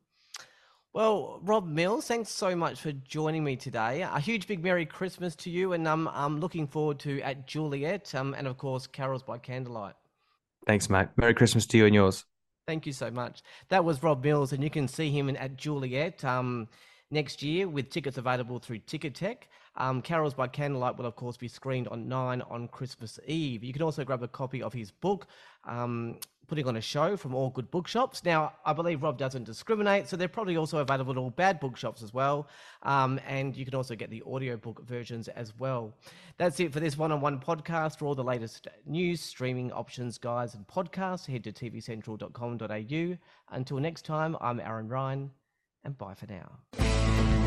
Well, 0.94 1.40
Rob 1.44 1.68
Mills, 1.68 2.08
thanks 2.08 2.30
so 2.30 2.56
much 2.56 2.82
for 2.82 2.92
joining 2.92 3.44
me 3.44 3.56
today. 3.56 4.02
A 4.02 4.20
huge 4.20 4.46
big 4.46 4.64
Merry 4.64 4.86
Christmas 4.86 5.36
to 5.38 5.50
you, 5.50 5.74
and 5.74 5.88
um, 5.88 6.10
I'm 6.14 6.40
looking 6.40 6.68
forward 6.68 7.00
to 7.00 7.22
at 7.22 7.48
Juliet, 7.48 8.14
um, 8.14 8.36
and 8.36 8.46
of 8.46 8.58
course 8.58 8.86
Carols 8.86 9.24
by 9.24 9.40
Candlelight. 9.40 9.96
Thanks, 10.70 10.88
mate. 10.88 11.08
Merry 11.18 11.34
Christmas 11.34 11.66
to 11.66 11.80
you 11.80 11.88
and 11.88 11.96
yours. 11.96 12.26
Thank 12.68 12.86
you 12.86 12.94
so 12.94 13.10
much. 13.10 13.42
That 13.70 13.84
was 13.84 14.04
Rob 14.04 14.24
Mills, 14.24 14.54
and 14.54 14.64
you 14.64 14.70
can 14.70 14.88
see 14.88 15.10
him 15.10 15.28
at 15.36 15.58
Juliet 15.58 16.24
um, 16.24 16.68
next 17.10 17.42
year 17.42 17.68
with 17.68 17.90
tickets 17.90 18.20
available 18.20 18.60
through 18.60 18.78
Ticketek. 18.82 19.48
Um, 19.78 20.04
Carols 20.04 20.36
by 20.36 20.48
Candlelight 20.48 20.96
will, 20.96 21.08
of 21.08 21.16
course, 21.16 21.38
be 21.38 21.48
screened 21.48 21.88
on 21.88 22.08
9 22.08 22.44
on 22.44 22.68
Christmas 22.68 23.20
Eve. 23.26 23.64
You 23.64 23.74
can 23.74 23.82
also 23.82 24.04
grab 24.04 24.22
a 24.22 24.28
copy 24.28 24.62
of 24.62 24.72
his 24.72 24.92
book, 24.92 25.26
um, 25.68 26.20
Putting 26.50 26.68
on 26.68 26.78
a 26.78 26.82
Show 26.82 27.16
from 27.16 27.36
all 27.36 27.52
good 27.52 27.70
bookshops. 27.70 28.26
Now, 28.26 28.54
I 28.66 28.74
believe 28.74 29.04
Rob 29.04 29.20
doesn't 29.20 29.44
discriminate, 29.44 30.08
so 30.08 30.18
they're 30.18 30.28
probably 30.28 30.58
also 30.58 30.80
available 30.80 31.12
at 31.12 31.18
all 31.18 31.30
bad 31.30 31.60
bookshops 31.60 32.02
as 32.02 32.12
well. 32.12 32.48
Um, 32.82 33.20
and 33.28 33.56
you 33.56 33.66
can 33.66 33.76
also 33.76 33.96
get 33.96 34.10
the 34.10 34.24
audiobook 34.24 34.84
versions 34.84 35.28
as 35.28 35.54
well. 35.60 35.94
That's 36.38 36.60
it 36.60 36.74
for 36.74 36.80
this 36.80 36.98
one 36.98 37.12
on 37.12 37.22
one 37.22 37.40
podcast. 37.40 38.00
For 38.00 38.06
all 38.06 38.16
the 38.16 38.24
latest 38.24 38.68
news, 38.88 39.22
streaming 39.22 39.72
options, 39.72 40.18
guides, 40.18 40.56
and 40.56 40.68
podcasts, 40.68 41.28
head 41.28 41.44
to 41.44 41.52
tvcentral.com.au. 41.52 43.18
Until 43.56 43.78
next 43.78 44.06
time, 44.06 44.36
I'm 44.42 44.60
Aaron 44.60 44.88
Ryan, 44.88 45.30
and 45.84 45.98
bye 45.98 46.16
for 46.16 46.26
now. 46.26 47.39